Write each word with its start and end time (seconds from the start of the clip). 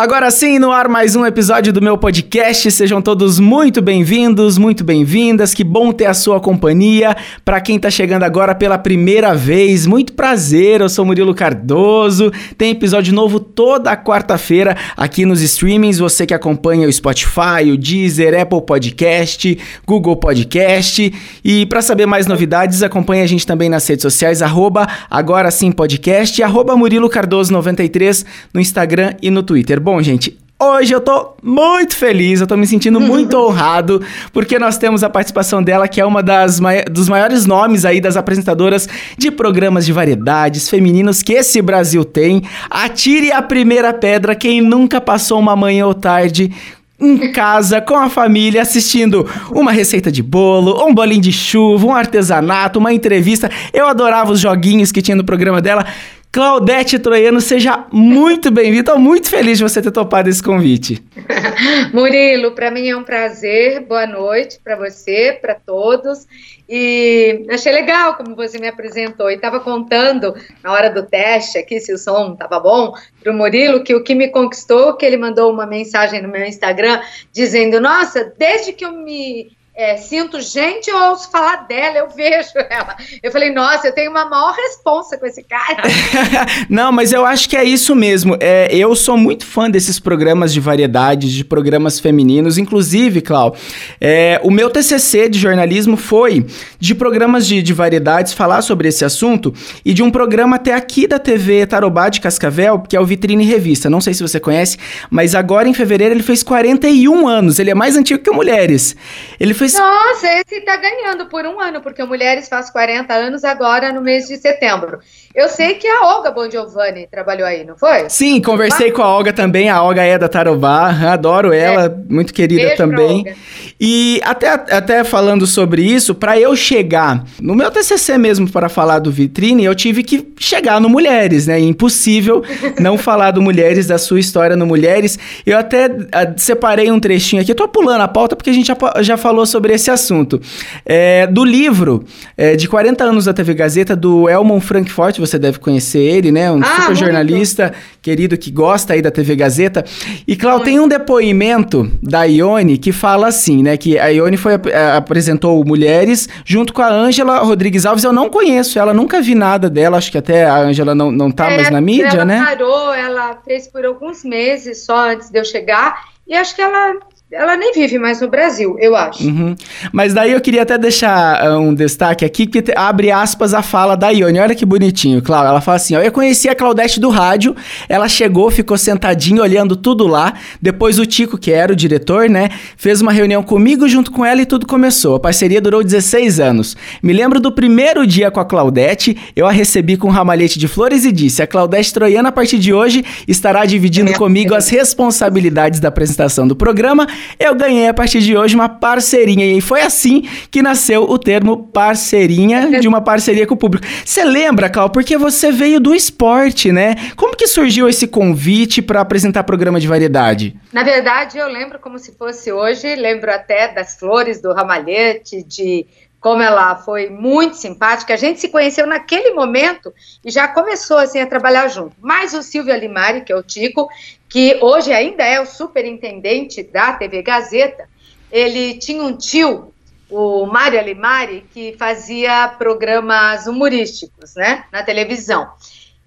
Agora 0.00 0.30
sim, 0.30 0.58
no 0.58 0.72
ar 0.72 0.88
mais 0.88 1.14
um 1.14 1.26
episódio 1.26 1.74
do 1.74 1.82
meu 1.82 1.98
podcast. 1.98 2.70
Sejam 2.70 3.02
todos 3.02 3.38
muito 3.38 3.82
bem-vindos, 3.82 4.56
muito 4.56 4.82
bem-vindas. 4.82 5.52
Que 5.52 5.62
bom 5.62 5.92
ter 5.92 6.06
a 6.06 6.14
sua 6.14 6.40
companhia. 6.40 7.14
Para 7.44 7.60
quem 7.60 7.78
tá 7.78 7.90
chegando 7.90 8.22
agora 8.22 8.54
pela 8.54 8.78
primeira 8.78 9.34
vez, 9.34 9.86
muito 9.86 10.14
prazer. 10.14 10.80
Eu 10.80 10.88
sou 10.88 11.04
Murilo 11.04 11.34
Cardoso. 11.34 12.32
Tem 12.56 12.70
episódio 12.70 13.12
novo 13.12 13.38
toda 13.38 13.94
quarta-feira 13.94 14.74
aqui 14.96 15.26
nos 15.26 15.42
streamings. 15.42 15.98
Você 15.98 16.24
que 16.24 16.32
acompanha 16.32 16.88
o 16.88 16.92
Spotify, 16.92 17.70
o 17.70 17.76
Deezer, 17.76 18.40
Apple 18.40 18.62
Podcast, 18.62 19.58
Google 19.86 20.16
Podcast. 20.16 21.12
E 21.44 21.66
para 21.66 21.82
saber 21.82 22.06
mais 22.06 22.26
novidades, 22.26 22.82
acompanhe 22.82 23.20
a 23.20 23.26
gente 23.26 23.46
também 23.46 23.68
nas 23.68 23.86
redes 23.86 24.00
sociais 24.00 24.40
arroba 24.40 24.88
agora 25.10 25.50
sim 25.50 25.70
podcast 25.70 26.40
e 26.40 26.42
arroba 26.42 26.74
Murilo 26.74 27.10
Cardoso 27.10 27.52
93 27.52 28.24
no 28.54 28.62
Instagram 28.62 29.12
e 29.20 29.30
no 29.30 29.42
Twitter. 29.42 29.78
Bom, 29.90 30.00
gente, 30.00 30.38
Hoje 30.62 30.92
eu 30.92 31.00
tô 31.00 31.32
muito 31.42 31.96
feliz, 31.96 32.40
eu 32.40 32.46
tô 32.46 32.54
me 32.54 32.66
sentindo 32.66 33.00
muito 33.02 33.34
honrado, 33.34 34.02
porque 34.30 34.58
nós 34.58 34.76
temos 34.76 35.02
a 35.02 35.08
participação 35.08 35.62
dela, 35.62 35.88
que 35.88 36.00
é 36.00 36.04
uma 36.04 36.22
das 36.22 36.60
mai 36.60 36.84
dos 36.84 37.08
maiores 37.08 37.46
nomes 37.46 37.86
aí 37.86 37.98
das 37.98 38.14
apresentadoras 38.14 38.86
de 39.16 39.30
programas 39.30 39.86
de 39.86 39.92
variedades 39.92 40.68
femininos 40.68 41.22
que 41.22 41.32
esse 41.32 41.60
Brasil 41.62 42.04
tem. 42.04 42.42
Atire 42.68 43.32
a 43.32 43.40
primeira 43.40 43.92
pedra 43.94 44.34
quem 44.34 44.60
nunca 44.60 45.00
passou 45.00 45.40
uma 45.40 45.56
manhã 45.56 45.86
ou 45.86 45.94
tarde 45.94 46.52
em 47.00 47.32
casa 47.32 47.80
com 47.80 47.96
a 47.96 48.10
família 48.10 48.60
assistindo 48.60 49.26
uma 49.50 49.72
receita 49.72 50.12
de 50.12 50.22
bolo, 50.22 50.86
um 50.86 50.94
bolinho 50.94 51.22
de 51.22 51.32
chuva, 51.32 51.86
um 51.86 51.94
artesanato, 51.94 52.78
uma 52.78 52.92
entrevista. 52.92 53.50
Eu 53.72 53.86
adorava 53.86 54.30
os 54.30 54.38
joguinhos 54.38 54.92
que 54.92 55.00
tinha 55.00 55.16
no 55.16 55.24
programa 55.24 55.60
dela. 55.60 55.86
Claudete 56.32 56.96
Troiano, 57.00 57.40
seja 57.40 57.86
muito 57.90 58.52
bem-vinda. 58.52 58.78
Estou 58.78 58.98
muito 59.00 59.28
feliz 59.28 59.58
de 59.58 59.64
você 59.64 59.82
ter 59.82 59.90
topado 59.90 60.28
esse 60.28 60.40
convite. 60.40 61.02
Murilo, 61.92 62.52
para 62.52 62.70
mim 62.70 62.88
é 62.88 62.96
um 62.96 63.02
prazer. 63.02 63.80
Boa 63.80 64.06
noite 64.06 64.60
para 64.62 64.76
você, 64.76 65.36
para 65.42 65.56
todos. 65.56 66.28
E 66.68 67.46
achei 67.50 67.72
legal 67.72 68.14
como 68.14 68.36
você 68.36 68.60
me 68.60 68.68
apresentou. 68.68 69.28
E 69.28 69.34
estava 69.34 69.58
contando 69.58 70.32
na 70.62 70.70
hora 70.70 70.88
do 70.88 71.02
teste 71.02 71.58
aqui, 71.58 71.80
se 71.80 71.92
o 71.92 71.98
som 71.98 72.34
estava 72.34 72.60
bom, 72.60 72.94
para 73.20 73.32
o 73.32 73.36
Murilo, 73.36 73.82
que 73.82 73.92
o 73.92 74.04
que 74.04 74.14
me 74.14 74.28
conquistou, 74.28 74.96
que 74.96 75.04
ele 75.04 75.16
mandou 75.16 75.52
uma 75.52 75.66
mensagem 75.66 76.22
no 76.22 76.28
meu 76.28 76.44
Instagram 76.44 77.00
dizendo: 77.32 77.80
Nossa, 77.80 78.32
desde 78.38 78.72
que 78.72 78.84
eu 78.84 78.92
me 78.92 79.50
é, 79.80 79.96
sinto 79.96 80.38
gente, 80.42 80.90
eu 80.90 80.96
ouço 81.08 81.30
falar 81.30 81.66
dela, 81.66 81.96
eu 81.96 82.10
vejo 82.10 82.50
ela. 82.68 82.94
Eu 83.22 83.32
falei, 83.32 83.50
nossa, 83.50 83.88
eu 83.88 83.94
tenho 83.94 84.10
uma 84.10 84.26
maior 84.26 84.52
responsa 84.52 85.16
com 85.16 85.24
esse 85.24 85.42
cara. 85.42 85.82
Não, 86.68 86.92
mas 86.92 87.12
eu 87.12 87.24
acho 87.24 87.48
que 87.48 87.56
é 87.56 87.64
isso 87.64 87.94
mesmo. 87.94 88.36
É, 88.40 88.68
eu 88.76 88.94
sou 88.94 89.16
muito 89.16 89.46
fã 89.46 89.70
desses 89.70 89.98
programas 89.98 90.52
de 90.52 90.60
variedades, 90.60 91.32
de 91.32 91.42
programas 91.42 91.98
femininos. 91.98 92.58
Inclusive, 92.58 93.22
Clau, 93.22 93.56
é, 93.98 94.38
o 94.44 94.50
meu 94.50 94.68
TCC 94.68 95.30
de 95.30 95.38
jornalismo 95.38 95.96
foi 95.96 96.44
de 96.78 96.94
programas 96.94 97.46
de, 97.46 97.62
de 97.62 97.72
variedades, 97.72 98.34
falar 98.34 98.60
sobre 98.60 98.88
esse 98.88 99.02
assunto, 99.02 99.54
e 99.82 99.94
de 99.94 100.02
um 100.02 100.10
programa 100.10 100.56
até 100.56 100.74
aqui 100.74 101.06
da 101.06 101.18
TV 101.18 101.66
Tarobá 101.66 102.10
de 102.10 102.20
Cascavel, 102.20 102.80
que 102.80 102.94
é 102.94 103.00
o 103.00 103.06
Vitrine 103.06 103.44
Revista. 103.44 103.88
Não 103.88 104.02
sei 104.02 104.12
se 104.12 104.22
você 104.22 104.38
conhece, 104.38 104.76
mas 105.08 105.34
agora 105.34 105.66
em 105.66 105.72
fevereiro 105.72 106.14
ele 106.14 106.22
fez 106.22 106.42
41 106.42 107.26
anos. 107.26 107.58
Ele 107.58 107.70
é 107.70 107.74
mais 107.74 107.96
antigo 107.96 108.22
que 108.22 108.30
Mulheres. 108.30 108.94
Ele 109.38 109.52
fez 109.52 109.69
nossa, 109.78 110.26
esse 110.40 110.60
tá 110.62 110.76
ganhando 110.76 111.26
por 111.26 111.44
um 111.46 111.60
ano, 111.60 111.80
porque 111.80 112.02
Mulheres 112.04 112.48
faz 112.48 112.70
40 112.70 113.12
anos 113.12 113.44
agora 113.44 113.92
no 113.92 114.00
mês 114.00 114.26
de 114.26 114.36
setembro. 114.36 115.00
Eu 115.32 115.48
sei 115.48 115.74
que 115.74 115.86
a 115.86 116.06
Olga 116.06 116.32
Bongiovanni 116.32 117.06
trabalhou 117.08 117.46
aí, 117.46 117.64
não 117.64 117.76
foi? 117.76 118.10
Sim, 118.10 118.40
conversei 118.40 118.90
com 118.90 119.00
a 119.00 119.08
Olga 119.08 119.32
também. 119.32 119.68
A 119.68 119.80
Olga 119.80 120.02
é 120.02 120.18
da 120.18 120.28
Tarobá, 120.28 120.90
adoro 121.12 121.52
ela, 121.52 121.84
é. 121.84 122.12
muito 122.12 122.34
querida 122.34 122.62
Beijo 122.62 122.76
também. 122.76 123.36
E 123.80 124.20
até, 124.24 124.48
até 124.48 125.04
falando 125.04 125.46
sobre 125.46 125.82
isso, 125.82 126.16
para 126.16 126.38
eu 126.38 126.56
chegar 126.56 127.24
no 127.40 127.54
meu 127.54 127.70
TCC 127.70 128.18
mesmo 128.18 128.50
para 128.50 128.68
falar 128.68 128.98
do 128.98 129.12
Vitrine, 129.12 129.64
eu 129.64 129.74
tive 129.74 130.02
que 130.02 130.32
chegar 130.38 130.80
no 130.80 130.88
Mulheres, 130.88 131.46
né? 131.46 131.60
Impossível 131.60 132.42
não 132.80 132.98
falar 132.98 133.30
do 133.30 133.40
Mulheres, 133.40 133.86
da 133.86 133.98
sua 133.98 134.18
história 134.18 134.56
no 134.56 134.66
Mulheres. 134.66 135.16
Eu 135.46 135.56
até 135.56 135.84
a, 135.84 136.22
ah, 136.22 136.34
separei 136.36 136.90
um 136.90 136.98
trechinho 136.98 137.40
aqui, 137.40 137.52
eu 137.52 137.56
tô 137.56 137.68
pulando 137.68 138.00
a 138.00 138.08
pauta 138.08 138.34
porque 138.34 138.50
a 138.50 138.52
gente 138.52 138.66
já, 138.66 138.76
já 139.00 139.16
falou 139.16 139.46
sobre 139.46 139.59
esse 139.68 139.90
assunto. 139.90 140.40
É, 140.86 141.26
do 141.26 141.44
livro 141.44 142.04
é, 142.36 142.56
de 142.56 142.66
40 142.66 143.04
anos 143.04 143.26
da 143.26 143.34
TV 143.34 143.52
Gazeta, 143.52 143.94
do 143.94 144.28
Elmon 144.28 144.60
Frankfurt, 144.60 145.18
você 145.18 145.38
deve 145.38 145.58
conhecer 145.58 146.00
ele, 146.00 146.32
né? 146.32 146.50
Um 146.50 146.62
ah, 146.62 146.82
super 146.82 146.96
jornalista 146.96 147.72
querido 148.00 148.38
que 148.38 148.50
gosta 148.50 148.94
aí 148.94 149.02
da 149.02 149.10
TV 149.10 149.36
Gazeta. 149.36 149.84
E, 150.26 150.36
Clau, 150.36 150.60
tem 150.60 150.80
um 150.80 150.88
depoimento 150.88 151.90
da 152.02 152.24
Ione 152.24 152.78
que 152.78 152.92
fala 152.92 153.28
assim, 153.28 153.62
né? 153.62 153.76
Que 153.76 153.98
a 153.98 154.08
Ione 154.08 154.36
foi, 154.36 154.54
a, 154.54 154.96
apresentou 154.96 155.64
Mulheres 155.64 156.28
junto 156.44 156.72
com 156.72 156.82
a 156.82 156.90
Ângela 156.90 157.38
Rodrigues 157.40 157.84
Alves. 157.84 158.04
Eu 158.04 158.12
não 158.12 158.28
conheço 158.28 158.78
ela, 158.78 158.94
nunca 158.94 159.20
vi 159.20 159.34
nada 159.34 159.68
dela. 159.68 159.98
Acho 159.98 160.10
que 160.10 160.18
até 160.18 160.44
a 160.44 160.58
Ângela 160.58 160.94
não, 160.94 161.10
não 161.10 161.30
tá 161.30 161.50
é, 161.50 161.56
mais 161.56 161.70
na 161.70 161.80
mídia, 161.80 162.08
ela 162.08 162.24
né? 162.24 162.36
Ela 162.36 162.46
parou, 162.46 162.94
ela 162.94 163.38
fez 163.44 163.68
por 163.68 163.84
alguns 163.84 164.24
meses 164.24 164.84
só 164.84 165.10
antes 165.10 165.30
de 165.30 165.38
eu 165.38 165.44
chegar. 165.44 166.04
E 166.26 166.34
acho 166.34 166.54
que 166.54 166.62
ela 166.62 166.94
ela 167.32 167.56
nem 167.56 167.72
vive 167.72 167.96
mais 167.96 168.20
no 168.20 168.28
Brasil, 168.28 168.76
eu 168.80 168.96
acho. 168.96 169.22
Uhum. 169.22 169.54
Mas 169.92 170.12
daí 170.12 170.32
eu 170.32 170.40
queria 170.40 170.62
até 170.62 170.76
deixar 170.76 171.48
uh, 171.48 171.60
um 171.60 171.72
destaque 171.72 172.24
aqui, 172.24 172.44
que 172.44 172.60
abre 172.74 173.12
aspas 173.12 173.54
a 173.54 173.62
fala 173.62 173.96
da 173.96 174.08
Ione. 174.08 174.40
Olha 174.40 174.52
que 174.52 174.66
bonitinho, 174.66 175.22
Cláudia. 175.22 175.50
Ela 175.50 175.60
fala 175.60 175.76
assim: 175.76 175.94
ó, 175.94 176.00
Eu 176.00 176.10
conheci 176.10 176.48
a 176.48 176.56
Claudete 176.56 176.98
do 176.98 177.08
rádio, 177.08 177.54
ela 177.88 178.08
chegou, 178.08 178.50
ficou 178.50 178.76
sentadinha 178.76 179.40
olhando 179.42 179.76
tudo 179.76 180.08
lá. 180.08 180.34
Depois 180.60 180.98
o 180.98 181.06
Tico, 181.06 181.38
que 181.38 181.52
era 181.52 181.72
o 181.72 181.76
diretor, 181.76 182.28
né, 182.28 182.48
fez 182.76 183.00
uma 183.00 183.12
reunião 183.12 183.44
comigo 183.44 183.86
junto 183.86 184.10
com 184.10 184.24
ela 184.24 184.42
e 184.42 184.46
tudo 184.46 184.66
começou. 184.66 185.14
A 185.14 185.20
parceria 185.20 185.60
durou 185.60 185.84
16 185.84 186.40
anos. 186.40 186.76
Me 187.00 187.12
lembro 187.12 187.38
do 187.38 187.52
primeiro 187.52 188.04
dia 188.08 188.28
com 188.32 188.40
a 188.40 188.44
Claudete, 188.44 189.16
eu 189.36 189.46
a 189.46 189.52
recebi 189.52 189.96
com 189.96 190.08
um 190.08 190.10
ramalhete 190.10 190.58
de 190.58 190.66
flores 190.66 191.04
e 191.04 191.12
disse: 191.12 191.40
A 191.40 191.46
Claudete 191.46 191.94
Troiana, 191.94 192.30
a 192.30 192.32
partir 192.32 192.58
de 192.58 192.74
hoje, 192.74 193.04
estará 193.28 193.64
dividindo 193.64 194.12
comigo 194.14 194.52
as 194.52 194.68
responsabilidades 194.68 195.78
da 195.78 195.90
apresentação 195.90 196.48
do 196.48 196.56
programa 196.56 197.06
eu 197.38 197.54
ganhei 197.54 197.88
a 197.88 197.94
partir 197.94 198.20
de 198.20 198.36
hoje 198.36 198.54
uma 198.54 198.68
parceirinha. 198.68 199.46
E 199.46 199.60
foi 199.60 199.82
assim 199.82 200.22
que 200.50 200.62
nasceu 200.62 201.02
o 201.02 201.18
termo 201.18 201.68
parceirinha, 201.68 202.80
de 202.80 202.88
uma 202.88 203.00
parceria 203.00 203.46
com 203.46 203.54
o 203.54 203.56
público. 203.56 203.86
Você 204.04 204.24
lembra, 204.24 204.68
Cal, 204.68 204.90
porque 204.90 205.16
você 205.16 205.50
veio 205.50 205.80
do 205.80 205.94
esporte, 205.94 206.72
né? 206.72 206.94
Como 207.16 207.36
que 207.36 207.46
surgiu 207.46 207.88
esse 207.88 208.06
convite 208.06 208.82
para 208.82 209.00
apresentar 209.00 209.44
programa 209.44 209.80
de 209.80 209.88
variedade? 209.88 210.56
Na 210.72 210.82
verdade, 210.82 211.38
eu 211.38 211.48
lembro 211.48 211.78
como 211.78 211.98
se 211.98 212.12
fosse 212.12 212.52
hoje, 212.52 212.94
lembro 212.94 213.32
até 213.32 213.68
das 213.68 213.98
flores 213.98 214.40
do 214.40 214.52
ramalhete, 214.52 215.42
de 215.42 215.86
como 216.20 216.42
ela 216.42 216.76
foi 216.76 217.08
muito 217.08 217.56
simpática. 217.56 218.12
A 218.12 218.16
gente 218.16 218.40
se 218.40 218.48
conheceu 218.48 218.86
naquele 218.86 219.30
momento 219.30 219.92
e 220.24 220.30
já 220.30 220.46
começou 220.46 220.98
assim 220.98 221.18
a 221.18 221.26
trabalhar 221.26 221.66
junto. 221.68 221.96
Mas 222.00 222.34
o 222.34 222.42
Silvio 222.42 222.74
Alimari, 222.74 223.22
que 223.22 223.32
é 223.32 223.36
o 223.36 223.42
Tico, 223.42 223.88
que 224.30 224.58
hoje 224.62 224.92
ainda 224.92 225.24
é 225.24 225.40
o 225.40 225.44
superintendente 225.44 226.62
da 226.62 226.92
TV 226.92 227.20
Gazeta, 227.20 227.88
ele 228.30 228.78
tinha 228.78 229.02
um 229.02 229.16
tio, 229.16 229.74
o 230.08 230.46
Mário 230.46 230.78
Alimari, 230.78 231.44
que 231.52 231.74
fazia 231.76 232.46
programas 232.56 233.48
humorísticos, 233.48 234.36
né, 234.36 234.64
na 234.72 234.84
televisão. 234.84 235.50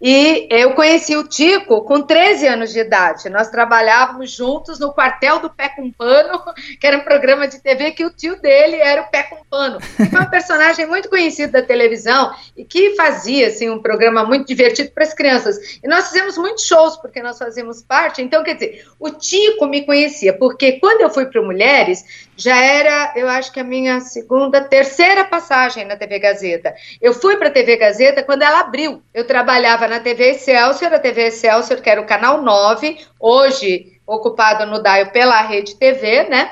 E 0.05 0.49
eu 0.51 0.73
conheci 0.73 1.15
o 1.15 1.25
Tico 1.25 1.81
com 1.83 2.01
13 2.01 2.45
anos 2.45 2.73
de 2.73 2.79
idade. 2.79 3.29
Nós 3.29 3.49
trabalhávamos 3.49 4.31
juntos 4.31 4.77
no 4.77 4.91
quartel 4.91 5.39
do 5.39 5.49
Pé 5.49 5.69
com 5.69 5.89
Pano, 5.89 6.43
que 6.77 6.85
era 6.85 6.97
um 6.97 7.05
programa 7.05 7.47
de 7.47 7.61
TV 7.61 7.91
que 7.91 8.03
o 8.03 8.09
tio 8.09 8.35
dele 8.41 8.75
era 8.75 9.03
o 9.03 9.09
Pé 9.09 9.23
com 9.23 9.37
Pano. 9.49 9.79
Foi 9.79 10.19
um 10.19 10.29
personagem 10.29 10.85
muito 10.85 11.09
conhecido 11.09 11.53
da 11.53 11.61
televisão 11.61 12.35
e 12.57 12.65
que 12.65 12.97
fazia 12.97 13.47
assim, 13.47 13.69
um 13.69 13.81
programa 13.81 14.25
muito 14.25 14.45
divertido 14.45 14.91
para 14.91 15.05
as 15.05 15.13
crianças. 15.13 15.79
E 15.81 15.87
nós 15.87 16.09
fizemos 16.09 16.37
muitos 16.37 16.65
shows, 16.65 16.97
porque 16.97 17.23
nós 17.23 17.39
fazíamos 17.39 17.81
parte. 17.81 18.21
Então, 18.21 18.43
quer 18.43 18.55
dizer, 18.55 18.85
o 18.99 19.09
Tico 19.09 19.65
me 19.67 19.85
conhecia, 19.85 20.33
porque 20.33 20.81
quando 20.81 20.99
eu 20.99 21.09
fui 21.09 21.27
para 21.27 21.41
Mulheres, 21.41 22.03
já 22.35 22.57
era, 22.57 23.13
eu 23.15 23.29
acho 23.29 23.51
que 23.51 23.59
a 23.59 23.63
minha 23.63 23.99
segunda, 24.01 24.61
terceira 24.61 25.23
passagem 25.23 25.85
na 25.85 25.95
TV 25.95 26.19
Gazeta. 26.19 26.73
Eu 27.01 27.13
fui 27.13 27.37
para 27.37 27.49
a 27.49 27.51
TV 27.51 27.77
Gazeta 27.77 28.23
quando 28.23 28.41
ela 28.41 28.61
abriu. 28.61 29.01
Eu 29.13 29.25
trabalhava 29.25 29.87
na 29.93 29.99
TV 29.99 30.31
Excelsior, 30.31 30.91
a 30.91 30.99
TV 30.99 31.27
Excelsior, 31.27 31.79
que 31.79 31.89
era 31.89 32.01
o 32.01 32.05
canal 32.05 32.41
9, 32.41 32.97
hoje 33.19 33.99
ocupado 34.07 34.65
no 34.65 34.81
DAIO 34.81 35.11
pela 35.11 35.39
Rede 35.41 35.75
TV, 35.75 36.23
né? 36.23 36.49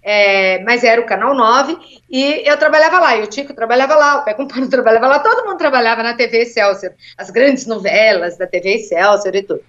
É, 0.00 0.62
mas 0.62 0.84
era 0.84 1.00
o 1.00 1.06
canal 1.06 1.34
9, 1.34 1.76
e 2.08 2.48
eu 2.48 2.56
trabalhava 2.56 3.00
lá, 3.00 3.16
e 3.16 3.22
o 3.22 3.26
Tico 3.26 3.52
trabalhava 3.52 3.96
lá, 3.96 4.18
o 4.18 4.24
Pé 4.24 4.34
Compano 4.34 4.68
trabalhava 4.70 5.08
lá, 5.08 5.18
todo 5.18 5.44
mundo 5.44 5.58
trabalhava 5.58 6.02
na 6.04 6.14
TV 6.14 6.42
Excelsior, 6.42 6.92
as 7.18 7.30
grandes 7.30 7.66
novelas 7.66 8.36
da 8.36 8.46
TV 8.46 8.74
Excelsior 8.74 9.34
e 9.34 9.42
tudo. 9.42 9.64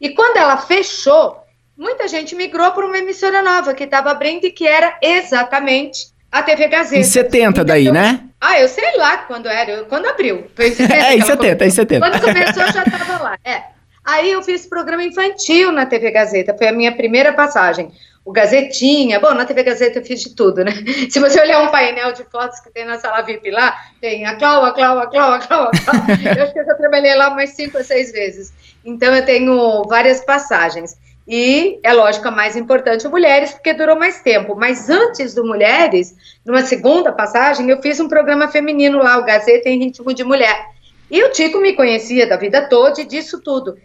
E 0.00 0.10
quando 0.10 0.36
ela 0.36 0.58
fechou, 0.58 1.42
muita 1.76 2.06
gente 2.06 2.36
migrou 2.36 2.70
para 2.70 2.86
uma 2.86 2.98
emissora 2.98 3.42
nova 3.42 3.74
que 3.74 3.84
estava 3.84 4.10
abrindo 4.10 4.44
e 4.44 4.52
que 4.52 4.68
era 4.68 4.96
exatamente 5.02 6.12
a 6.30 6.42
TV 6.42 6.68
Gazeta. 6.68 7.00
Em 7.00 7.04
70 7.04 7.64
daí, 7.64 7.82
então, 7.84 7.94
né? 7.94 8.20
Ah, 8.40 8.60
eu 8.60 8.68
sei 8.68 8.96
lá 8.96 9.18
quando 9.18 9.46
era, 9.46 9.84
quando 9.84 10.06
abriu. 10.06 10.46
Foi 10.54 10.68
em 10.68 10.74
70, 10.74 10.94
é, 10.94 11.16
em 11.16 11.20
70, 11.22 11.64
em 11.66 11.70
70. 11.70 12.10
Quando 12.10 12.20
começou, 12.22 12.62
eu 12.62 12.72
já 12.72 12.82
estava 12.86 13.22
lá. 13.22 13.38
É. 13.44 13.62
Aí 14.04 14.30
eu 14.30 14.42
fiz 14.42 14.66
programa 14.66 15.04
infantil 15.04 15.70
na 15.70 15.84
TV 15.84 16.10
Gazeta, 16.10 16.56
foi 16.56 16.68
a 16.68 16.72
minha 16.72 16.92
primeira 16.96 17.32
passagem. 17.32 17.92
O 18.24 18.32
Gazetinha, 18.32 19.20
bom, 19.20 19.32
na 19.32 19.44
TV 19.44 19.62
Gazeta 19.62 19.98
eu 19.98 20.04
fiz 20.04 20.20
de 20.20 20.34
tudo, 20.34 20.64
né? 20.64 20.72
Se 21.10 21.18
você 21.18 21.40
olhar 21.40 21.62
um 21.62 21.68
painel 21.68 22.12
de 22.12 22.24
fotos 22.24 22.60
que 22.60 22.70
tem 22.70 22.84
na 22.84 22.98
sala 22.98 23.22
VIP 23.22 23.50
lá, 23.50 23.74
tem 24.00 24.26
a 24.26 24.36
Clau, 24.36 24.64
a 24.64 24.72
Clau, 24.72 24.98
a 24.98 25.06
Clau, 25.06 25.32
a 25.32 25.38
Clau, 25.38 25.64
a 25.64 25.70
Clau. 25.70 25.96
Eu 26.36 26.42
acho 26.42 26.52
que 26.52 26.58
eu 26.58 26.64
já 26.64 26.74
trabalhei 26.74 27.14
lá 27.14 27.30
umas 27.30 27.50
cinco 27.50 27.78
ou 27.78 27.84
seis 27.84 28.12
vezes. 28.12 28.52
Então 28.84 29.14
eu 29.14 29.24
tenho 29.24 29.82
várias 29.84 30.22
passagens. 30.24 30.96
E 31.28 31.78
é 31.82 31.92
lógico 31.92 32.26
a 32.26 32.30
mais 32.30 32.56
importante 32.56 33.06
mulheres, 33.06 33.52
porque 33.52 33.74
durou 33.74 33.98
mais 33.98 34.22
tempo. 34.22 34.56
Mas 34.56 34.88
antes 34.88 35.34
do 35.34 35.44
Mulheres, 35.44 36.16
numa 36.42 36.62
segunda 36.62 37.12
passagem, 37.12 37.68
eu 37.68 37.82
fiz 37.82 38.00
um 38.00 38.08
programa 38.08 38.48
feminino 38.48 38.96
lá, 38.96 39.18
o 39.18 39.24
Gazeta 39.26 39.68
em 39.68 39.78
Ritmo 39.78 40.14
de 40.14 40.24
Mulher. 40.24 40.70
E 41.10 41.22
o 41.22 41.30
Tico 41.30 41.60
me 41.60 41.74
conhecia 41.74 42.26
da 42.26 42.38
vida 42.38 42.66
toda 42.66 43.02
e 43.02 43.04
disso 43.04 43.42
tudo. 43.42 43.76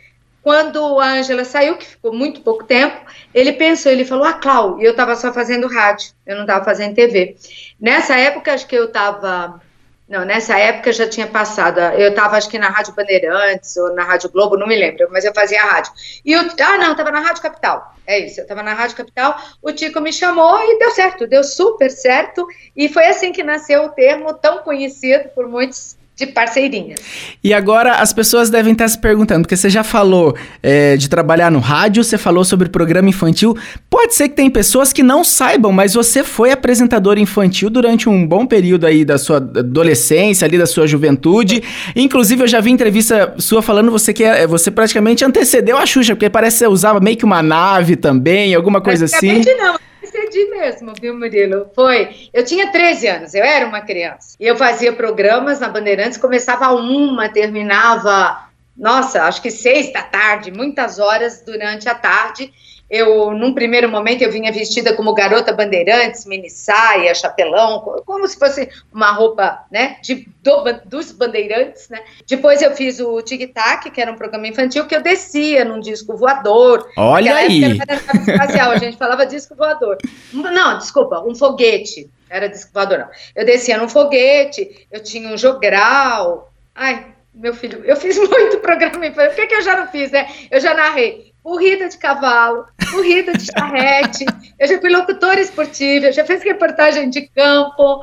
Quando 0.42 1.00
a 1.02 1.16
Ângela 1.16 1.44
saiu, 1.44 1.76
que 1.76 1.86
ficou 1.86 2.14
muito 2.14 2.40
pouco 2.40 2.64
tempo, 2.64 2.98
ele 3.34 3.52
pensou, 3.52 3.92
ele 3.92 4.06
falou, 4.06 4.24
ah, 4.24 4.34
Clau, 4.34 4.80
e 4.80 4.86
eu 4.86 4.92
estava 4.92 5.14
só 5.18 5.34
fazendo 5.34 5.68
rádio, 5.68 6.12
eu 6.26 6.36
não 6.36 6.44
estava 6.44 6.64
fazendo 6.64 6.96
TV. 6.96 7.36
Nessa 7.80 8.16
época, 8.18 8.54
acho 8.54 8.68
que 8.68 8.76
eu 8.76 8.86
estava 8.86 9.62
não, 10.08 10.26
nessa 10.26 10.58
época 10.58 10.92
já 10.92 11.08
tinha 11.08 11.26
passado. 11.26 11.80
Eu 11.80 12.10
estava, 12.10 12.36
acho 12.36 12.50
que 12.50 12.60
na 12.60 12.70
Rádio 12.70 12.94
Bandeirantes 12.94 13.76
ou 13.78 13.96
na 13.96 14.04
Rádio 14.04 14.30
Globo, 14.30 14.58
não 14.58 14.68
me 14.68 14.76
lembro, 14.76 15.08
mas 15.12 15.24
eu 15.24 15.34
fazia 15.34 15.64
rádio. 15.64 15.94
E 16.26 16.34
eu, 16.34 16.42
ah, 16.42 16.78
não, 16.78 16.92
estava 16.92 17.10
na 17.10 17.22
Rádio 17.22 17.42
Capital. 17.42 17.96
É 18.06 18.20
isso, 18.20 18.42
eu 18.42 18.44
estava 18.44 18.62
na 18.62 18.74
Rádio 18.74 18.98
Capital. 18.98 19.36
O 19.62 19.72
Tico 19.72 20.02
me 20.02 20.12
chamou 20.12 20.60
e 20.60 20.78
deu 20.78 20.92
certo, 20.92 21.26
deu 21.26 21.44
super 21.44 21.90
certo. 21.90 22.46
E 22.76 22.90
foi 22.90 23.06
assim 23.06 23.32
que 23.32 23.44
nasceu 23.44 23.86
o 23.86 23.90
termo 23.90 24.34
tão 24.34 24.60
conhecido 24.60 25.30
por 25.30 25.48
muitos 25.48 25.98
de 26.16 26.28
parceirinhas. 26.28 27.00
E 27.44 27.54
agora 27.54 27.96
as 27.96 28.14
pessoas 28.14 28.50
devem 28.50 28.74
estar 28.74 28.88
se 28.88 29.00
perguntando, 29.00 29.42
porque 29.42 29.58
você 29.58 29.70
já 29.70 29.84
falou 29.84 30.36
é, 30.62 30.96
de 30.96 31.10
trabalhar 31.10 31.50
no 31.50 31.60
rádio, 31.60 32.04
você 32.04 32.20
falou 32.20 32.46
sobre 32.46 32.70
programa 32.70 33.10
infantil. 33.10 33.58
Pode 33.90 34.14
ser 34.14 34.30
que 34.30 34.36
tem 34.36 34.50
pessoas 34.50 34.94
que 34.94 35.02
não 35.02 35.24
saibam, 35.24 35.72
mas 35.72 35.96
você 35.96 36.24
foi 36.24 36.52
apresentadora 36.52 37.20
infantil 37.20 37.70
durante 37.70 38.08
um 38.08 38.28
bom 38.28 38.46
período 38.46 38.86
aí 38.86 39.04
da 39.04 39.18
sua 39.18 39.38
adolescência, 39.38 40.46
ali 40.46 40.58
da 40.58 40.68
sua 40.68 40.86
juventude. 40.86 41.64
Inclusive, 41.96 42.44
eu 42.44 42.48
já 42.48 42.60
vi 42.60 42.70
entrevista 42.70 43.34
sua 43.40 43.64
falando 43.64 43.92
você 43.92 44.14
que 44.14 44.24
é, 44.24 44.46
você 44.46 44.70
praticamente 44.70 45.26
antecedeu 45.26 45.78
a 45.78 45.86
Xuxa, 45.86 46.16
porque 46.16 46.30
parece 46.30 46.58
que 46.58 46.60
você 46.60 46.68
usava 46.68 47.00
meio 47.00 47.18
que 47.18 47.26
uma 47.26 47.42
nave 47.42 47.96
também, 47.96 48.54
alguma 48.54 48.82
coisa 48.82 49.06
assim. 49.06 49.42
Não 49.58 49.93
excedi 50.14 50.46
mesmo, 50.50 50.94
viu, 51.00 51.18
Murilo? 51.18 51.70
Foi. 51.74 52.30
Eu 52.32 52.46
tinha 52.46 52.72
13 52.72 53.08
anos, 53.08 53.34
eu 53.34 53.44
era 53.44 53.66
uma 53.66 53.82
criança. 53.82 54.36
E 54.40 54.46
eu 54.46 54.56
fazia 54.56 54.94
programas 54.94 55.60
na 55.60 55.68
Bandeirantes, 55.68 56.18
começava 56.18 56.72
uma, 56.72 57.30
terminava, 57.30 58.48
nossa, 58.78 59.24
acho 59.24 59.42
que 59.42 59.50
seis 59.50 59.92
da 59.92 60.04
tarde, 60.04 60.52
muitas 60.52 61.00
horas 61.00 61.44
durante 61.46 61.90
a 61.90 61.96
tarde. 61.96 62.54
Eu, 62.90 63.32
num 63.32 63.54
primeiro 63.54 63.90
momento, 63.90 64.22
eu 64.22 64.32
vinha 64.32 64.52
vestida 64.52 64.94
como 64.94 65.14
garota 65.14 65.52
bandeirantes, 65.52 66.26
mini 66.26 66.50
saia, 66.50 67.16
chapelão, 67.16 67.80
como 68.06 68.28
se 68.28 68.38
fosse 68.38 68.70
uma 68.94 69.12
roupa, 69.12 69.66
né, 69.72 69.98
de, 70.02 70.28
do, 70.44 70.64
dos 70.86 71.12
bandeirantes, 71.12 71.90
né. 71.90 72.02
Depois 72.28 72.62
eu 72.62 72.76
fiz 72.76 73.00
o 73.00 73.22
Tic 73.22 73.52
Tac, 73.52 73.90
que 73.90 74.02
era 74.02 74.12
um 74.12 74.16
programa 74.16 74.48
infantil, 74.48 74.86
que 74.86 74.96
eu 74.96 75.02
descia 75.02 75.66
num 75.66 75.80
disco 75.80 76.16
voador. 76.16 76.88
Olha 76.96 77.36
aí! 77.36 77.80
Era 77.80 77.96
espacial, 77.96 78.72
a 78.72 78.78
gente 78.78 78.98
falava 78.98 79.26
disco 79.26 79.56
voador. 79.56 79.98
Não, 80.32 80.78
desculpa, 80.78 81.20
um 81.26 81.34
foguete. 81.34 82.10
Era 82.30 82.48
disco 82.48 82.72
voador, 82.74 83.00
não. 83.00 83.08
Eu 83.36 83.46
descia 83.46 83.78
num 83.78 83.90
foguete, 83.90 84.88
eu 84.92 85.02
tinha 85.02 85.30
um 85.30 85.38
jogral. 85.38 86.52
Ai, 86.76 87.08
meu 87.34 87.54
filho, 87.54 87.82
eu 87.86 87.96
fiz 87.96 88.18
muito 88.30 88.60
programa 88.60 89.06
infantil. 89.06 89.32
O 89.32 89.36
que, 89.36 89.48
que 89.48 89.56
eu 89.56 89.62
já 89.62 89.78
não 89.78 89.88
fiz, 89.88 90.12
né? 90.12 90.28
Eu 90.52 90.60
já 90.60 90.74
narrei 90.74 91.33
corrida 91.44 91.90
de 91.90 91.98
cavalo, 91.98 92.66
corrida 92.90 93.34
de 93.34 93.46
charrete, 93.46 94.26
eu 94.58 94.68
já 94.68 94.80
fui 94.80 94.90
locutora 94.90 95.42
esportiva, 95.42 96.06
eu 96.08 96.14
já 96.14 96.24
fiz 96.26 96.42
reportagem 96.42 97.10
de 97.10 97.28
campo, 97.28 98.02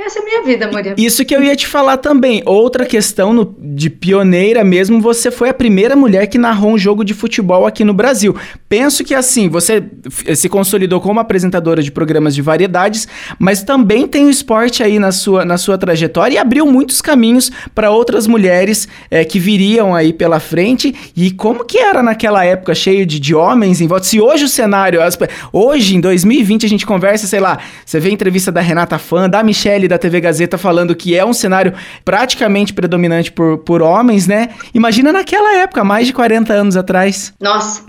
essa 0.00 0.18
é 0.18 0.22
a 0.22 0.24
minha 0.24 0.42
vida, 0.42 0.70
Maria. 0.70 0.94
Isso 0.96 1.24
que 1.24 1.34
eu 1.34 1.42
ia 1.42 1.56
te 1.56 1.66
falar 1.66 1.96
também. 1.96 2.42
Outra 2.46 2.86
questão 2.86 3.32
no, 3.32 3.56
de 3.58 3.90
pioneira 3.90 4.62
mesmo, 4.62 5.00
você 5.00 5.30
foi 5.30 5.48
a 5.48 5.54
primeira 5.54 5.96
mulher 5.96 6.26
que 6.26 6.38
narrou 6.38 6.72
um 6.72 6.78
jogo 6.78 7.04
de 7.04 7.14
futebol 7.14 7.66
aqui 7.66 7.84
no 7.84 7.94
Brasil. 7.94 8.36
Penso 8.68 9.02
que 9.02 9.14
assim, 9.14 9.48
você 9.48 9.82
se 10.34 10.48
consolidou 10.48 11.00
como 11.00 11.20
apresentadora 11.20 11.82
de 11.82 11.90
programas 11.90 12.34
de 12.34 12.42
variedades, 12.42 13.08
mas 13.38 13.62
também 13.62 14.06
tem 14.06 14.26
o 14.26 14.30
esporte 14.30 14.82
aí 14.82 14.98
na 14.98 15.10
sua, 15.10 15.44
na 15.44 15.58
sua 15.58 15.76
trajetória 15.76 16.36
e 16.36 16.38
abriu 16.38 16.66
muitos 16.66 17.02
caminhos 17.02 17.50
para 17.74 17.90
outras 17.90 18.26
mulheres 18.26 18.86
é, 19.10 19.24
que 19.24 19.38
viriam 19.38 19.94
aí 19.94 20.12
pela 20.12 20.38
frente. 20.38 20.94
E 21.16 21.30
como 21.30 21.64
que 21.64 21.78
era 21.78 22.02
naquela 22.02 22.44
época, 22.44 22.74
cheio 22.74 23.04
de, 23.04 23.18
de 23.18 23.34
homens 23.34 23.80
em 23.80 23.86
volta? 23.86 24.06
Se 24.06 24.20
hoje 24.20 24.44
o 24.44 24.48
cenário, 24.48 25.00
hoje 25.52 25.96
em 25.96 26.00
2020 26.00 26.66
a 26.66 26.68
gente 26.68 26.86
conversa, 26.86 27.26
sei 27.26 27.40
lá, 27.40 27.58
você 27.84 27.98
vê 27.98 28.10
entrevista 28.10 28.52
da 28.52 28.60
Renata 28.60 28.98
Fã, 28.98 29.28
da 29.28 29.42
Michelle 29.42 29.87
da 29.88 29.98
TV 29.98 30.20
Gazeta 30.20 30.58
falando 30.58 30.94
que 30.94 31.16
é 31.16 31.24
um 31.24 31.32
cenário 31.32 31.72
praticamente 32.04 32.72
predominante 32.72 33.32
por, 33.32 33.58
por 33.58 33.82
homens, 33.82 34.26
né? 34.26 34.50
Imagina 34.74 35.12
naquela 35.12 35.56
época, 35.56 35.82
mais 35.82 36.06
de 36.06 36.12
40 36.12 36.52
anos 36.52 36.76
atrás. 36.76 37.32
Nossa, 37.40 37.84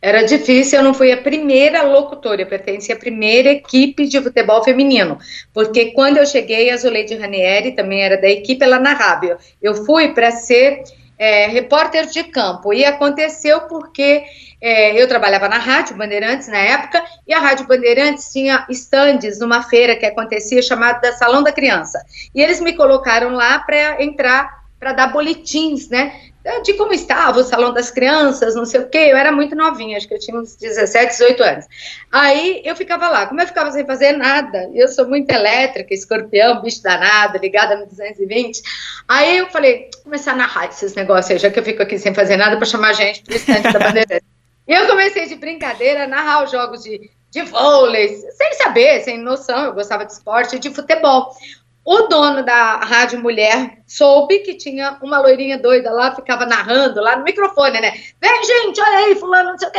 era 0.00 0.22
difícil, 0.22 0.78
eu 0.78 0.84
não 0.84 0.94
fui 0.94 1.12
a 1.12 1.16
primeira 1.16 1.82
locutora, 1.82 2.40
eu 2.40 2.46
pertenci 2.46 2.92
à 2.92 2.96
primeira 2.96 3.50
equipe 3.50 4.06
de 4.06 4.20
futebol 4.20 4.64
feminino, 4.64 5.18
porque 5.52 5.86
quando 5.92 6.16
eu 6.16 6.26
cheguei, 6.26 6.70
a 6.70 6.76
Zuleide 6.76 7.16
Ranieri 7.16 7.72
também 7.72 8.02
era 8.02 8.16
da 8.16 8.28
equipe, 8.28 8.64
ela 8.64 8.78
narrava. 8.78 9.36
Eu 9.60 9.74
fui 9.84 10.08
para 10.08 10.30
ser 10.30 10.82
é, 11.20 11.48
repórter 11.48 12.06
de 12.06 12.24
campo, 12.24 12.72
e 12.72 12.82
aconteceu 12.82 13.60
porque 13.68 14.24
é, 14.58 14.98
eu 15.00 15.06
trabalhava 15.06 15.50
na 15.50 15.58
Rádio 15.58 15.94
Bandeirantes 15.94 16.48
na 16.48 16.56
época, 16.56 17.04
e 17.28 17.34
a 17.34 17.38
Rádio 17.38 17.66
Bandeirantes 17.66 18.32
tinha 18.32 18.64
estandes 18.70 19.38
numa 19.38 19.62
feira 19.62 19.94
que 19.94 20.06
acontecia 20.06 20.62
chamada 20.62 21.12
Salão 21.12 21.42
da 21.42 21.52
Criança. 21.52 22.02
E 22.34 22.40
eles 22.40 22.58
me 22.58 22.74
colocaram 22.74 23.34
lá 23.34 23.58
para 23.58 24.02
entrar, 24.02 24.64
para 24.78 24.94
dar 24.94 25.08
boletins, 25.08 25.90
né? 25.90 26.29
De 26.64 26.72
como 26.74 26.92
estava 26.92 27.40
o 27.40 27.44
Salão 27.44 27.72
das 27.72 27.90
Crianças, 27.90 28.54
não 28.54 28.64
sei 28.64 28.80
o 28.80 28.88
quê. 28.88 29.08
Eu 29.10 29.16
era 29.16 29.30
muito 29.30 29.54
novinha, 29.54 29.98
acho 29.98 30.08
que 30.08 30.14
eu 30.14 30.18
tinha 30.18 30.38
uns 30.38 30.56
17, 30.56 31.12
18 31.12 31.42
anos. 31.42 31.66
Aí 32.10 32.62
eu 32.64 32.74
ficava 32.74 33.08
lá. 33.08 33.26
Como 33.26 33.40
eu 33.40 33.46
ficava 33.46 33.70
sem 33.70 33.84
fazer 33.84 34.12
nada, 34.12 34.70
eu 34.74 34.88
sou 34.88 35.06
muito 35.06 35.30
elétrica, 35.30 35.92
escorpião, 35.92 36.62
bicho 36.62 36.82
danado, 36.82 37.38
ligada 37.38 37.76
no 37.76 37.86
220. 37.86 38.62
Aí 39.06 39.38
eu 39.38 39.48
falei, 39.48 39.90
começar 40.02 40.32
a 40.32 40.36
narrar 40.36 40.68
esses 40.68 40.94
negócios 40.94 41.30
aí, 41.30 41.38
já 41.38 41.50
que 41.50 41.58
eu 41.58 41.64
fico 41.64 41.82
aqui 41.82 41.98
sem 41.98 42.14
fazer 42.14 42.36
nada, 42.36 42.56
para 42.56 42.66
chamar 42.66 42.94
gente 42.94 43.22
para 43.22 43.32
o 43.34 43.36
estande 43.36 43.72
da 43.72 43.78
Bandeirantes. 43.78 44.28
Eu 44.70 44.86
comecei 44.86 45.26
de 45.26 45.34
brincadeira 45.34 46.04
a 46.04 46.06
narrar 46.06 46.44
os 46.44 46.50
jogos 46.52 46.84
de, 46.84 47.10
de 47.28 47.42
vôlei, 47.42 48.08
sem 48.08 48.52
saber, 48.52 49.00
sem 49.02 49.18
noção, 49.18 49.64
eu 49.64 49.74
gostava 49.74 50.06
de 50.06 50.12
esporte 50.12 50.54
e 50.54 50.58
de 50.60 50.70
futebol. 50.70 51.34
O 51.84 52.02
dono 52.02 52.44
da 52.44 52.76
Rádio 52.76 53.20
Mulher 53.20 53.78
soube 53.86 54.40
que 54.40 54.54
tinha 54.54 54.98
uma 55.02 55.18
loirinha 55.18 55.58
doida 55.58 55.90
lá, 55.90 56.14
ficava 56.14 56.44
narrando 56.44 57.00
lá 57.00 57.16
no 57.16 57.24
microfone, 57.24 57.80
né? 57.80 57.92
Vem, 58.20 58.44
gente, 58.44 58.80
olha 58.80 58.98
aí, 58.98 59.14
fulano, 59.14 59.50
não 59.50 59.58
sei 59.58 59.68
o 59.68 59.72
que, 59.72 59.78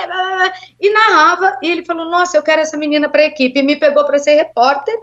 e 0.80 0.90
narrava. 0.90 1.58
E 1.62 1.70
ele 1.70 1.86
falou: 1.86 2.10
Nossa, 2.10 2.38
eu 2.38 2.44
quero 2.44 2.62
essa 2.62 2.76
menina 2.76 3.08
para 3.08 3.22
a 3.22 3.26
equipe. 3.26 3.60
E 3.60 3.64
me 3.64 3.76
pegou 3.76 4.04
para 4.06 4.18
ser 4.18 4.36
repórter. 4.36 4.98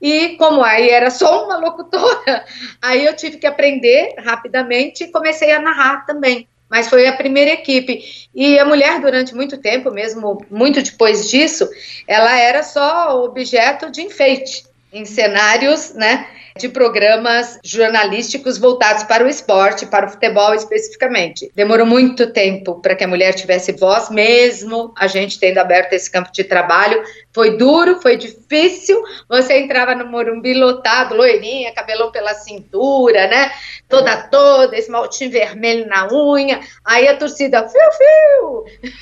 E 0.00 0.30
como 0.30 0.64
aí 0.64 0.90
era 0.90 1.10
só 1.10 1.44
uma 1.44 1.56
locutora, 1.58 2.44
aí 2.82 3.06
eu 3.06 3.14
tive 3.14 3.36
que 3.36 3.46
aprender 3.46 4.16
rapidamente 4.18 5.04
e 5.04 5.12
comecei 5.12 5.52
a 5.52 5.60
narrar 5.60 6.04
também 6.06 6.48
mas 6.68 6.88
foi 6.88 7.06
a 7.06 7.12
primeira 7.12 7.50
equipe. 7.50 8.02
E 8.34 8.58
a 8.58 8.64
mulher, 8.64 8.98
durante 8.98 9.34
muito 9.34 9.58
tempo, 9.58 9.90
mesmo 9.90 10.42
muito 10.50 10.80
depois 10.80 11.28
disso, 11.28 11.68
ela 12.08 12.34
era 12.38 12.62
só 12.62 13.22
objeto 13.22 13.90
de 13.90 14.00
enfeite 14.00 14.71
em 14.92 15.04
cenários, 15.04 15.94
né? 15.94 16.26
de 16.56 16.68
programas 16.68 17.58
jornalísticos 17.64 18.58
voltados 18.58 19.04
para 19.04 19.24
o 19.24 19.28
esporte, 19.28 19.86
para 19.86 20.06
o 20.06 20.10
futebol 20.10 20.54
especificamente. 20.54 21.50
Demorou 21.54 21.86
muito 21.86 22.30
tempo 22.32 22.80
para 22.80 22.94
que 22.94 23.04
a 23.04 23.08
mulher 23.08 23.34
tivesse 23.34 23.72
voz, 23.72 24.10
mesmo 24.10 24.92
a 24.96 25.06
gente 25.06 25.38
tendo 25.38 25.58
aberto 25.58 25.92
esse 25.94 26.10
campo 26.10 26.30
de 26.32 26.44
trabalho. 26.44 27.02
Foi 27.32 27.56
duro, 27.56 28.00
foi 28.00 28.16
difícil. 28.16 29.02
Você 29.28 29.58
entrava 29.58 29.94
no 29.94 30.06
Morumbi 30.06 30.54
lotado, 30.54 31.16
loirinha, 31.16 31.72
cabelão 31.72 32.10
pela 32.10 32.34
cintura, 32.34 33.26
né? 33.28 33.50
Toda 33.88 34.16
toda, 34.28 34.76
esmaltinho 34.76 35.30
vermelho 35.30 35.86
na 35.86 36.12
unha. 36.12 36.60
Aí 36.84 37.08
a 37.08 37.16
torcida, 37.16 37.66
fiu, 37.68 37.80
fiu. 37.92 38.92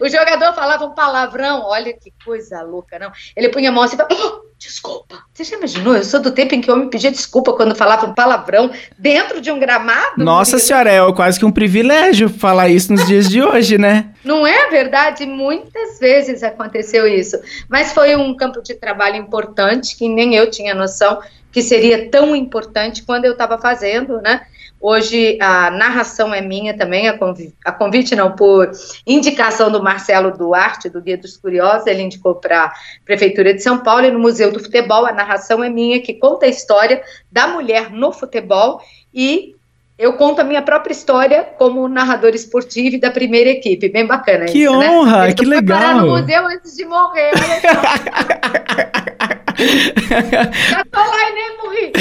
o 0.00 0.08
jogador 0.08 0.54
falava 0.54 0.86
um 0.86 0.94
palavrão, 0.94 1.62
olha 1.64 1.92
que 1.92 2.12
coisa 2.24 2.62
louca, 2.62 2.98
não? 2.98 3.12
Ele 3.36 3.50
punha 3.50 3.68
a 3.68 3.72
mão 3.72 3.84
assim, 3.84 3.96
oh, 4.00 4.47
desculpa. 4.58 5.16
Você 5.32 5.44
já 5.44 5.56
imaginou? 5.56 5.94
Eu 5.94 6.02
sou 6.02 6.20
do 6.20 6.32
tempo 6.32 6.54
em 6.54 6.60
que 6.60 6.68
eu 6.68 6.76
me 6.76 6.90
pedia 6.90 7.12
desculpa 7.12 7.52
quando 7.52 7.76
falava 7.76 8.06
um 8.06 8.14
palavrão 8.14 8.70
dentro 8.98 9.40
de 9.40 9.50
um 9.50 9.58
gramado. 9.58 10.24
Nossa 10.24 10.58
senhora, 10.58 10.90
é 10.90 11.12
quase 11.12 11.38
que 11.38 11.44
um 11.44 11.52
privilégio 11.52 12.28
falar 12.28 12.68
isso 12.68 12.92
nos 12.92 13.06
dias 13.06 13.28
de 13.28 13.40
hoje, 13.40 13.78
né? 13.78 14.10
Não 14.24 14.46
é 14.46 14.68
verdade? 14.68 15.24
Muitas 15.24 15.98
vezes 16.00 16.42
aconteceu 16.42 17.06
isso. 17.06 17.38
Mas 17.68 17.92
foi 17.92 18.16
um 18.16 18.36
campo 18.36 18.60
de 18.60 18.74
trabalho 18.74 19.16
importante 19.16 19.96
que 19.96 20.08
nem 20.08 20.34
eu 20.34 20.50
tinha 20.50 20.74
noção 20.74 21.20
que 21.52 21.62
seria 21.62 22.10
tão 22.10 22.34
importante 22.34 23.04
quando 23.04 23.24
eu 23.24 23.32
estava 23.32 23.58
fazendo, 23.58 24.20
né? 24.20 24.42
Hoje 24.80 25.36
a 25.40 25.70
narração 25.70 26.32
é 26.32 26.40
minha 26.40 26.76
também, 26.76 27.08
a 27.08 27.18
convite, 27.18 27.54
a 27.64 27.72
convite 27.72 28.14
não, 28.14 28.36
por 28.36 28.70
indicação 29.04 29.72
do 29.72 29.82
Marcelo 29.82 30.30
Duarte, 30.30 30.88
do 30.88 31.00
Guia 31.00 31.18
dos 31.18 31.36
Curiosos, 31.36 31.86
ele 31.86 32.02
indicou 32.02 32.36
para 32.36 32.66
a 32.66 32.72
Prefeitura 33.04 33.52
de 33.52 33.60
São 33.60 33.78
Paulo 33.78 34.04
e 34.04 34.10
no 34.10 34.20
Museu 34.20 34.52
do 34.52 34.60
Futebol, 34.60 35.04
a 35.04 35.12
narração 35.12 35.64
é 35.64 35.68
minha, 35.68 36.00
que 36.00 36.14
conta 36.14 36.46
a 36.46 36.48
história 36.48 37.02
da 37.30 37.48
mulher 37.48 37.90
no 37.90 38.12
futebol 38.12 38.80
e 39.12 39.56
eu 39.98 40.12
conto 40.12 40.40
a 40.40 40.44
minha 40.44 40.62
própria 40.62 40.92
história 40.92 41.42
como 41.58 41.88
narrador 41.88 42.30
esportivo 42.30 42.94
e 42.94 43.00
da 43.00 43.10
primeira 43.10 43.50
equipe. 43.50 43.88
Bem 43.88 44.06
bacana 44.06 44.44
que 44.44 44.62
isso, 44.62 44.78
né? 44.78 44.90
honra, 44.90 45.26
né? 45.26 45.34
que 45.34 45.44
legal. 45.44 46.02
no 46.02 46.16
museu 46.16 46.46
antes 46.46 46.76
de 46.76 46.84
morrer. 46.84 47.32
Já 50.70 50.84
tô 50.84 50.98
lá 50.98 51.30
e 51.30 51.34
nem 51.34 51.56
morri. 51.56 51.92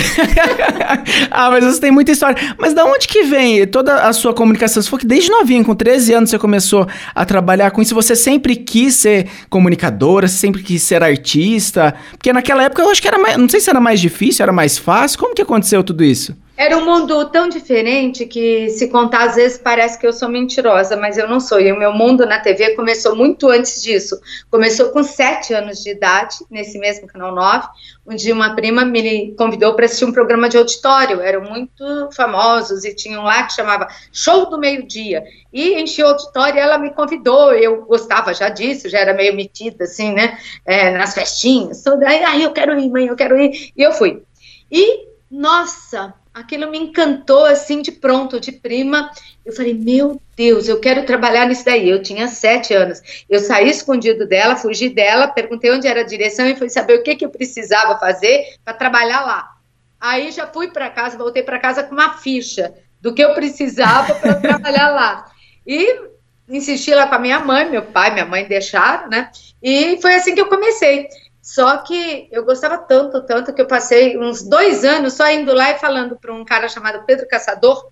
ah, 1.32 1.50
mas 1.50 1.64
você 1.64 1.82
tem 1.82 1.92
muita 1.92 2.12
história. 2.12 2.56
Mas 2.58 2.74
da 2.74 2.86
onde 2.86 3.08
que 3.08 3.24
vem 3.24 3.66
toda 3.66 4.04
a 4.04 4.14
sua 4.14 4.34
comunicação? 4.34 4.82
Você 4.82 4.90
falou 4.90 5.00
que 5.00 5.08
desde 5.08 5.32
novinha, 5.32 5.64
com 5.64 5.76
13 5.76 6.14
anos, 6.14 6.30
você 6.30 6.38
começou 6.38 6.88
a 7.16 7.26
trabalhar 7.26 7.72
com 7.72 7.82
isso. 7.82 7.96
Você 7.96 8.16
sempre 8.16 8.56
quis 8.56 8.96
ser 8.96 9.28
comunicadora, 9.50 10.28
sempre 10.28 10.62
quis 10.62 10.84
ser 10.84 11.04
artista? 11.04 11.96
Porque 12.12 12.32
naquela 12.32 12.64
época 12.64 12.82
eu 12.82 12.90
acho 12.90 13.02
que 13.02 13.08
era 13.08 13.18
mais. 13.18 13.38
Não 13.38 13.50
sei 13.50 13.60
se 13.60 13.70
era 13.70 13.82
mais 13.82 14.00
difícil, 14.00 14.44
era 14.44 14.54
mais 14.54 14.78
fácil. 14.78 15.20
Como 15.20 15.34
que 15.34 15.42
aconteceu 15.42 15.84
tudo 15.84 16.04
isso? 16.04 16.36
Era 16.58 16.76
um 16.76 16.84
mundo 16.84 17.30
tão 17.30 17.48
diferente 17.48 18.26
que, 18.26 18.68
se 18.70 18.88
contar, 18.88 19.28
às 19.28 19.36
vezes 19.36 19.60
parece 19.60 20.00
que 20.00 20.08
eu 20.08 20.12
sou 20.12 20.28
mentirosa, 20.28 20.98
mas 20.98 21.16
eu 21.16 21.30
não 21.30 21.40
sou. 21.40 21.60
E 21.60 21.72
o 21.72 21.78
meu 21.78 21.94
mundo 21.94 22.26
na 22.26 22.40
TV 22.40 22.72
começou 22.72 23.16
muito 23.16 23.48
antes 23.48 23.80
disso. 23.84 24.20
Começou 24.50 24.90
com 24.90 25.04
sete 25.04 25.54
anos 25.54 25.84
de 25.84 25.92
idade, 25.92 26.38
nesse 26.50 26.80
mesmo 26.80 27.06
Canal 27.06 27.36
9, 27.36 27.68
onde 28.08 28.32
uma 28.32 28.56
prima 28.56 28.84
me 28.84 29.36
convidou 29.36 29.76
para 29.76 29.86
assistir 29.86 30.06
um 30.06 30.12
programa 30.12 30.50
de 30.50 30.58
auditório. 30.58 31.22
Eram 31.22 31.42
muito 31.42 32.10
famosos 32.12 32.84
e 32.86 32.96
tinham 32.96 33.24
lá 33.24 33.44
que 33.44 33.54
chamava 33.54 33.88
Show 34.12 34.50
do 34.50 34.58
Meio-Dia. 34.58 35.24
E 35.54 35.80
enchi 35.80 36.02
o 36.02 36.08
auditório 36.08 36.60
ela 36.60 36.80
me 36.80 36.90
convidou. 36.90 37.54
Eu 37.54 37.86
gostava 37.86 38.34
já 38.34 38.50
disso, 38.50 38.90
já 38.90 38.98
era 38.98 39.14
meio 39.14 39.36
metida, 39.36 39.84
assim, 39.84 40.12
né? 40.12 40.40
É, 40.66 40.90
nas 40.90 41.14
festinhas. 41.14 41.84
Aí, 42.04 42.42
eu 42.42 42.52
quero 42.52 42.80
ir, 42.80 42.90
mãe, 42.90 43.06
eu 43.06 43.16
quero 43.16 43.40
ir. 43.40 43.72
E 43.78 43.84
eu 43.84 43.92
fui. 43.92 44.24
E, 44.72 45.06
nossa, 45.30 46.16
aquilo 46.40 46.70
me 46.70 46.78
encantou 46.78 47.46
assim 47.46 47.82
de 47.82 47.92
pronto, 47.92 48.40
de 48.40 48.52
prima. 48.52 49.12
Eu 49.46 49.54
falei, 49.54 49.74
meu 49.74 50.22
Deus, 50.36 50.68
eu 50.68 50.80
quero 50.80 51.06
trabalhar 51.06 51.48
nisso 51.48 51.66
daí. 51.66 51.90
Eu 51.90 52.02
tinha 52.02 52.28
sete 52.28 52.74
anos. 52.74 53.02
Eu 53.30 53.40
saí 53.40 53.70
escondido 53.70 54.28
dela, 54.28 54.56
fugi 54.56 54.90
dela, 54.90 55.28
perguntei 55.28 55.72
onde 55.72 55.88
era 55.88 56.02
a 56.02 56.06
direção 56.06 56.48
e 56.48 56.56
fui 56.56 56.70
saber 56.70 57.00
o 57.00 57.04
que, 57.04 57.16
que 57.16 57.26
eu 57.26 57.30
precisava 57.30 57.98
fazer 58.00 58.56
para 58.64 58.74
trabalhar 58.74 59.22
lá. 59.22 59.56
Aí 60.00 60.32
já 60.32 60.46
fui 60.46 60.70
para 60.70 60.90
casa, 60.90 61.18
voltei 61.18 61.42
para 61.42 61.60
casa 61.60 61.84
com 61.84 61.94
uma 61.94 62.18
ficha 62.18 62.74
do 63.02 63.14
que 63.14 63.24
eu 63.24 63.34
precisava 63.34 64.14
para 64.16 64.36
trabalhar 64.40 64.90
lá. 64.90 65.32
E 65.66 66.02
insisti 66.48 66.94
lá 66.94 67.08
com 67.08 67.16
a 67.16 67.20
minha 67.20 67.40
mãe, 67.40 67.70
meu 67.70 67.82
pai, 67.82 68.14
minha 68.14 68.26
mãe 68.26 68.46
deixaram, 68.46 69.10
né? 69.10 69.30
E 69.62 70.00
foi 70.02 70.14
assim 70.16 70.36
que 70.36 70.42
eu 70.42 70.48
comecei. 70.48 71.08
Só 71.48 71.78
que 71.78 72.28
eu 72.30 72.44
gostava 72.44 72.78
tanto, 72.78 73.22
tanto, 73.26 73.54
que 73.54 73.62
eu 73.62 73.66
passei 73.66 74.18
uns 74.18 74.44
dois 74.44 74.84
anos 74.84 75.14
só 75.14 75.32
indo 75.32 75.54
lá 75.54 75.72
e 75.72 75.80
falando 75.80 76.18
para 76.18 76.34
um 76.34 76.44
cara 76.44 76.68
chamado 76.68 77.06
Pedro 77.06 77.26
Caçador, 77.26 77.88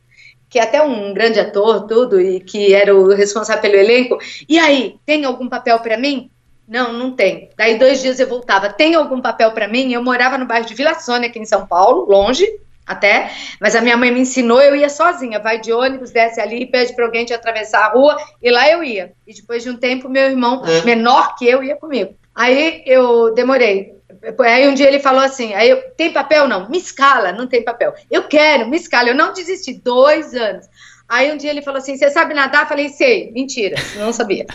que 0.49 0.59
é 0.59 0.63
até 0.63 0.81
um 0.81 1.13
grande 1.13 1.39
ator, 1.39 1.87
tudo, 1.87 2.19
e 2.19 2.41
que 2.41 2.73
era 2.73 2.93
o 2.93 3.15
responsável 3.15 3.61
pelo 3.61 3.75
elenco. 3.75 4.17
E 4.49 4.59
aí, 4.59 4.97
tem 5.05 5.23
algum 5.23 5.47
papel 5.47 5.79
para 5.79 5.97
mim? 5.97 6.29
Não, 6.67 6.91
não 6.91 7.15
tem. 7.15 7.49
Daí 7.55 7.79
dois 7.79 8.01
dias 8.01 8.19
eu 8.19 8.27
voltava. 8.27 8.73
Tem 8.73 8.93
algum 8.93 9.21
papel 9.21 9.49
para 9.53 9.69
mim? 9.69 9.93
Eu 9.93 10.03
morava 10.03 10.37
no 10.37 10.45
bairro 10.45 10.65
de 10.65 10.73
Vila 10.73 10.95
Sônia, 10.95 11.29
aqui 11.29 11.39
em 11.39 11.45
São 11.45 11.65
Paulo, 11.65 12.11
longe 12.11 12.45
até, 12.85 13.31
mas 13.59 13.73
a 13.73 13.81
minha 13.81 13.95
mãe 13.95 14.11
me 14.11 14.19
ensinou, 14.19 14.61
eu 14.61 14.75
ia 14.75 14.89
sozinha, 14.89 15.39
vai 15.39 15.59
de 15.59 15.71
ônibus, 15.71 16.11
desce 16.11 16.39
ali 16.39 16.67
pede 16.67 16.93
para 16.93 17.05
alguém 17.05 17.25
te 17.25 17.33
atravessar 17.33 17.85
a 17.85 17.89
rua, 17.93 18.17
e 18.43 18.51
lá 18.51 18.69
eu 18.69 18.83
ia. 18.83 19.13
E 19.25 19.33
depois 19.33 19.63
de 19.63 19.69
um 19.69 19.77
tempo, 19.77 20.09
meu 20.09 20.29
irmão, 20.29 20.61
é. 20.65 20.83
menor 20.83 21.35
que 21.35 21.47
eu, 21.47 21.63
ia 21.63 21.77
comigo. 21.77 22.15
Aí 22.35 22.83
eu 22.85 23.33
demorei. 23.33 23.95
Aí 24.39 24.67
um 24.67 24.73
dia 24.73 24.87
ele 24.87 24.99
falou 24.99 25.21
assim: 25.21 25.53
aí 25.53 25.69
eu, 25.69 25.81
tem 25.95 26.11
papel? 26.11 26.47
Não, 26.47 26.69
me 26.69 26.77
escala, 26.77 27.31
não 27.31 27.47
tem 27.47 27.63
papel. 27.63 27.93
Eu 28.11 28.23
quero, 28.23 28.67
me 28.67 28.75
escala. 28.75 29.09
Eu 29.09 29.15
não 29.15 29.33
desisti, 29.33 29.73
dois 29.73 30.33
anos. 30.33 30.67
Aí 31.07 31.31
um 31.31 31.37
dia 31.37 31.51
ele 31.51 31.61
falou 31.61 31.77
assim: 31.77 31.95
você 31.95 32.09
sabe 32.09 32.33
nadar? 32.33 32.63
Eu 32.63 32.67
falei, 32.67 32.89
sei. 32.89 33.31
Mentira, 33.31 33.75
não 33.97 34.11
sabia. 34.11 34.45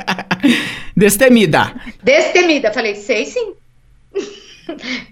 Destemida. 0.96 1.74
Destemida. 2.02 2.72
Falei, 2.72 2.94
sei 2.94 3.24
sim. 3.24 3.54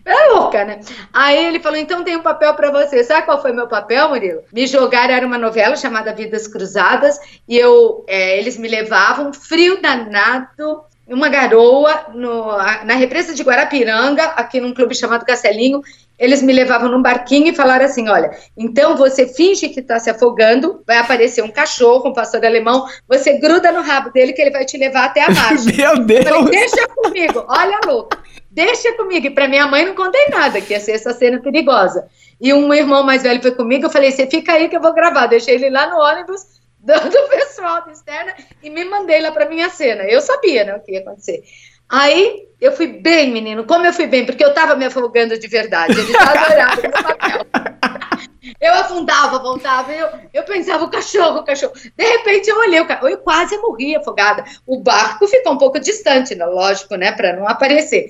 É 0.04 0.28
louca, 0.32 0.64
né? 0.64 0.78
Aí 1.12 1.46
ele 1.46 1.58
falou: 1.58 1.78
então 1.78 2.04
tem 2.04 2.16
um 2.16 2.22
papel 2.22 2.54
para 2.54 2.70
você. 2.70 3.02
Sabe 3.02 3.26
qual 3.26 3.42
foi 3.42 3.50
meu 3.52 3.66
papel, 3.66 4.08
Murilo? 4.08 4.42
Me 4.52 4.68
jogaram, 4.68 5.12
era 5.12 5.26
uma 5.26 5.36
novela 5.36 5.74
chamada 5.74 6.14
Vidas 6.14 6.46
Cruzadas, 6.46 7.18
e 7.48 7.56
eu, 7.58 8.04
é, 8.06 8.38
eles 8.38 8.56
me 8.56 8.68
levavam, 8.68 9.32
frio 9.32 9.82
danado, 9.82 10.84
uma 11.14 11.28
garoa 11.28 12.06
no, 12.14 12.56
na 12.84 12.94
represa 12.94 13.34
de 13.34 13.42
Guarapiranga, 13.42 14.24
aqui 14.36 14.60
num 14.60 14.74
clube 14.74 14.94
chamado 14.94 15.24
Castelinho. 15.24 15.82
Eles 16.18 16.42
me 16.42 16.52
levavam 16.52 16.90
num 16.90 17.00
barquinho 17.00 17.48
e 17.48 17.54
falaram 17.54 17.84
assim: 17.84 18.08
olha, 18.08 18.36
então 18.56 18.96
você 18.96 19.26
finge 19.26 19.68
que 19.68 19.80
está 19.80 19.98
se 19.98 20.10
afogando, 20.10 20.82
vai 20.86 20.98
aparecer 20.98 21.42
um 21.42 21.50
cachorro, 21.50 22.10
um 22.10 22.12
pastor 22.12 22.44
alemão, 22.44 22.86
você 23.08 23.38
gruda 23.38 23.70
no 23.70 23.82
rabo 23.82 24.10
dele 24.10 24.32
que 24.32 24.42
ele 24.42 24.50
vai 24.50 24.64
te 24.64 24.76
levar 24.76 25.04
até 25.04 25.22
a 25.22 25.30
margem. 25.30 25.74
Meu 25.76 25.98
Deus! 25.98 26.26
Eu 26.26 26.34
falei, 26.34 26.50
deixa 26.50 26.88
comigo, 26.88 27.44
olha, 27.48 27.80
louco, 27.86 28.16
deixa 28.50 28.92
comigo. 28.94 29.26
E 29.26 29.30
para 29.30 29.48
minha 29.48 29.66
mãe 29.66 29.86
não 29.86 29.94
contei 29.94 30.26
nada, 30.28 30.60
que 30.60 30.72
ia 30.72 30.80
ser 30.80 30.92
essa 30.92 31.12
cena 31.12 31.38
perigosa. 31.40 32.06
E 32.40 32.52
um 32.52 32.74
irmão 32.74 33.02
mais 33.04 33.22
velho 33.22 33.40
foi 33.40 33.52
comigo, 33.52 33.86
eu 33.86 33.90
falei: 33.90 34.10
você 34.10 34.26
fica 34.26 34.52
aí 34.52 34.68
que 34.68 34.76
eu 34.76 34.82
vou 34.82 34.92
gravar. 34.92 35.26
Deixei 35.26 35.54
ele 35.54 35.70
lá 35.70 35.88
no 35.88 35.98
ônibus 35.98 36.58
do, 36.88 37.10
do 37.10 37.28
pessoal 37.28 37.84
da 37.84 37.92
externa 37.92 38.34
e 38.62 38.70
me 38.70 38.84
mandei 38.86 39.20
lá 39.20 39.30
para 39.30 39.48
minha 39.48 39.68
cena. 39.68 40.04
Eu 40.04 40.22
sabia 40.22 40.64
né, 40.64 40.74
o 40.74 40.80
que 40.80 40.92
ia 40.92 41.00
acontecer. 41.00 41.42
Aí 41.86 42.48
eu 42.60 42.72
fui 42.72 42.86
bem, 42.86 43.30
menino. 43.30 43.64
Como 43.64 43.84
eu 43.84 43.92
fui 43.92 44.06
bem? 44.06 44.24
Porque 44.24 44.44
eu 44.44 44.54
tava 44.54 44.74
me 44.74 44.86
afogando 44.86 45.38
de 45.38 45.46
verdade. 45.46 45.92
Eles 45.92 46.14
adoravam 46.16 46.82
meu 46.82 46.90
papel. 46.90 47.46
Eu 48.60 48.74
afundava, 48.74 49.38
voltava, 49.38 49.92
eu, 49.92 50.08
eu 50.32 50.42
pensava, 50.42 50.82
o 50.84 50.90
cachorro, 50.90 51.40
o 51.40 51.44
cachorro. 51.44 51.74
De 51.74 52.04
repente 52.04 52.48
eu 52.48 52.58
olhei, 52.58 52.80
eu 52.80 53.18
quase 53.18 53.56
morri 53.58 53.94
afogada. 53.94 54.42
O 54.66 54.80
barco 54.80 55.28
ficou 55.28 55.52
um 55.52 55.58
pouco 55.58 55.78
distante, 55.78 56.34
né, 56.34 56.46
lógico, 56.46 56.96
né, 56.96 57.12
para 57.12 57.36
não 57.36 57.46
aparecer. 57.46 58.08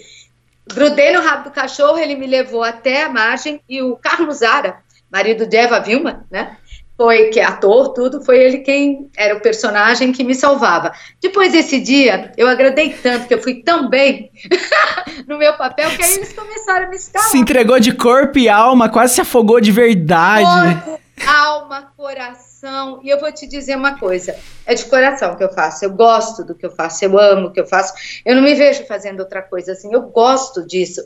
Grudei 0.72 1.12
no 1.12 1.22
rabo 1.22 1.44
do 1.44 1.50
cachorro, 1.50 1.98
ele 1.98 2.14
me 2.14 2.26
levou 2.26 2.62
até 2.62 3.02
a 3.02 3.08
margem 3.08 3.60
e 3.68 3.82
o 3.82 3.96
Carlos 3.96 4.38
Zara, 4.38 4.78
marido 5.10 5.44
de 5.44 5.56
Eva 5.56 5.80
Vilma, 5.80 6.24
né, 6.30 6.56
foi 6.98 7.28
que 7.28 7.38
ator, 7.38 7.94
tudo, 7.94 8.24
foi 8.24 8.40
ele 8.40 8.58
quem 8.58 9.08
era 9.16 9.36
o 9.36 9.40
personagem 9.40 10.10
que 10.10 10.24
me 10.24 10.34
salvava. 10.34 10.92
Depois 11.22 11.52
desse 11.52 11.78
dia, 11.78 12.32
eu 12.36 12.48
agradei 12.48 12.92
tanto, 12.92 13.28
que 13.28 13.34
eu 13.34 13.40
fui 13.40 13.62
tão 13.62 13.88
bem 13.88 14.32
no 15.28 15.38
meu 15.38 15.56
papel, 15.56 15.90
que 15.90 16.02
aí 16.02 16.14
eles 16.14 16.32
começaram 16.32 16.86
a 16.86 16.90
me 16.90 16.96
escalar. 16.96 17.28
Se 17.28 17.38
entregou 17.38 17.78
de 17.78 17.92
corpo 17.92 18.36
e 18.36 18.48
alma, 18.48 18.88
quase 18.88 19.14
se 19.14 19.20
afogou 19.20 19.60
de 19.60 19.70
verdade. 19.70 20.44
Corpo, 20.82 21.00
alma, 21.24 21.92
coração. 21.96 23.00
E 23.04 23.08
eu 23.08 23.20
vou 23.20 23.30
te 23.30 23.46
dizer 23.46 23.76
uma 23.76 23.96
coisa: 23.96 24.34
é 24.66 24.74
de 24.74 24.84
coração 24.86 25.36
que 25.36 25.44
eu 25.44 25.52
faço. 25.52 25.84
Eu 25.84 25.90
gosto 25.90 26.44
do 26.44 26.52
que 26.52 26.66
eu 26.66 26.70
faço, 26.72 27.04
eu 27.04 27.16
amo 27.16 27.46
o 27.46 27.52
que 27.52 27.60
eu 27.60 27.66
faço. 27.66 27.94
Eu 28.24 28.34
não 28.34 28.42
me 28.42 28.56
vejo 28.56 28.84
fazendo 28.86 29.20
outra 29.20 29.40
coisa 29.40 29.70
assim. 29.70 29.92
Eu 29.92 30.02
gosto 30.02 30.66
disso. 30.66 31.00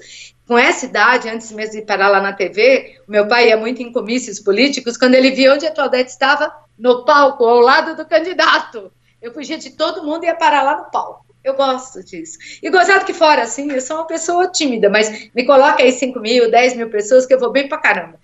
Com 0.46 0.58
essa 0.58 0.86
idade, 0.86 1.28
antes 1.28 1.52
mesmo 1.52 1.74
de 1.74 1.82
parar 1.82 2.08
lá 2.08 2.20
na 2.20 2.32
TV, 2.32 3.00
o 3.06 3.10
meu 3.10 3.26
pai 3.28 3.48
ia 3.48 3.56
muito 3.56 3.82
em 3.82 3.92
comícios 3.92 4.40
políticos. 4.40 4.96
Quando 4.96 5.14
ele 5.14 5.30
via 5.30 5.54
onde 5.54 5.66
a 5.66 5.70
Claudete 5.70 6.10
estava, 6.10 6.52
no 6.78 7.04
palco, 7.04 7.44
ao 7.44 7.60
lado 7.60 7.96
do 7.96 8.04
candidato. 8.04 8.90
Eu 9.20 9.32
fugia 9.32 9.56
de 9.56 9.70
todo 9.70 10.04
mundo 10.04 10.24
e 10.24 10.26
ia 10.26 10.34
parar 10.34 10.62
lá 10.62 10.78
no 10.78 10.90
palco. 10.90 11.32
Eu 11.44 11.54
gosto 11.54 12.04
disso. 12.04 12.38
E 12.62 12.70
gozado 12.70 13.04
que 13.04 13.12
fora, 13.12 13.42
assim, 13.42 13.70
eu 13.70 13.80
sou 13.80 13.96
uma 13.96 14.06
pessoa 14.06 14.46
tímida, 14.46 14.88
mas 14.88 15.28
me 15.34 15.44
coloca 15.44 15.82
aí 15.82 15.90
5 15.90 16.20
mil, 16.20 16.48
10 16.48 16.76
mil 16.76 16.88
pessoas 16.88 17.26
que 17.26 17.34
eu 17.34 17.38
vou 17.38 17.50
bem 17.50 17.68
pra 17.68 17.78
caramba. 17.78 18.14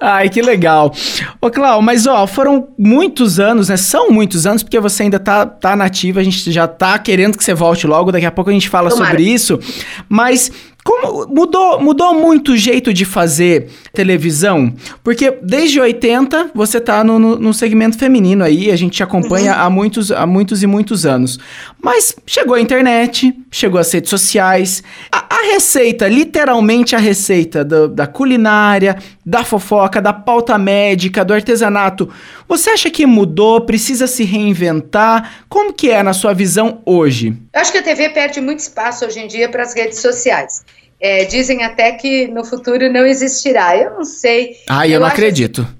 Ai, 0.00 0.30
que 0.30 0.40
legal. 0.40 0.90
Ô, 1.38 1.50
Clau, 1.50 1.82
mas 1.82 2.06
ó, 2.06 2.26
foram 2.26 2.68
muitos 2.78 3.38
anos, 3.38 3.68
né? 3.68 3.76
São 3.76 4.10
muitos 4.10 4.46
anos, 4.46 4.62
porque 4.62 4.80
você 4.80 5.02
ainda 5.02 5.18
tá, 5.18 5.44
tá 5.44 5.76
nativa, 5.76 6.20
a 6.20 6.24
gente 6.24 6.50
já 6.50 6.66
tá 6.66 6.98
querendo 6.98 7.36
que 7.36 7.44
você 7.44 7.52
volte 7.52 7.86
logo, 7.86 8.10
daqui 8.10 8.24
a 8.24 8.32
pouco 8.32 8.48
a 8.48 8.54
gente 8.54 8.70
fala 8.70 8.88
Tomara. 8.88 9.10
sobre 9.10 9.24
isso. 9.24 9.60
Mas 10.08 10.50
como 10.86 11.26
mudou, 11.26 11.80
mudou 11.80 12.14
muito 12.14 12.52
o 12.52 12.56
jeito 12.56 12.94
de 12.94 13.04
fazer 13.04 13.68
televisão? 13.92 14.72
Porque 15.02 15.36
desde 15.42 15.80
80 15.80 16.52
você 16.54 16.80
tá 16.80 17.02
no, 17.02 17.18
no, 17.18 17.36
no 17.36 17.52
segmento 17.52 17.98
feminino 17.98 18.44
aí, 18.44 18.70
a 18.70 18.76
gente 18.76 19.02
acompanha 19.02 19.52
uhum. 19.52 19.60
há, 19.62 19.68
muitos, 19.68 20.12
há 20.12 20.24
muitos 20.24 20.62
e 20.62 20.66
muitos 20.68 21.04
anos. 21.04 21.40
Mas 21.82 22.14
chegou 22.24 22.54
a 22.54 22.60
internet, 22.60 23.36
chegou 23.50 23.80
as 23.80 23.92
redes 23.92 24.10
sociais. 24.10 24.84
A, 25.10 25.26
a 25.28 25.52
receita, 25.52 26.06
literalmente 26.06 26.94
a 26.94 27.00
receita 27.00 27.64
do, 27.64 27.88
da 27.88 28.06
culinária, 28.06 28.96
da 29.24 29.42
fofoca, 29.42 30.00
da 30.00 30.12
pauta 30.12 30.56
médica, 30.56 31.24
do 31.24 31.34
artesanato, 31.34 32.08
você 32.48 32.70
acha 32.70 32.88
que 32.90 33.04
mudou? 33.06 33.60
Precisa 33.62 34.06
se 34.06 34.22
reinventar? 34.22 35.44
Como 35.48 35.72
que 35.72 35.90
é 35.90 36.00
na 36.00 36.12
sua 36.12 36.32
visão 36.32 36.80
hoje? 36.86 37.36
Eu 37.52 37.60
acho 37.60 37.72
que 37.72 37.78
a 37.78 37.82
TV 37.82 38.10
perde 38.10 38.40
muito 38.40 38.60
espaço 38.60 39.04
hoje 39.04 39.18
em 39.18 39.26
dia 39.26 39.48
para 39.48 39.64
as 39.64 39.74
redes 39.74 39.98
sociais. 39.98 40.64
É, 41.00 41.24
dizem 41.24 41.62
até 41.62 41.92
que 41.92 42.26
no 42.28 42.44
futuro 42.44 42.90
não 42.90 43.06
existirá. 43.06 43.76
Eu 43.76 43.94
não 43.94 44.04
sei. 44.04 44.56
Ah, 44.68 44.86
eu, 44.86 44.94
eu 44.94 45.00
não 45.00 45.06
acredito. 45.06 45.62
Assim, 45.62 45.76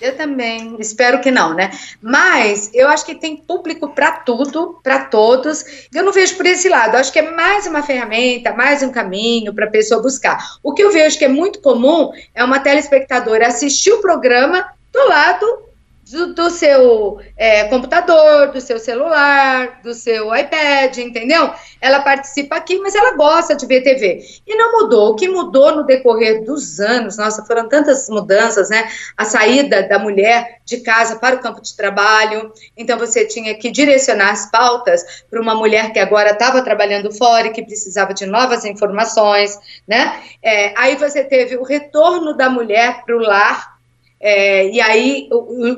Eu 0.00 0.16
também, 0.16 0.76
espero 0.78 1.20
que 1.20 1.30
não, 1.30 1.54
né? 1.54 1.70
Mas 2.02 2.70
eu 2.74 2.88
acho 2.88 3.06
que 3.06 3.14
tem 3.14 3.36
público 3.36 3.88
para 3.88 4.12
tudo, 4.12 4.78
para 4.82 5.04
todos. 5.04 5.64
Eu 5.94 6.02
não 6.02 6.12
vejo 6.12 6.36
por 6.36 6.46
esse 6.46 6.68
lado. 6.68 6.94
Eu 6.94 7.00
acho 7.00 7.12
que 7.12 7.18
é 7.18 7.30
mais 7.30 7.66
uma 7.66 7.82
ferramenta, 7.82 8.52
mais 8.52 8.82
um 8.82 8.90
caminho 8.90 9.54
para 9.54 9.66
a 9.66 9.70
pessoa 9.70 10.02
buscar. 10.02 10.38
O 10.62 10.74
que 10.74 10.82
eu 10.82 10.92
vejo 10.92 11.18
que 11.18 11.24
é 11.24 11.28
muito 11.28 11.60
comum 11.60 12.10
é 12.34 12.44
uma 12.44 12.58
telespectadora 12.58 13.46
assistir 13.46 13.92
o 13.92 14.00
programa 14.00 14.66
do 14.92 15.08
lado 15.08 15.65
do, 16.10 16.34
do 16.34 16.50
seu 16.50 17.20
é, 17.36 17.64
computador, 17.64 18.52
do 18.52 18.60
seu 18.60 18.78
celular, 18.78 19.80
do 19.82 19.92
seu 19.92 20.34
iPad, 20.34 20.98
entendeu? 20.98 21.50
Ela 21.80 22.00
participa 22.00 22.56
aqui, 22.56 22.78
mas 22.78 22.94
ela 22.94 23.16
gosta 23.16 23.56
de 23.56 23.66
ver 23.66 23.82
TV. 23.82 24.24
E 24.46 24.56
não 24.56 24.80
mudou. 24.80 25.10
O 25.10 25.16
que 25.16 25.28
mudou 25.28 25.74
no 25.74 25.84
decorrer 25.84 26.44
dos 26.44 26.78
anos, 26.78 27.16
nossa, 27.16 27.44
foram 27.44 27.68
tantas 27.68 28.08
mudanças, 28.08 28.70
né? 28.70 28.88
A 29.16 29.24
saída 29.24 29.82
da 29.82 29.98
mulher 29.98 30.60
de 30.64 30.78
casa 30.78 31.16
para 31.16 31.36
o 31.36 31.40
campo 31.40 31.60
de 31.60 31.76
trabalho. 31.76 32.52
Então 32.76 32.98
você 32.98 33.24
tinha 33.24 33.54
que 33.54 33.70
direcionar 33.70 34.30
as 34.30 34.50
pautas 34.50 35.24
para 35.28 35.40
uma 35.40 35.54
mulher 35.54 35.92
que 35.92 35.98
agora 35.98 36.30
estava 36.30 36.62
trabalhando 36.62 37.12
fora 37.12 37.48
e 37.48 37.52
que 37.52 37.64
precisava 37.64 38.14
de 38.14 38.26
novas 38.26 38.64
informações, 38.64 39.58
né? 39.86 40.22
É, 40.42 40.72
aí 40.76 40.94
você 40.96 41.24
teve 41.24 41.56
o 41.56 41.64
retorno 41.64 42.36
da 42.36 42.48
mulher 42.48 43.02
para 43.04 43.16
o 43.16 43.20
lar 43.20 43.75
é, 44.18 44.68
e 44.68 44.80
aí, 44.80 45.28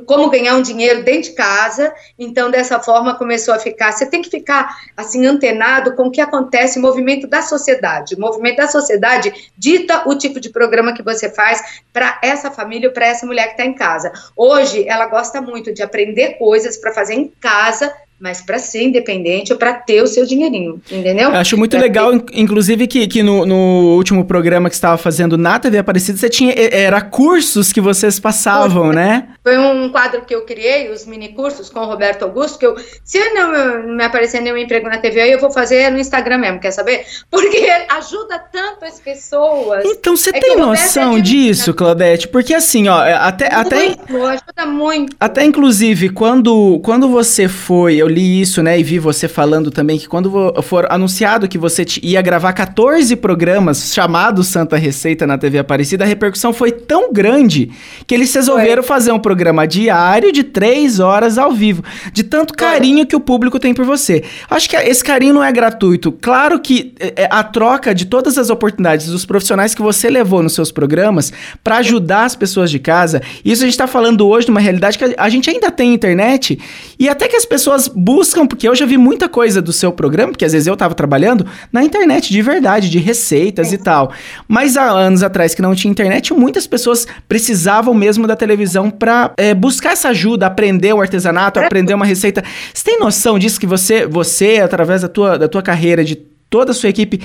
como 0.06 0.30
ganhar 0.30 0.54
um 0.54 0.62
dinheiro 0.62 1.02
dentro 1.02 1.30
de 1.30 1.32
casa, 1.32 1.92
então 2.18 2.50
dessa 2.50 2.78
forma 2.78 3.16
começou 3.16 3.52
a 3.52 3.58
ficar. 3.58 3.92
Você 3.92 4.06
tem 4.06 4.22
que 4.22 4.30
ficar 4.30 4.76
assim 4.96 5.26
antenado 5.26 5.94
com 5.96 6.04
o 6.04 6.10
que 6.10 6.20
acontece, 6.20 6.78
o 6.78 6.82
movimento 6.82 7.26
da 7.26 7.42
sociedade. 7.42 8.14
O 8.14 8.20
movimento 8.20 8.58
da 8.58 8.68
sociedade 8.68 9.50
dita 9.56 10.08
o 10.08 10.14
tipo 10.14 10.38
de 10.38 10.50
programa 10.50 10.94
que 10.94 11.02
você 11.02 11.28
faz 11.28 11.82
para 11.92 12.18
essa 12.22 12.50
família, 12.50 12.92
para 12.92 13.06
essa 13.06 13.26
mulher 13.26 13.46
que 13.46 13.52
está 13.52 13.64
em 13.64 13.74
casa. 13.74 14.12
Hoje, 14.36 14.88
ela 14.88 15.06
gosta 15.06 15.40
muito 15.40 15.74
de 15.74 15.82
aprender 15.82 16.34
coisas 16.34 16.76
para 16.76 16.92
fazer 16.92 17.14
em 17.14 17.28
casa 17.40 17.92
mas 18.20 18.40
para 18.40 18.58
ser 18.58 18.82
independente 18.82 19.52
ou 19.52 19.58
para 19.58 19.72
ter 19.74 20.02
o 20.02 20.06
seu 20.06 20.26
dinheirinho, 20.26 20.80
entendeu? 20.90 21.30
Eu 21.30 21.36
acho 21.36 21.56
muito 21.56 21.72
pra 21.72 21.80
legal, 21.80 22.18
ter... 22.18 22.38
inclusive, 22.38 22.86
que, 22.86 23.06
que 23.06 23.22
no, 23.22 23.46
no, 23.46 23.96
último 23.96 24.24
programa 24.24 24.68
que 24.68 24.74
você 24.74 24.78
estava 24.78 24.98
fazendo 24.98 25.38
na 25.38 25.58
TV 25.58 25.78
Aparecida, 25.78 26.18
você 26.18 26.28
tinha, 26.28 26.52
era 26.52 27.00
cursos 27.00 27.72
que 27.72 27.80
vocês 27.80 28.18
passavam, 28.18 28.86
Foi. 28.86 28.94
né? 28.94 29.28
Foi 29.42 29.56
um 29.56 29.88
quadro 29.90 30.22
que 30.22 30.34
eu 30.34 30.42
criei, 30.42 30.90
os 30.90 31.06
mini 31.06 31.28
cursos 31.28 31.70
com 31.70 31.80
o 31.80 31.86
Roberto 31.86 32.24
Augusto, 32.24 32.58
que 32.58 32.66
eu, 32.66 32.76
se 33.04 33.18
não 33.30 33.86
me 33.94 34.04
aparecer 34.04 34.40
nenhum 34.40 34.56
emprego 34.56 34.88
na 34.88 34.98
TV, 34.98 35.32
eu 35.32 35.38
vou 35.38 35.50
fazer 35.50 35.90
no 35.90 35.98
Instagram 35.98 36.38
mesmo, 36.38 36.60
quer 36.60 36.72
saber? 36.72 37.04
Porque 37.30 37.66
ajuda 37.90 38.38
tanto 38.38 38.84
as 38.84 38.98
pessoas. 38.98 39.84
Então, 39.84 40.16
você 40.16 40.30
é 40.30 40.40
tem 40.40 40.56
noção 40.56 41.16
é 41.16 41.20
disso, 41.20 41.72
Claudete? 41.72 42.26
Porque 42.26 42.52
assim, 42.52 42.88
ó, 42.88 42.98
até... 42.98 43.48
Muito, 43.54 43.66
até, 43.66 43.76
ajuda 43.86 44.66
muito. 44.66 45.16
Até, 45.20 45.44
inclusive, 45.44 46.08
quando, 46.08 46.80
quando 46.80 47.08
você 47.08 47.46
foi... 47.48 47.96
Eu 47.96 48.07
eu 48.08 48.14
li 48.14 48.40
isso, 48.40 48.62
né, 48.62 48.80
e 48.80 48.82
vi 48.82 48.98
você 48.98 49.28
falando 49.28 49.70
também 49.70 49.98
que 49.98 50.08
quando 50.08 50.54
for 50.62 50.90
anunciado 50.90 51.46
que 51.46 51.58
você 51.58 51.84
ia 52.02 52.22
gravar 52.22 52.52
14 52.54 53.14
programas 53.16 53.92
chamados 53.92 54.48
Santa 54.48 54.76
Receita 54.76 55.26
na 55.26 55.36
TV 55.36 55.58
Aparecida, 55.58 56.04
a 56.04 56.06
repercussão 56.06 56.52
foi 56.52 56.72
tão 56.72 57.12
grande 57.12 57.70
que 58.06 58.14
eles 58.14 58.34
resolveram 58.34 58.82
foi. 58.82 58.88
fazer 58.88 59.12
um 59.12 59.18
programa 59.18 59.66
diário 59.66 60.32
de 60.32 60.42
3 60.42 61.00
horas 61.00 61.36
ao 61.36 61.52
vivo, 61.52 61.84
de 62.12 62.24
tanto 62.24 62.54
carinho 62.54 63.06
que 63.06 63.14
o 63.14 63.20
público 63.20 63.58
tem 63.58 63.74
por 63.74 63.84
você. 63.84 64.24
Acho 64.48 64.68
que 64.70 64.76
esse 64.76 65.04
carinho 65.04 65.34
não 65.34 65.44
é 65.44 65.52
gratuito. 65.52 66.10
Claro 66.10 66.58
que 66.60 66.94
é, 66.98 67.24
é, 67.24 67.28
a 67.30 67.42
troca 67.42 67.94
de 67.94 68.06
todas 68.06 68.38
as 68.38 68.48
oportunidades 68.48 69.06
dos 69.06 69.26
profissionais 69.26 69.74
que 69.74 69.82
você 69.82 70.08
levou 70.08 70.42
nos 70.42 70.54
seus 70.54 70.72
programas 70.72 71.32
para 71.62 71.76
ajudar 71.78 72.24
as 72.24 72.34
pessoas 72.34 72.70
de 72.70 72.78
casa, 72.78 73.20
isso 73.44 73.62
a 73.62 73.66
gente 73.66 73.74
está 73.74 73.86
falando 73.86 74.26
hoje 74.26 74.46
de 74.46 74.50
uma 74.50 74.60
realidade 74.60 74.96
que 74.96 75.14
a 75.16 75.28
gente 75.28 75.50
ainda 75.50 75.70
tem 75.70 75.92
internet 75.92 76.58
e 76.98 77.08
até 77.08 77.28
que 77.28 77.36
as 77.36 77.44
pessoas 77.44 77.90
buscam, 77.98 78.46
porque 78.46 78.68
eu 78.68 78.74
já 78.76 78.86
vi 78.86 78.96
muita 78.96 79.28
coisa 79.28 79.60
do 79.60 79.72
seu 79.72 79.90
programa, 79.90 80.30
porque 80.30 80.44
às 80.44 80.52
vezes 80.52 80.68
eu 80.68 80.74
estava 80.74 80.94
trabalhando 80.94 81.44
na 81.72 81.82
internet 81.82 82.32
de 82.32 82.40
verdade, 82.40 82.88
de 82.88 82.98
receitas 82.98 83.72
é. 83.72 83.74
e 83.74 83.78
tal. 83.78 84.12
Mas 84.46 84.76
há 84.76 84.88
anos 84.88 85.24
atrás 85.24 85.52
que 85.52 85.60
não 85.60 85.74
tinha 85.74 85.90
internet, 85.90 86.32
muitas 86.32 86.66
pessoas 86.66 87.08
precisavam 87.28 87.92
mesmo 87.92 88.26
da 88.26 88.36
televisão 88.36 88.88
para 88.88 89.32
é, 89.36 89.52
buscar 89.52 89.92
essa 89.92 90.10
ajuda, 90.10 90.46
aprender 90.46 90.92
o 90.94 91.00
artesanato, 91.00 91.58
é. 91.58 91.66
aprender 91.66 91.92
uma 91.92 92.06
receita. 92.06 92.44
Você 92.72 92.84
tem 92.84 93.00
noção 93.00 93.36
disso 93.36 93.58
que 93.58 93.66
você, 93.66 94.06
você 94.06 94.58
através 94.58 95.02
da 95.02 95.08
tua, 95.08 95.36
da 95.36 95.48
tua 95.48 95.62
carreira, 95.62 96.04
de 96.04 96.14
toda 96.48 96.70
a 96.70 96.74
sua 96.74 96.88
equipe, 96.88 97.20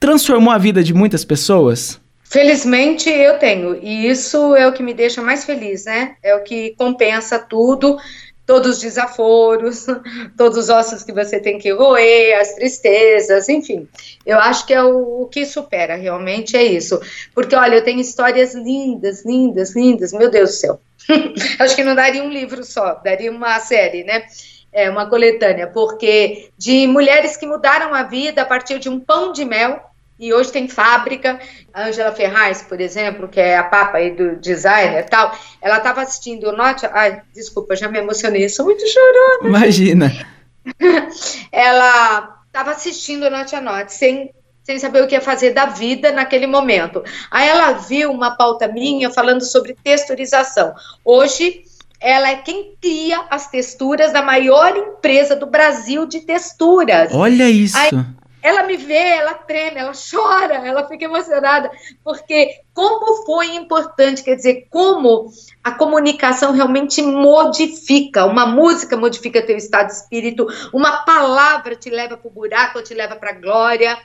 transformou 0.00 0.52
a 0.52 0.58
vida 0.58 0.82
de 0.82 0.94
muitas 0.94 1.22
pessoas? 1.22 2.00
Felizmente 2.24 3.08
eu 3.08 3.38
tenho, 3.38 3.78
e 3.82 4.06
isso 4.06 4.54
é 4.54 4.66
o 4.66 4.72
que 4.72 4.82
me 4.82 4.92
deixa 4.92 5.22
mais 5.22 5.44
feliz, 5.44 5.86
né? 5.86 6.14
É 6.22 6.34
o 6.34 6.42
que 6.42 6.74
compensa 6.76 7.38
tudo 7.38 7.96
todos 8.48 8.76
os 8.76 8.78
desaforos, 8.80 9.84
todos 10.34 10.56
os 10.56 10.68
ossos 10.70 11.04
que 11.04 11.12
você 11.12 11.38
tem 11.38 11.58
que 11.58 11.70
roer, 11.70 12.40
as 12.40 12.54
tristezas, 12.54 13.46
enfim. 13.46 13.86
Eu 14.24 14.38
acho 14.38 14.66
que 14.66 14.72
é 14.72 14.82
o, 14.82 15.20
o, 15.20 15.26
que 15.26 15.44
supera, 15.44 15.96
realmente 15.96 16.56
é 16.56 16.62
isso. 16.64 16.98
Porque, 17.34 17.54
olha, 17.54 17.74
eu 17.74 17.84
tenho 17.84 18.00
histórias 18.00 18.54
lindas, 18.54 19.22
lindas, 19.22 19.76
lindas, 19.76 20.14
meu 20.14 20.30
Deus 20.30 20.48
do 20.48 20.56
céu. 20.56 20.80
acho 21.60 21.76
que 21.76 21.84
não 21.84 21.94
daria 21.94 22.22
um 22.22 22.30
livro 22.30 22.64
só, 22.64 22.94
daria 22.94 23.30
uma 23.30 23.60
série, 23.60 24.02
né? 24.02 24.24
É, 24.72 24.88
uma 24.88 25.08
coletânea, 25.08 25.66
porque 25.66 26.48
de 26.56 26.86
mulheres 26.86 27.36
que 27.36 27.46
mudaram 27.46 27.94
a 27.94 28.02
vida 28.02 28.42
a 28.42 28.46
partir 28.46 28.78
de 28.78 28.88
um 28.88 28.98
pão 28.98 29.30
de 29.30 29.44
mel 29.44 29.78
e 30.18 30.32
hoje 30.32 30.50
tem 30.50 30.68
fábrica. 30.68 31.38
A 31.72 31.86
Angela 31.86 32.12
Ferraz, 32.12 32.62
por 32.62 32.80
exemplo, 32.80 33.28
que 33.28 33.40
é 33.40 33.56
a 33.56 33.62
papa 33.62 33.98
aí 33.98 34.10
do 34.10 34.36
designer 34.36 35.04
e 35.04 35.08
tal, 35.08 35.36
ela 35.60 35.78
estava 35.78 36.02
assistindo 36.02 36.48
o 36.48 36.56
Note. 36.56 36.86
Ai, 36.86 37.22
desculpa, 37.32 37.76
já 37.76 37.88
me 37.88 37.98
emocionei, 37.98 38.48
sou 38.48 38.64
muito 38.64 38.84
chorona. 38.86 39.48
Imagina. 39.48 40.12
ela 41.52 42.36
estava 42.46 42.72
assistindo 42.72 43.24
o 43.26 43.30
Note 43.30 43.54
a 43.54 43.60
Note, 43.60 43.92
sem, 43.92 44.30
sem 44.64 44.78
saber 44.78 45.02
o 45.02 45.06
que 45.06 45.14
ia 45.14 45.20
fazer 45.20 45.50
da 45.52 45.66
vida 45.66 46.10
naquele 46.10 46.46
momento. 46.46 47.02
Aí 47.30 47.48
ela 47.48 47.72
viu 47.72 48.10
uma 48.10 48.36
pauta 48.36 48.66
minha 48.66 49.10
falando 49.10 49.42
sobre 49.42 49.76
texturização. 49.82 50.74
Hoje, 51.04 51.62
ela 52.00 52.30
é 52.30 52.36
quem 52.36 52.74
cria 52.80 53.24
as 53.30 53.48
texturas 53.48 54.12
da 54.12 54.22
maior 54.22 54.76
empresa 54.76 55.34
do 55.34 55.46
Brasil 55.46 56.06
de 56.06 56.20
texturas. 56.20 57.12
Olha 57.12 57.48
isso. 57.48 57.76
Aí, 57.76 57.90
ela 58.42 58.62
me 58.64 58.76
vê, 58.76 59.16
ela 59.16 59.34
treme, 59.34 59.78
ela 59.78 59.92
chora, 59.92 60.54
ela 60.54 60.86
fica 60.86 61.04
emocionada, 61.04 61.70
porque 62.04 62.60
como 62.72 63.24
foi 63.24 63.56
importante, 63.56 64.22
quer 64.22 64.36
dizer, 64.36 64.66
como 64.70 65.30
a 65.64 65.72
comunicação 65.72 66.52
realmente 66.52 67.02
modifica, 67.02 68.24
uma 68.24 68.46
música 68.46 68.96
modifica 68.96 69.44
teu 69.44 69.56
estado 69.56 69.88
de 69.88 69.94
espírito, 69.94 70.46
uma 70.72 71.04
palavra 71.04 71.74
te 71.74 71.90
leva 71.90 72.16
para 72.16 72.28
o 72.28 72.32
buraco 72.32 72.82
te 72.82 72.94
leva 72.94 73.16
para 73.16 73.30
a 73.30 73.34
glória, 73.34 73.98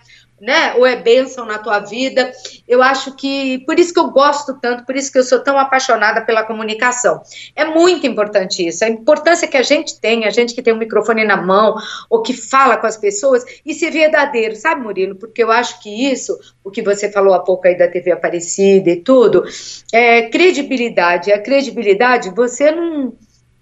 né? 0.43 0.73
Ou 0.73 0.85
é 0.85 0.97
bênção 0.97 1.45
na 1.45 1.57
tua 1.57 1.79
vida. 1.79 2.29
Eu 2.67 2.83
acho 2.83 3.15
que 3.15 3.59
por 3.59 3.79
isso 3.79 3.93
que 3.93 3.99
eu 3.99 4.11
gosto 4.11 4.59
tanto, 4.59 4.85
por 4.85 4.93
isso 4.93 5.09
que 5.09 5.17
eu 5.17 5.23
sou 5.23 5.39
tão 5.39 5.57
apaixonada 5.57 6.21
pela 6.21 6.43
comunicação. 6.43 7.21
É 7.55 7.63
muito 7.63 8.05
importante 8.05 8.67
isso. 8.67 8.83
A 8.83 8.89
importância 8.89 9.47
que 9.47 9.55
a 9.55 9.63
gente 9.63 9.99
tem, 10.01 10.25
a 10.25 10.29
gente 10.29 10.53
que 10.53 10.61
tem 10.61 10.73
um 10.73 10.77
microfone 10.77 11.23
na 11.23 11.37
mão 11.37 11.75
ou 12.09 12.21
que 12.21 12.33
fala 12.33 12.75
com 12.75 12.85
as 12.85 12.97
pessoas 12.97 13.45
e 13.65 13.73
ser 13.73 13.91
verdadeiro, 13.91 14.53
sabe, 14.57 14.81
Murilo? 14.81 15.15
Porque 15.15 15.41
eu 15.41 15.49
acho 15.49 15.81
que 15.81 16.11
isso, 16.11 16.37
o 16.61 16.69
que 16.69 16.81
você 16.81 17.09
falou 17.09 17.33
há 17.33 17.39
pouco 17.39 17.65
aí 17.65 17.77
da 17.77 17.87
TV 17.87 18.11
Aparecida 18.11 18.89
e 18.89 18.97
tudo, 18.97 19.45
é 19.93 20.23
credibilidade. 20.23 21.31
A 21.31 21.41
credibilidade 21.41 22.29
você 22.35 22.69
não 22.69 23.13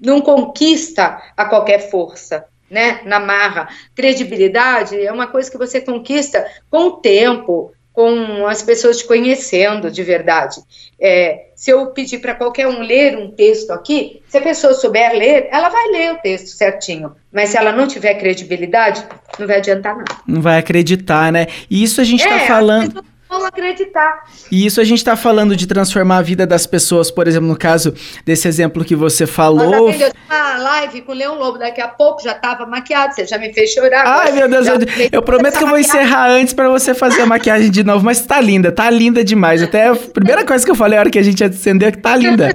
não 0.04 0.20
conquista 0.20 1.22
a 1.38 1.46
qualquer 1.46 1.92
força 1.92 2.44
né, 2.72 3.02
na 3.06 3.20
marra. 3.20 3.68
Credibilidade 3.94 5.00
é 5.00 5.12
uma 5.12 5.28
coisa 5.28 5.52
que 5.52 5.58
você 5.58 5.82
conquista 5.82 6.44
com 6.70 6.88
o 6.88 6.92
tempo, 6.92 7.74
com 7.92 8.48
as 8.48 8.64
pessoas 8.64 9.00
te 9.00 9.06
conhecendo 9.06 9.92
de 9.92 10.02
verdade. 10.02 10.62
É, 11.00 11.48
se 11.54 11.70
eu 11.72 11.88
pedir 11.88 12.20
para 12.20 12.34
qualquer 12.34 12.68
um 12.68 12.82
ler 12.82 13.18
um 13.18 13.30
texto 13.30 13.72
aqui, 13.72 14.22
se 14.30 14.38
a 14.38 14.42
pessoa 14.42 14.74
souber 14.74 15.12
ler, 15.14 15.50
ela 15.52 15.68
vai 15.68 15.88
ler 15.90 16.14
o 16.14 16.18
texto 16.18 16.48
certinho. 16.48 17.14
Mas 17.32 17.50
se 17.50 17.58
ela 17.58 17.74
não 17.74 17.88
tiver 17.88 18.14
credibilidade, 18.16 19.04
não 19.38 19.46
vai 19.46 19.58
adiantar 19.58 19.98
nada. 19.98 20.16
Não 20.26 20.42
vai 20.42 20.58
acreditar, 20.58 21.32
né? 21.32 21.48
E 21.70 21.84
isso 21.84 22.00
a 22.00 22.06
gente 22.06 22.24
está 22.24 22.44
é, 22.44 22.48
falando 22.48 23.04
vão 23.32 23.46
acreditar. 23.46 24.26
E 24.52 24.66
isso 24.66 24.82
a 24.82 24.84
gente 24.84 24.98
está 24.98 25.16
falando 25.16 25.56
de 25.56 25.66
transformar 25.66 26.18
a 26.18 26.22
vida 26.22 26.46
das 26.46 26.66
pessoas, 26.68 27.10
por 27.10 27.28
exemplo, 27.28 27.48
no 27.48 27.58
caso 27.58 27.94
desse 28.26 28.48
exemplo 28.48 28.84
que 28.84 28.96
você 28.96 29.26
falou. 29.26 29.90
Eu 29.90 30.12
uma 30.30 30.58
live 30.58 31.02
com 31.02 31.14
o 31.14 31.16
Leão 31.16 31.38
Lobo, 31.38 31.58
daqui 31.58 31.80
a 31.80 31.88
pouco 31.88 32.22
já 32.22 32.34
estava 32.34 32.66
maquiado, 32.66 33.16
você 33.16 33.26
já 33.26 33.38
me 33.38 33.54
fez 33.54 33.72
chorar. 33.72 34.06
Ai, 34.06 34.32
meu 34.34 34.50
Deus, 34.50 34.68
eu, 34.68 34.76
eu 35.12 35.22
prometo 35.22 35.58
que 35.58 35.64
eu 35.64 35.68
vou 35.68 35.78
encerrar 35.78 36.30
antes 36.30 36.54
para 36.54 36.68
você 36.70 36.94
fazer 36.94 37.22
a 37.22 37.26
maquiagem 37.26 37.72
de 37.72 37.84
novo, 37.84 38.04
mas 38.04 38.22
tá 38.22 38.42
linda, 38.42 38.72
tá 38.72 38.90
linda 38.90 39.24
demais. 39.24 39.64
Até 39.64 39.88
a 39.88 39.96
primeira 39.96 40.46
coisa 40.46 40.66
que 40.66 40.72
eu 40.72 40.76
falei 40.76 40.98
a 40.98 41.02
hora 41.02 41.10
que 41.10 41.20
a 41.20 41.24
gente 41.24 41.42
acendeu 41.44 41.88
é 41.88 41.92
que 41.92 42.00
tá 42.00 42.16
linda. 42.16 42.54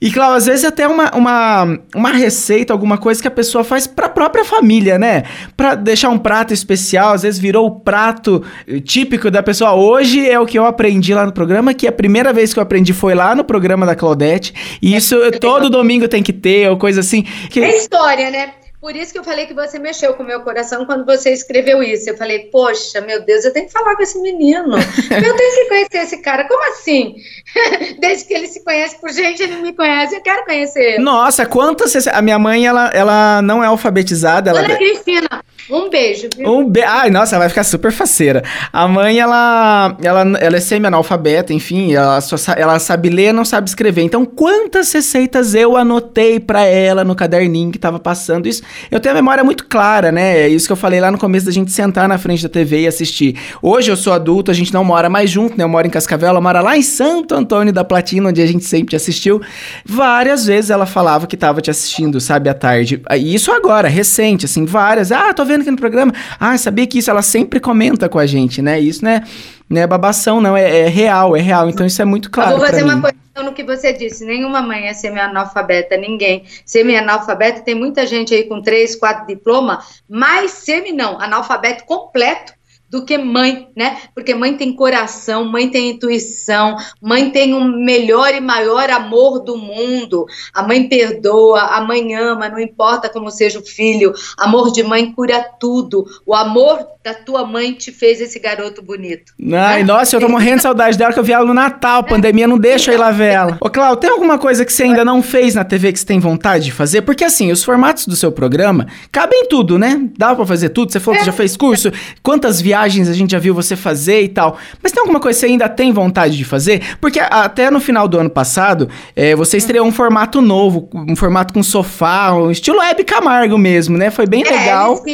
E, 0.00 0.10
Cláudio, 0.10 0.36
às 0.36 0.46
vezes 0.46 0.64
até 0.64 0.86
uma, 0.86 1.10
uma, 1.14 1.78
uma 1.94 2.10
receita, 2.10 2.72
alguma 2.72 2.98
coisa 2.98 3.20
que 3.20 3.28
a 3.28 3.30
pessoa 3.30 3.64
faz 3.64 3.86
para 3.86 4.06
a 4.06 4.10
própria 4.10 4.44
família, 4.44 4.98
né? 4.98 5.24
Para 5.56 5.74
deixar 5.74 6.10
um 6.10 6.18
prato 6.18 6.52
especial, 6.52 7.14
às 7.14 7.22
vezes 7.22 7.40
virou 7.40 7.66
o 7.66 7.70
prato 7.80 8.44
típico 8.84 9.30
da 9.30 9.42
pessoa. 9.42 9.74
Hoje 9.74 10.28
é 10.28 10.38
o 10.38 10.46
que 10.46 10.58
eu 10.58 10.66
aprendi 10.66 11.14
lá 11.14 11.24
no 11.24 11.32
programa, 11.32 11.72
que 11.72 11.86
a 11.86 11.92
primeira 11.92 12.32
vez 12.32 12.52
que 12.52 12.58
eu 12.58 12.62
aprendi 12.62 12.92
foi 12.92 13.14
lá 13.14 13.34
no 13.34 13.44
programa 13.44 13.86
da 13.86 13.94
Claudete. 13.94 14.52
E 14.82 14.94
é, 14.94 14.98
isso 14.98 15.16
todo 15.40 15.70
domingo 15.70 16.06
tem 16.08 16.22
que 16.22 16.32
ter, 16.32 16.70
ou 16.70 16.76
coisa 16.76 17.00
assim. 17.00 17.22
Que... 17.50 17.60
É 17.60 17.76
história, 17.76 18.30
né? 18.30 18.50
Por 18.80 18.94
isso 18.94 19.12
que 19.12 19.18
eu 19.18 19.24
falei 19.24 19.46
que 19.46 19.54
você 19.54 19.78
mexeu 19.78 20.14
com 20.14 20.22
o 20.22 20.26
meu 20.26 20.40
coração 20.40 20.84
quando 20.84 21.04
você 21.04 21.32
escreveu 21.32 21.82
isso. 21.82 22.08
Eu 22.10 22.16
falei, 22.16 22.50
poxa, 22.52 23.00
meu 23.00 23.24
Deus, 23.24 23.44
eu 23.44 23.52
tenho 23.52 23.66
que 23.66 23.72
falar 23.72 23.96
com 23.96 24.02
esse 24.02 24.18
menino. 24.20 24.76
Eu 25.10 25.36
tenho 25.36 25.54
que 25.54 25.68
conhecer 25.68 25.98
esse 25.98 26.18
cara. 26.18 26.46
Como 26.46 26.62
assim? 26.70 27.16
Desde 27.98 28.26
que 28.26 28.34
ele 28.34 28.46
se 28.46 28.62
conhece 28.62 29.00
por 29.00 29.10
gente, 29.10 29.42
ele 29.42 29.56
me 29.56 29.72
conhece. 29.72 30.14
Eu 30.14 30.20
quero 30.20 30.44
conhecer 30.44 30.98
Nossa, 30.98 31.46
quantas. 31.46 32.06
A 32.06 32.20
minha 32.20 32.38
mãe, 32.38 32.66
ela, 32.66 32.90
ela 32.92 33.42
não 33.42 33.64
é 33.64 33.66
alfabetizada. 33.66 34.50
Ela... 34.50 34.64
Cristina, 34.76 35.42
um 35.70 35.88
beijo. 35.88 36.28
Viu? 36.36 36.48
Um 36.48 36.68
be... 36.68 36.82
Ai, 36.82 37.10
nossa, 37.10 37.38
vai 37.38 37.48
ficar 37.48 37.64
super 37.64 37.90
faceira. 37.90 38.42
A 38.72 38.86
mãe, 38.86 39.18
ela, 39.18 39.96
ela, 40.02 40.20
ela 40.38 40.56
é 40.56 40.60
semi-analfabeta, 40.60 41.52
enfim, 41.52 41.94
ela, 41.94 42.20
só, 42.20 42.36
ela 42.56 42.78
sabe 42.78 43.08
ler, 43.08 43.32
não 43.32 43.44
sabe 43.44 43.68
escrever. 43.68 44.02
Então, 44.02 44.24
quantas 44.24 44.92
receitas 44.92 45.54
eu 45.54 45.76
anotei 45.76 46.38
para 46.38 46.64
ela 46.64 47.02
no 47.02 47.16
caderninho 47.16 47.72
que 47.72 47.78
tava 47.78 47.98
passando 47.98 48.46
isso? 48.46 48.62
Eu 48.90 49.00
tenho 49.00 49.14
a 49.14 49.16
memória 49.16 49.42
muito 49.42 49.66
clara, 49.66 50.12
né? 50.12 50.40
É 50.40 50.48
isso 50.48 50.66
que 50.66 50.72
eu 50.72 50.76
falei 50.76 51.00
lá 51.00 51.10
no 51.10 51.18
começo 51.18 51.46
da 51.46 51.52
gente 51.52 51.72
sentar 51.72 52.08
na 52.08 52.18
frente 52.18 52.42
da 52.42 52.48
TV 52.48 52.82
e 52.82 52.86
assistir. 52.86 53.36
Hoje 53.62 53.90
eu 53.90 53.96
sou 53.96 54.12
adulto, 54.12 54.50
a 54.50 54.54
gente 54.54 54.72
não 54.72 54.84
mora 54.84 55.08
mais 55.08 55.30
junto, 55.30 55.56
né? 55.56 55.64
Eu 55.64 55.68
moro 55.68 55.86
em 55.86 55.90
Cascavel, 55.90 56.28
ela 56.28 56.40
mora 56.40 56.60
lá 56.60 56.76
em 56.76 56.82
Santo 56.82 57.34
Antônio 57.34 57.72
da 57.72 57.84
Platina, 57.84 58.28
onde 58.28 58.40
a 58.40 58.46
gente 58.46 58.64
sempre 58.64 58.90
te 58.90 58.96
assistiu. 58.96 59.40
Várias 59.84 60.46
vezes 60.46 60.70
ela 60.70 60.86
falava 60.86 61.26
que 61.26 61.36
tava 61.36 61.60
te 61.60 61.70
assistindo, 61.70 62.20
sabe, 62.20 62.48
à 62.48 62.54
tarde. 62.54 63.02
E 63.16 63.34
isso 63.34 63.52
agora, 63.52 63.88
recente, 63.88 64.46
assim, 64.46 64.64
várias. 64.64 65.12
Ah, 65.12 65.32
tô 65.32 65.44
vendo 65.44 65.62
aqui 65.62 65.70
no 65.70 65.76
programa. 65.76 66.12
Ah, 66.38 66.56
sabia 66.56 66.86
que 66.86 66.98
isso 66.98 67.10
ela 67.10 67.22
sempre 67.22 67.60
comenta 67.60 68.08
com 68.08 68.18
a 68.18 68.26
gente, 68.26 68.62
né? 68.62 68.80
Isso 68.80 69.04
não 69.04 69.10
é, 69.10 69.22
não 69.68 69.80
é 69.80 69.86
babação, 69.86 70.40
não, 70.40 70.56
é, 70.56 70.80
é 70.80 70.88
real, 70.88 71.36
é 71.36 71.40
real. 71.40 71.68
Então 71.68 71.86
isso 71.86 72.00
é 72.00 72.04
muito 72.04 72.30
claro. 72.30 72.52
Eu 72.52 72.58
vou 72.58 72.66
fazer 72.66 72.82
uma 72.82 73.00
coisa 73.00 73.25
no 73.42 73.52
que 73.52 73.64
você 73.64 73.92
disse: 73.92 74.24
nenhuma 74.24 74.62
mãe 74.62 74.88
é 74.88 74.92
semi-analfabeta, 74.92 75.96
ninguém. 75.96 76.44
Semi-analfabeta 76.64 77.62
tem 77.62 77.74
muita 77.74 78.06
gente 78.06 78.34
aí 78.34 78.44
com 78.44 78.62
três, 78.62 78.96
quatro 78.96 79.26
diplomas, 79.26 80.02
mas 80.08 80.50
semi 80.52 80.92
não, 80.92 81.20
analfabeto 81.20 81.84
completo 81.84 82.56
do 82.88 83.04
que 83.04 83.18
mãe, 83.18 83.68
né? 83.76 84.00
Porque 84.14 84.34
mãe 84.34 84.56
tem 84.56 84.74
coração, 84.74 85.44
mãe 85.44 85.68
tem 85.68 85.90
intuição, 85.90 86.76
mãe 87.00 87.30
tem 87.30 87.52
o 87.52 87.58
um 87.58 87.84
melhor 87.84 88.32
e 88.34 88.40
maior 88.40 88.88
amor 88.90 89.40
do 89.40 89.56
mundo. 89.56 90.24
A 90.54 90.62
mãe 90.62 90.88
perdoa, 90.88 91.60
a 91.60 91.80
mãe 91.80 92.14
ama, 92.14 92.48
não 92.48 92.60
importa 92.60 93.08
como 93.08 93.30
seja 93.30 93.58
o 93.58 93.64
filho. 93.64 94.12
Amor 94.38 94.72
de 94.72 94.82
mãe 94.82 95.12
cura 95.12 95.42
tudo. 95.58 96.06
O 96.24 96.34
amor 96.34 96.86
da 97.06 97.14
tua 97.14 97.46
mãe 97.46 97.72
te 97.72 97.92
fez 97.92 98.20
esse 98.20 98.36
garoto 98.40 98.82
bonito. 98.82 99.32
Ai, 99.40 99.78
né? 99.78 99.84
nossa, 99.84 100.16
eu 100.16 100.20
tô 100.20 100.28
morrendo 100.28 100.56
de 100.56 100.62
saudade 100.62 100.98
dela 100.98 101.12
que 101.12 101.18
eu 101.20 101.22
vi 101.22 101.30
ela 101.30 101.44
no 101.44 101.54
Natal. 101.54 102.00
A 102.00 102.02
pandemia 102.02 102.48
não 102.48 102.58
deixa 102.58 102.90
eu 102.90 102.96
ir 102.96 102.98
lá 102.98 103.12
ver 103.12 103.32
ela. 103.32 103.58
Ô, 103.60 103.70
Cláudio, 103.70 104.00
tem 104.00 104.10
alguma 104.10 104.38
coisa 104.38 104.64
que 104.64 104.72
você 104.72 104.82
ainda 104.82 105.04
não 105.04 105.22
fez 105.22 105.54
na 105.54 105.62
TV 105.62 105.92
que 105.92 106.00
você 106.00 106.04
tem 106.04 106.18
vontade 106.18 106.64
de 106.64 106.72
fazer? 106.72 107.02
Porque 107.02 107.22
assim, 107.22 107.52
os 107.52 107.62
formatos 107.62 108.08
do 108.08 108.16
seu 108.16 108.32
programa 108.32 108.88
cabem 109.12 109.46
tudo, 109.46 109.78
né? 109.78 110.00
Dá 110.18 110.34
para 110.34 110.44
fazer 110.44 110.70
tudo. 110.70 110.90
Você 110.90 110.98
falou 110.98 111.20
que 111.20 111.24
já 111.24 111.30
fez 111.30 111.56
curso. 111.56 111.92
Quantas 112.24 112.60
viagens 112.60 113.08
a 113.08 113.12
gente 113.12 113.30
já 113.30 113.38
viu 113.38 113.54
você 113.54 113.76
fazer 113.76 114.22
e 114.22 114.28
tal. 114.28 114.58
Mas 114.82 114.90
tem 114.90 115.00
alguma 115.00 115.20
coisa 115.20 115.38
que 115.38 115.46
você 115.46 115.52
ainda 115.52 115.68
tem 115.68 115.92
vontade 115.92 116.36
de 116.36 116.44
fazer? 116.44 116.96
Porque 117.00 117.20
até 117.20 117.70
no 117.70 117.78
final 117.78 118.08
do 118.08 118.18
ano 118.18 118.30
passado, 118.30 118.88
é, 119.14 119.36
você 119.36 119.58
estreou 119.58 119.86
um 119.86 119.92
formato 119.92 120.40
novo, 120.40 120.88
um 120.92 121.14
formato 121.14 121.54
com 121.54 121.62
sofá, 121.62 122.32
um 122.32 122.50
estilo 122.50 122.82
Hebe 122.82 123.04
Camargo 123.04 123.56
mesmo, 123.56 123.96
né? 123.96 124.10
Foi 124.10 124.26
bem 124.26 124.42
é, 124.44 124.50
legal. 124.50 125.04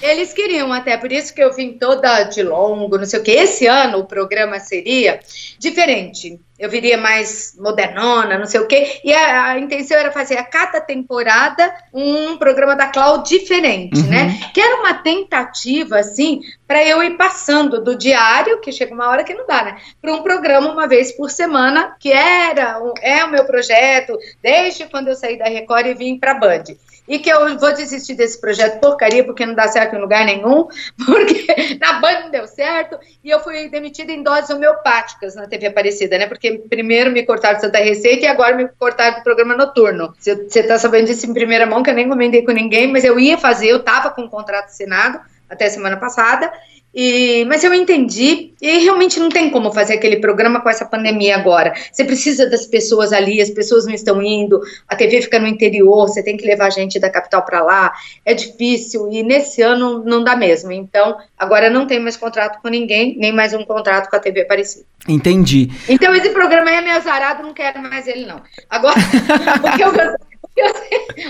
Eles 0.00 0.32
queriam 0.32 0.72
até, 0.72 0.96
por 0.96 1.10
isso 1.12 1.34
que 1.34 1.42
eu 1.42 1.52
vim 1.52 1.72
toda 1.72 2.24
de 2.24 2.42
longo, 2.42 2.98
não 2.98 3.04
sei 3.04 3.20
o 3.20 3.22
que. 3.22 3.30
Esse 3.30 3.66
ano 3.66 3.98
o 3.98 4.06
programa 4.06 4.58
seria 4.58 5.20
diferente 5.58 6.40
eu 6.60 6.68
viria 6.68 6.98
mais 6.98 7.56
modernona, 7.58 8.36
não 8.36 8.44
sei 8.44 8.60
o 8.60 8.66
quê. 8.66 9.00
E 9.02 9.14
a, 9.14 9.46
a, 9.46 9.58
intenção 9.58 9.96
era 9.96 10.12
fazer 10.12 10.36
a 10.36 10.44
cada 10.44 10.78
temporada 10.78 11.74
um 11.92 12.36
programa 12.36 12.76
da 12.76 12.88
Cláudia 12.88 13.38
diferente, 13.38 13.98
uhum. 13.98 14.08
né? 14.08 14.38
Que 14.52 14.60
era 14.60 14.76
uma 14.76 14.92
tentativa, 14.92 15.98
assim, 15.98 16.42
para 16.68 16.84
eu 16.84 17.02
ir 17.02 17.16
passando 17.16 17.82
do 17.82 17.96
diário, 17.96 18.60
que 18.60 18.70
chega 18.70 18.92
uma 18.92 19.08
hora 19.08 19.24
que 19.24 19.32
não 19.32 19.46
dá, 19.46 19.64
né? 19.64 19.78
Para 20.02 20.12
um 20.12 20.22
programa 20.22 20.70
uma 20.70 20.86
vez 20.86 21.12
por 21.12 21.30
semana, 21.30 21.96
que 21.98 22.12
era, 22.12 22.78
é 23.00 23.24
o 23.24 23.30
meu 23.30 23.46
projeto, 23.46 24.18
desde 24.42 24.84
quando 24.84 25.08
eu 25.08 25.14
saí 25.14 25.38
da 25.38 25.46
Record 25.46 25.86
e 25.86 25.94
vim 25.94 26.18
para 26.18 26.32
a 26.32 26.38
Band 26.38 26.64
e 27.10 27.18
que 27.18 27.28
eu 27.28 27.58
vou 27.58 27.74
desistir 27.74 28.14
desse 28.14 28.40
projeto 28.40 28.78
porcaria 28.78 29.24
porque 29.24 29.44
não 29.44 29.52
dá 29.52 29.66
certo 29.66 29.96
em 29.96 30.00
lugar 30.00 30.24
nenhum, 30.24 30.68
porque 31.04 31.76
na 31.80 31.94
Band 31.94 32.20
não 32.20 32.30
deu 32.30 32.46
certo, 32.46 32.96
e 33.24 33.28
eu 33.28 33.40
fui 33.40 33.68
demitida 33.68 34.12
em 34.12 34.22
doses 34.22 34.48
homeopáticas 34.48 35.34
na 35.34 35.48
TV 35.48 35.66
Aparecida, 35.66 36.16
né? 36.16 36.28
Porque 36.28 36.62
primeiro 36.70 37.10
me 37.10 37.26
cortaram 37.26 37.56
de 37.56 37.62
Santa 37.62 37.78
Receita 37.78 38.26
e 38.26 38.28
agora 38.28 38.56
me 38.56 38.68
cortaram 38.78 39.18
do 39.18 39.24
programa 39.24 39.56
noturno. 39.56 40.14
Você 40.20 40.62
tá 40.62 40.78
sabendo 40.78 41.06
disso 41.06 41.28
em 41.28 41.34
primeira 41.34 41.66
mão, 41.66 41.82
que 41.82 41.90
eu 41.90 41.94
nem 41.94 42.08
comentei 42.08 42.44
com 42.44 42.52
ninguém, 42.52 42.86
mas 42.86 43.02
eu 43.02 43.18
ia 43.18 43.36
fazer, 43.36 43.66
eu 43.66 43.82
tava 43.82 44.10
com 44.10 44.22
um 44.22 44.28
contrato 44.28 44.66
assinado 44.66 45.18
até 45.48 45.68
semana 45.68 45.96
passada, 45.96 46.52
e, 46.92 47.44
mas 47.44 47.62
eu 47.62 47.72
entendi, 47.72 48.52
e 48.60 48.78
realmente 48.78 49.20
não 49.20 49.28
tem 49.28 49.48
como 49.50 49.72
fazer 49.72 49.94
aquele 49.94 50.16
programa 50.16 50.60
com 50.60 50.68
essa 50.68 50.84
pandemia 50.84 51.36
agora. 51.36 51.72
Você 51.92 52.04
precisa 52.04 52.50
das 52.50 52.66
pessoas 52.66 53.12
ali, 53.12 53.40
as 53.40 53.50
pessoas 53.50 53.86
não 53.86 53.94
estão 53.94 54.20
indo, 54.20 54.60
a 54.88 54.96
TV 54.96 55.22
fica 55.22 55.38
no 55.38 55.46
interior, 55.46 56.08
você 56.08 56.22
tem 56.22 56.36
que 56.36 56.44
levar 56.44 56.70
gente 56.70 56.98
da 56.98 57.08
capital 57.08 57.44
para 57.44 57.62
lá, 57.62 57.92
é 58.24 58.34
difícil, 58.34 59.08
e 59.10 59.22
nesse 59.22 59.62
ano 59.62 60.02
não 60.04 60.24
dá 60.24 60.34
mesmo. 60.34 60.72
Então, 60.72 61.16
agora 61.38 61.70
não 61.70 61.86
tem 61.86 62.00
mais 62.00 62.16
contrato 62.16 62.60
com 62.60 62.68
ninguém, 62.68 63.16
nem 63.16 63.32
mais 63.32 63.54
um 63.54 63.64
contrato 63.64 64.10
com 64.10 64.16
a 64.16 64.20
TV 64.20 64.42
Aparecida. 64.42 64.84
Entendi. 65.08 65.70
Então, 65.88 66.12
esse 66.14 66.30
programa 66.30 66.70
é 66.70 66.80
meio 66.80 66.96
azarado, 66.96 67.42
não 67.44 67.54
quero 67.54 67.80
mais 67.80 68.08
ele, 68.08 68.26
não. 68.26 68.42
Agora, 68.68 68.96
o 69.62 69.76
que 69.76 69.82
eu, 69.82 69.88
o 69.90 70.48
que 70.48 70.60
eu, 70.60 70.66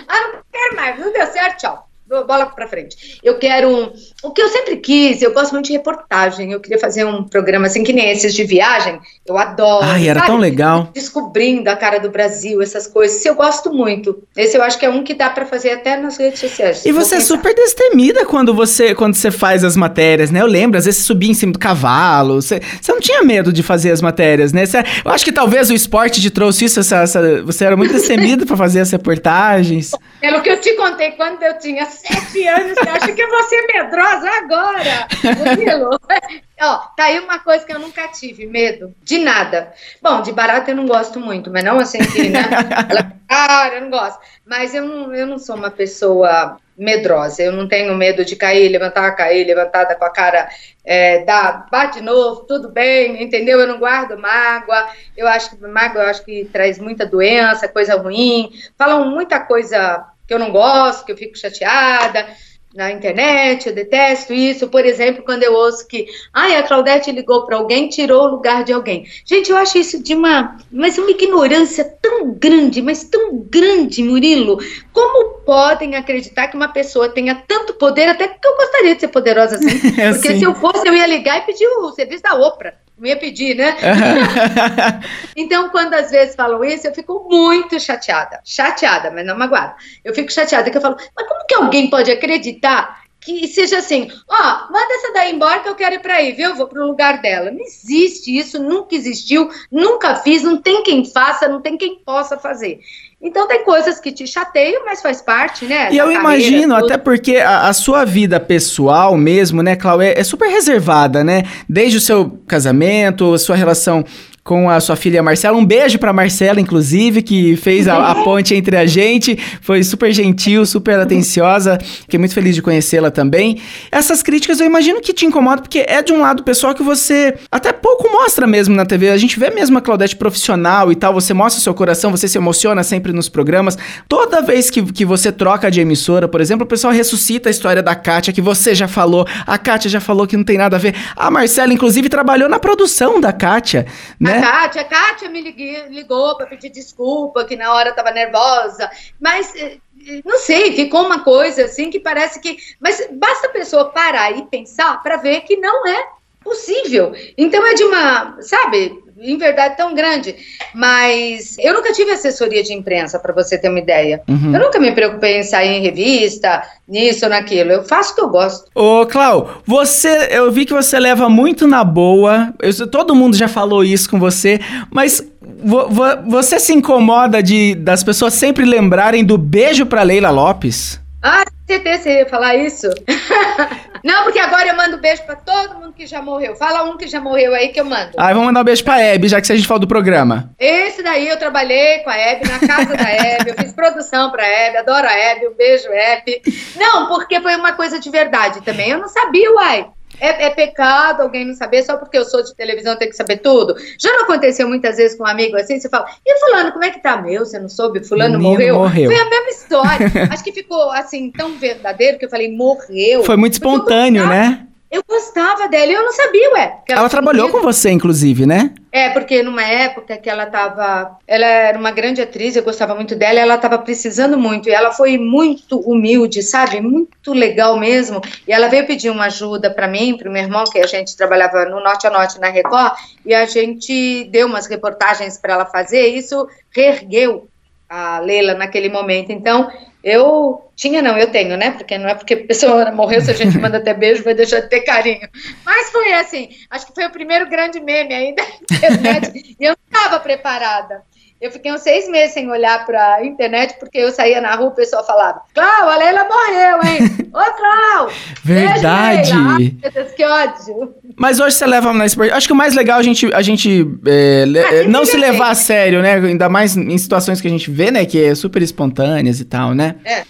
ah, 0.09 0.33
não 0.33 0.40
quero 0.51 0.77
mais, 0.77 0.99
não 0.99 1.12
deu 1.12 1.27
certo, 1.27 1.59
tchau 1.59 1.89
bola 2.11 2.46
para 2.46 2.66
frente. 2.66 3.18
Eu 3.23 3.38
quero. 3.38 3.92
O 4.23 4.31
que 4.33 4.42
eu 4.42 4.49
sempre 4.49 4.77
quis, 4.77 5.23
eu 5.23 5.33
gosto 5.33 5.53
muito 5.53 5.66
de 5.66 5.73
reportagem. 5.73 6.53
Eu 6.53 6.61
queria 6.61 6.79
fazer 6.79 7.05
um 7.05 7.25
programa 7.25 7.66
assim, 7.66 7.85
que 7.85 7.92
nem 7.92 8.11
esses 8.11 8.35
de 8.35 8.44
viagem. 8.44 8.99
Eu 9.27 9.38
adoro. 9.38 9.85
Ai, 9.85 10.09
era 10.09 10.20
sabe? 10.20 10.33
tão 10.33 10.38
legal. 10.38 10.90
Descobrindo 10.92 11.70
a 11.70 11.77
cara 11.77 11.99
do 11.99 12.11
Brasil, 12.11 12.61
essas 12.61 12.87
coisas. 12.87 13.25
Eu 13.25 13.35
gosto 13.35 13.73
muito. 13.73 14.23
Esse 14.37 14.57
eu 14.57 14.62
acho 14.62 14.79
que 14.79 14.85
é 14.85 14.90
um 14.90 15.05
que 15.05 15.14
dá 15.14 15.31
para 15.31 15.46
fazer 15.46 15.70
até 15.70 15.96
nas 15.96 16.16
redes 16.16 16.40
sociais. 16.40 16.85
E 16.85 16.92
você 16.92 17.16
é 17.16 17.20
super 17.20 17.55
destemida 17.55 18.25
quando 18.25 18.53
você, 18.53 18.94
quando 18.94 19.14
você 19.14 19.31
faz 19.31 19.64
as 19.64 19.77
matérias, 19.77 20.31
né? 20.31 20.40
Eu 20.40 20.46
lembro, 20.46 20.79
às 20.79 20.85
vezes 20.85 21.01
você 21.01 21.07
subia 21.07 21.31
em 21.31 21.35
cima 21.35 21.53
do 21.53 21.59
cavalo. 21.59 22.42
Você, 22.42 22.61
você 22.81 22.92
não 22.92 23.01
tinha 23.01 23.23
medo 23.23 23.53
de 23.53 23.62
fazer 23.62 23.90
as 23.90 24.03
matérias, 24.03 24.53
né? 24.53 24.66
Você, 24.66 24.79
eu 25.05 25.11
acho 25.11 25.25
que 25.25 25.33
talvez 25.33 25.70
o 25.70 25.75
esporte 25.75 26.20
te 26.20 26.31
trouxe 26.31 26.64
isso. 26.64 26.81
Essa, 26.81 27.03
essa, 27.03 27.42
você 27.42 27.64
era 27.64 27.77
muito 27.77 27.92
destemida 27.92 28.44
para 28.44 28.57
fazer 28.57 28.81
as 28.81 28.90
reportagens. 28.90 29.90
Pelo 30.20 30.42
que 30.42 30.51
eu 30.51 30.61
te 30.61 30.75
contei 30.75 31.12
quando 31.12 31.42
eu 31.42 31.59
tinha 31.59 31.85
sete 32.01 32.47
anos, 32.49 32.79
você 32.79 32.89
acha 32.89 33.13
que 33.13 33.23
eu 33.23 33.29
vou 33.29 33.43
ser 33.45 33.67
medrosa 33.73 34.31
agora? 34.39 35.09
Murilo, 35.37 36.01
ó, 36.61 36.77
tá 36.97 37.05
aí 37.05 37.19
uma 37.19 37.39
coisa 37.39 37.65
que 37.65 37.73
eu 37.73 37.79
nunca 37.79 38.09
tive, 38.09 38.47
medo. 38.47 38.95
De 39.03 39.19
nada. 39.19 39.73
Bom, 40.03 40.23
de 40.23 40.33
barata 40.33 40.71
eu 40.71 40.77
não 40.77 40.87
gosto 40.87 41.21
muito, 41.21 41.51
mas 41.51 41.65
não 41.65 41.79
assim 41.79 41.99
né? 42.31 42.41
Ela, 42.89 43.13
cara, 43.29 43.75
eu 43.77 43.81
não 43.83 43.91
gosto. 43.91 44.19
Mas 44.45 44.75
eu 44.75 44.85
não, 44.85 45.15
eu 45.15 45.27
não 45.27 45.39
sou 45.39 45.57
uma 45.57 45.71
pessoa 45.71 46.59
medrosa. 46.81 47.43
Eu 47.43 47.53
não 47.53 47.69
tenho 47.69 47.95
medo 47.95 48.25
de 48.25 48.35
cair, 48.35 48.69
levantar, 48.69 49.13
cair, 49.13 49.47
levantada 49.47 49.95
com 49.95 50.05
a 50.05 50.11
cara, 50.11 50.49
é, 50.83 51.23
dá, 51.25 51.67
bate 51.71 51.99
de 51.99 52.05
novo, 52.05 52.47
tudo 52.47 52.71
bem, 52.71 53.23
entendeu? 53.23 53.61
Eu 53.61 53.67
não 53.67 53.79
guardo 53.79 54.19
mágoa. 54.19 54.89
Eu 55.15 55.29
acho 55.29 55.51
que 55.51 55.67
mágoa 55.67 56.03
eu 56.03 56.09
acho 56.09 56.25
que 56.25 56.49
traz 56.51 56.79
muita 56.79 57.05
doença, 57.05 57.69
coisa 57.69 57.97
ruim. 57.97 58.51
Falam 58.79 59.11
muita 59.11 59.39
coisa 59.39 60.07
que 60.31 60.35
eu 60.35 60.38
não 60.38 60.53
gosto, 60.53 61.05
que 61.05 61.11
eu 61.11 61.16
fico 61.16 61.37
chateada 61.37 62.25
na 62.73 62.93
internet, 62.93 63.69
eu 63.69 63.75
detesto 63.75 64.33
isso. 64.33 64.69
Por 64.69 64.87
exemplo, 64.87 65.25
quando 65.25 65.43
eu 65.43 65.53
ouço 65.53 65.88
que 65.88 66.07
ai, 66.33 66.55
a 66.55 66.62
Claudete 66.62 67.11
ligou 67.11 67.45
para 67.45 67.57
alguém, 67.57 67.88
tirou 67.88 68.27
o 68.27 68.31
lugar 68.31 68.62
de 68.62 68.73
alguém. 68.73 69.07
Gente, 69.27 69.51
eu 69.51 69.57
acho 69.57 69.77
isso 69.77 70.01
de 70.01 70.14
uma, 70.14 70.57
mas 70.71 70.97
uma 70.99 71.11
ignorância 71.11 71.85
tão 72.01 72.33
grande, 72.33 72.81
mas 72.81 73.03
tão 73.03 73.38
grande, 73.38 74.05
Murilo. 74.05 74.59
Como 74.93 75.40
podem 75.40 75.97
acreditar 75.97 76.47
que 76.47 76.57
uma 76.57 76.69
pessoa 76.69 77.09
tenha 77.09 77.35
tanto 77.35 77.75
poder, 77.75 78.07
até 78.07 78.29
que 78.29 78.47
eu 78.47 78.55
gostaria 78.55 78.95
de 78.95 79.01
ser 79.01 79.09
poderosa 79.09 79.57
assim. 79.57 79.81
É 80.01 80.12
porque 80.12 80.38
se 80.38 80.45
eu 80.45 80.55
fosse, 80.55 80.87
eu 80.87 80.95
ia 80.95 81.09
ligar 81.09 81.38
e 81.38 81.47
pedir 81.47 81.66
o 81.66 81.90
serviço 81.90 82.23
da 82.23 82.37
Oprah 82.37 82.75
não 83.01 83.09
ia 83.09 83.17
pedir, 83.17 83.57
né? 83.57 83.75
então, 85.35 85.71
quando 85.71 85.95
às 85.95 86.11
vezes 86.11 86.35
falam 86.35 86.63
isso, 86.63 86.87
eu 86.87 86.95
fico 86.95 87.27
muito 87.31 87.81
chateada. 87.81 88.41
Chateada, 88.45 89.11
mas 89.11 89.25
não 89.27 89.39
magoada. 89.39 89.75
Eu 90.05 90.15
fico 90.15 90.31
chateada 90.31 90.71
que 90.71 90.77
eu 90.77 90.83
falo, 90.83 90.97
mas 91.17 91.27
como 91.27 91.47
que 91.47 91.55
alguém 91.55 91.89
pode 91.89 92.11
acreditar 92.11 93.01
que 93.21 93.47
seja 93.49 93.79
assim, 93.79 94.11
ó, 94.27 94.35
oh, 94.35 94.73
manda 94.73 94.95
essa 94.95 95.13
daí 95.13 95.35
embora 95.35 95.61
que 95.61 95.69
eu 95.69 95.75
quero 95.75 95.97
ir 95.97 96.01
para 96.01 96.15
aí, 96.15 96.33
viu? 96.33 96.51
Eu 96.51 96.57
vou 96.57 96.67
pro 96.67 96.87
lugar 96.87 97.21
dela. 97.21 97.51
Não 97.51 97.61
existe 97.61 98.37
isso, 98.37 98.63
nunca 98.63 98.95
existiu, 98.95 99.51
nunca 99.71 100.15
fiz, 100.17 100.43
não 100.43 100.57
tem 100.57 100.83
quem 100.83 101.05
faça, 101.05 101.47
não 101.47 101.61
tem 101.61 101.77
quem 101.77 101.99
possa 102.03 102.39
fazer. 102.39 102.81
Então 103.22 103.46
tem 103.46 103.62
coisas 103.64 104.00
que 104.00 104.11
te 104.11 104.26
chateiam, 104.26 104.83
mas 104.87 105.02
faz 105.02 105.20
parte, 105.20 105.66
né? 105.66 105.92
E 105.92 105.98
eu 105.98 106.06
carreira, 106.06 106.22
imagino, 106.22 106.74
tudo. 106.76 106.87
até 106.87 106.96
porque 106.96 107.37
a, 107.37 107.68
a, 107.68 107.72
sua 107.74 108.02
vida 108.02 108.40
pessoal 108.40 109.14
mesmo, 109.14 109.62
né, 109.62 109.76
Cláudia, 109.76 110.06
é, 110.06 110.20
é, 110.20 110.24
super 110.24 110.48
reservada, 110.48 111.22
né? 111.22 111.42
Desde 111.68 111.98
o 111.98 112.00
seu 112.00 112.40
casamento, 112.46 113.35
a 113.35 113.38
sua 113.38 113.56
relação 113.56 114.02
com 114.51 114.69
a 114.69 114.81
sua 114.81 114.97
filha 114.97 115.23
Marcela. 115.23 115.57
Um 115.57 115.65
beijo 115.65 115.97
para 115.97 116.13
Marcela, 116.13 116.61
inclusive, 116.61 117.23
que 117.23 117.55
fez 117.55 117.87
a, 117.87 118.11
a, 118.11 118.17
ponte 118.25 118.53
entre 118.53 118.77
a 118.77 118.85
gente. 118.85 119.39
Foi 119.63 119.81
super 119.85 120.13
gentil, 120.13 120.67
super 120.67 120.99
atenciosa. 120.99 121.79
Fiquei 121.81 122.19
muito 122.19 122.35
feliz 122.35 122.57
de 122.57 122.61
conhecê-la 122.61 123.13
também. 123.13 123.59
Essas 123.93 124.25
críticas 124.25 124.59
eu 124.59 124.67
imagino 124.67 125.01
que 125.01 125.13
te 125.13 125.25
incomodam, 125.25 125.63
porque 125.63 125.85
é 125.87 126.03
de 126.03 126.13
um 126.13 126.21
lado 126.21 126.43
pessoal 126.43 126.75
que 126.75 126.83
você 126.83 127.37
até 127.49 127.73
pouco 127.73 128.11
mostra 128.11 128.45
mesmo 128.45 128.75
na 128.75 128.85
TV. 128.85 129.11
A 129.11 129.17
gente 129.17 129.39
vê 129.39 129.51
mesmo 129.51 129.79
a 129.79 129.81
Claudete 129.81 130.17
profissional 130.17 130.91
e 130.91 130.97
tal. 130.97 131.15
Você 131.15 131.33
mostra 131.33 131.63
seu 131.63 131.73
coração, 131.73 132.11
você 132.11 132.27
se 132.27 132.37
emociona 132.37 132.83
sempre 132.83 133.13
nos 133.13 133.29
programas. 133.29 133.79
Toda 134.09 134.43
vez 134.43 134.69
que, 134.69 134.83
que 134.83 135.05
você 135.05 135.31
troca 135.31 135.71
de 135.71 135.81
emissora, 135.81 136.27
por 136.27 136.41
exemplo, 136.41 136.65
o 136.65 136.69
pessoal 136.69 136.93
ressuscita 136.93 137.49
a 137.49 137.53
história 137.53 137.85
da 137.85 137.95
Kátia, 137.95 138.33
que 138.33 138.43
você 138.43 138.75
já 138.75 138.89
falou. 138.89 139.25
A 139.47 139.57
Kátia 139.57 139.89
já 139.89 140.01
falou 140.01 140.27
que 140.27 140.37
não 140.37 140.43
tem 140.43 140.59
nada 140.59 140.75
a 140.75 140.81
ver. 140.81 140.97
A 141.15 141.31
Marcela, 141.31 141.73
inclusive, 141.73 142.09
trabalhou 142.09 142.49
na 142.49 142.59
produção 142.59 143.21
da 143.21 143.33
Kátia, 143.33 143.87
né? 144.19 144.39
Kátia, 144.40 144.83
a 144.83 144.85
Kátia 144.85 145.29
me 145.29 145.40
liguei, 145.40 145.88
ligou 145.88 146.37
para 146.37 146.46
pedir 146.46 146.70
desculpa, 146.70 147.44
que 147.44 147.57
na 147.57 147.72
hora 147.72 147.90
estava 147.90 148.11
nervosa, 148.11 148.90
mas 149.20 149.55
eh, 149.55 149.79
eh, 150.07 150.22
não 150.24 150.38
sei, 150.38 150.72
ficou 150.74 151.05
uma 151.05 151.22
coisa 151.22 151.64
assim 151.64 151.90
que 151.90 152.00
parece 152.00 152.40
que. 152.40 152.57
Mas 152.81 153.07
basta 153.12 153.48
a 153.48 153.50
pessoa 153.50 153.90
parar 153.90 154.37
e 154.37 154.46
pensar 154.46 155.03
para 155.03 155.16
ver 155.16 155.42
que 155.42 155.57
não 155.57 155.87
é 155.87 156.09
possível. 156.42 157.12
Então 157.37 157.64
é 157.66 157.74
de 157.74 157.85
uma, 157.85 158.40
sabe, 158.40 158.98
em 159.20 159.37
verdade 159.37 159.76
tão 159.76 159.94
grande. 159.94 160.35
Mas 160.74 161.56
eu 161.59 161.74
nunca 161.74 161.92
tive 161.92 162.11
assessoria 162.11 162.62
de 162.62 162.72
imprensa, 162.72 163.18
para 163.18 163.33
você 163.33 163.59
ter 163.59 163.68
uma 163.68 163.78
ideia. 163.78 164.22
Uhum. 164.28 164.54
Eu 164.54 164.61
nunca 164.61 164.78
me 164.78 164.92
preocupei 164.92 165.38
em 165.38 165.42
sair 165.42 165.76
em 165.76 165.83
revista, 165.83 166.62
nisso 166.88 167.24
ou 167.24 167.30
naquilo. 167.30 167.70
Eu 167.70 167.85
faço 167.85 168.12
o 168.12 168.14
que 168.14 168.22
eu 168.22 168.28
gosto. 168.28 168.66
Ô, 168.74 169.06
Clau, 169.06 169.62
você, 169.66 170.28
eu 170.30 170.50
vi 170.50 170.64
que 170.64 170.72
você 170.72 170.98
leva 170.98 171.28
muito 171.28 171.66
na 171.66 171.85
boa. 171.85 172.52
Eu, 172.61 172.87
todo 172.87 173.14
mundo 173.14 173.37
já 173.37 173.48
falou 173.48 173.85
isso 173.85 174.09
com 174.09 174.18
você, 174.18 174.59
mas 174.90 175.22
vo, 175.40 175.88
vo, 175.88 176.04
você 176.26 176.59
se 176.59 176.72
incomoda 176.72 177.42
de 177.42 177.74
das 177.74 178.02
pessoas 178.02 178.35
sempre 178.35 178.64
lembrarem 178.64 179.24
do 179.24 179.37
beijo 179.37 179.85
para 179.87 180.02
Leila 180.02 180.30
Lopes? 180.30 181.00
Ah, 181.22 181.44
certeza 181.66 182.02
você 182.02 182.18
ia 182.20 182.28
falar 182.28 182.56
isso. 182.56 182.88
Não, 184.05 184.25
porque 184.25 184.39
agora 184.39 184.69
eu 184.69 184.77
mando 184.77 184.99
beijo 184.99 185.23
pra 185.25 185.37
todo 185.37 185.75
mundo 185.75 185.93
que 185.93 186.07
já 186.07 186.23
morreu. 186.23 186.57
Fala 186.57 186.85
um 186.85 186.97
que 186.97 187.07
já 187.07 187.21
morreu 187.21 187.55
aí 187.55 187.69
que 187.69 187.81
eu 187.81 187.85
mando. 187.85 188.13
Ah, 188.17 188.29
vamos 188.29 188.47
mandar 188.47 188.61
um 188.61 188.65
beijo 188.65 188.85
pra 188.85 189.01
Hebe, 189.01 189.29
já 189.29 189.41
que 189.41 189.53
a 189.53 189.57
gente 189.57 189.67
falou 189.67 189.81
do 189.81 189.89
programa. 189.89 190.51
Esse 190.59 191.03
daí 191.03 191.29
eu 191.29 191.39
trabalhei 191.39 191.99
com 192.01 192.11
a 192.11 192.17
Hebe, 192.17 192.49
na 192.49 192.59
casa 192.59 192.97
da 192.97 193.11
Hebe, 193.11 193.51
eu 193.51 193.55
fiz 193.55 193.73
produção 193.73 194.31
pra 194.31 194.47
Hebe, 194.47 194.79
adoro 194.79 195.07
a 195.07 195.13
Hebe, 195.13 195.49
um 195.49 195.55
beijo, 195.55 195.89
Hebe. 195.89 196.43
Não, 196.77 197.09
porque 197.09 197.41
foi 197.41 197.57
uma 197.57 197.73
coisa 197.73 197.99
de 197.99 198.11
verdade 198.11 198.61
também. 198.63 198.91
Eu 198.91 198.99
não 198.99 199.09
sabia, 199.09 199.53
uai. 199.53 199.87
É, 200.20 200.46
é, 200.46 200.50
pecado 200.50 201.22
alguém 201.22 201.46
não 201.46 201.54
saber, 201.54 201.83
só 201.83 201.96
porque 201.96 202.18
eu 202.18 202.24
sou 202.24 202.42
de 202.42 202.54
televisão 202.54 202.96
tem 202.96 203.09
que 203.09 203.16
saber 203.16 203.38
tudo. 203.38 203.74
Já 203.98 204.12
não 204.12 204.22
aconteceu 204.22 204.68
muitas 204.68 204.96
vezes 204.96 205.16
com 205.16 205.24
um 205.24 205.26
amigo 205.26 205.56
assim, 205.56 205.80
você 205.80 205.88
fala, 205.88 206.06
e 206.24 206.38
fulano, 206.40 206.72
como 206.72 206.85
é 206.85 206.90
que 206.90 207.02
tá? 207.02 207.20
Meu, 207.20 207.44
você 207.44 207.59
não 207.59 207.68
soube? 207.68 208.04
Fulano 208.04 208.38
morreu? 208.38 208.76
morreu? 208.76 209.11
Foi 209.11 209.20
a 209.20 209.30
mesma 209.30 209.48
história. 209.48 210.28
Acho 210.30 210.44
que 210.44 210.52
ficou 210.52 210.90
assim, 210.90 211.30
tão 211.30 211.59
verdadeiro 211.59 212.18
que 212.18 212.24
eu 212.24 212.30
falei, 212.30 212.54
morreu. 212.54 213.24
Foi 213.24 213.37
muito 213.37 213.54
espontâneo, 213.54 214.26
né? 214.26 214.66
Eu 214.90 215.05
gostava 215.09 215.68
dela 215.68 215.92
e 215.92 215.94
eu 215.94 216.03
não 216.03 216.12
sabia, 216.12 216.53
ué. 216.53 216.81
Ela, 216.88 217.00
ela 217.00 217.09
trabalhou 217.09 217.48
com 217.48 217.61
você, 217.61 217.90
inclusive, 217.90 218.44
né? 218.44 218.74
É, 218.90 219.09
porque 219.11 219.40
numa 219.40 219.62
época 219.62 220.16
que 220.18 220.29
ela 220.29 220.44
estava. 220.44 221.16
Ela 221.29 221.46
era 221.46 221.79
uma 221.79 221.92
grande 221.92 222.20
atriz, 222.20 222.57
eu 222.57 222.64
gostava 222.64 222.92
muito 222.92 223.14
dela, 223.14 223.38
ela 223.38 223.55
estava 223.55 223.79
precisando 223.79 224.37
muito. 224.37 224.68
E 224.68 224.72
ela 224.72 224.90
foi 224.90 225.16
muito 225.16 225.79
humilde, 225.79 226.42
sabe? 226.42 226.81
Muito 226.81 227.33
legal 227.33 227.79
mesmo. 227.79 228.20
E 228.48 228.53
ela 228.53 228.66
veio 228.66 228.85
pedir 228.85 229.11
uma 229.11 229.26
ajuda 229.26 229.70
para 229.70 229.87
mim, 229.87 230.16
para 230.16 230.29
o 230.29 230.33
meu 230.33 230.42
irmão, 230.42 230.64
que 230.64 230.81
a 230.81 230.87
gente 230.88 231.16
trabalhava 231.16 231.66
no 231.66 231.79
Norte 231.81 232.09
a 232.09 232.11
Norte 232.11 232.40
na 232.40 232.48
Record, 232.48 232.94
e 233.24 233.33
a 233.33 233.46
gente 233.46 234.24
deu 234.24 234.48
umas 234.48 234.66
reportagens 234.66 235.38
para 235.38 235.53
ela 235.53 235.66
fazer. 235.66 236.09
E 236.09 236.18
isso 236.18 236.48
reergueu 236.74 237.48
a 237.88 238.18
Leila 238.18 238.55
naquele 238.55 238.88
momento. 238.88 239.31
Então, 239.31 239.70
eu 240.03 240.71
tinha, 240.75 241.03
não, 241.03 241.17
eu 241.19 241.31
tenho, 241.31 241.57
né? 241.57 241.73
Porque 241.73 241.99
não 241.99 242.09
é 242.09 242.15
porque 242.15 242.35
a 242.35 242.47
pessoa 242.47 242.91
morreu, 242.93 243.21
se 243.21 243.31
a 243.31 243.35
gente 243.35 243.59
manda 243.59 243.79
até 243.79 243.93
beijo, 243.93 244.25
vai 244.25 244.35
deixar 244.35 244.61
de 244.61 244.69
ter 244.69 244.81
carinho. 244.81 245.29
Mas 245.65 245.91
foi 245.91 246.13
assim, 246.15 246.49
acho 246.71 246.87
que 246.87 246.95
foi 246.95 247.07
o 247.07 247.11
primeiro 247.11 247.49
grande 247.49 247.81
meme 247.81 248.15
ainda 248.15 248.43
da 248.43 248.77
internet, 248.77 249.57
e 249.59 249.65
eu 249.65 249.77
não 249.77 249.99
estava 249.99 250.21
preparada. 250.21 251.03
Eu 251.40 251.50
fiquei 251.50 251.72
uns 251.72 251.81
seis 251.81 252.07
meses 252.11 252.35
sem 252.35 252.50
olhar 252.50 252.85
para 252.85 253.14
a 253.14 253.24
internet, 253.24 253.76
porque 253.81 253.96
eu 253.96 254.12
saía 254.12 254.42
na 254.42 254.55
rua 254.57 254.66
e 254.66 254.68
o 254.68 254.74
pessoal 254.74 255.07
falava: 255.07 255.40
Clau, 255.55 255.88
a 255.88 255.96
Leila 255.96 256.24
morreu, 256.24 256.79
hein? 256.85 257.31
Ô, 257.33 257.53
Clau! 257.57 258.11
Verdade! 258.44 259.33
Beijo, 259.33 259.76
Ai, 259.83 259.90
Deus, 259.90 260.12
que 260.12 260.22
ódio! 260.22 260.94
Mas 261.16 261.40
hoje 261.40 261.57
você 261.57 261.66
leva 261.66 262.05
esporte. 262.05 262.31
Acho 262.31 262.46
que 262.46 262.53
o 262.53 262.57
mais 262.57 262.74
legal 262.74 262.98
é 262.98 263.00
a 263.00 263.03
gente, 263.03 263.33
a 263.33 263.40
gente 263.40 263.87
é, 264.07 264.44
ah, 264.44 264.88
não 264.88 265.07
se 265.07 265.16
levar 265.16 265.50
a 265.50 265.55
sério, 265.55 266.03
né? 266.03 266.16
Ainda 266.16 266.50
mais 266.50 266.76
em 266.76 266.98
situações 266.98 267.40
que 267.40 267.48
a 267.48 267.50
gente 267.50 267.70
vê, 267.70 267.90
né? 267.90 268.05
Que 268.05 268.22
é 268.22 268.35
super 268.35 268.61
espontâneas 268.61 269.40
e 269.40 269.44
tal, 269.46 269.74
né? 269.74 269.96
É. 270.05 270.24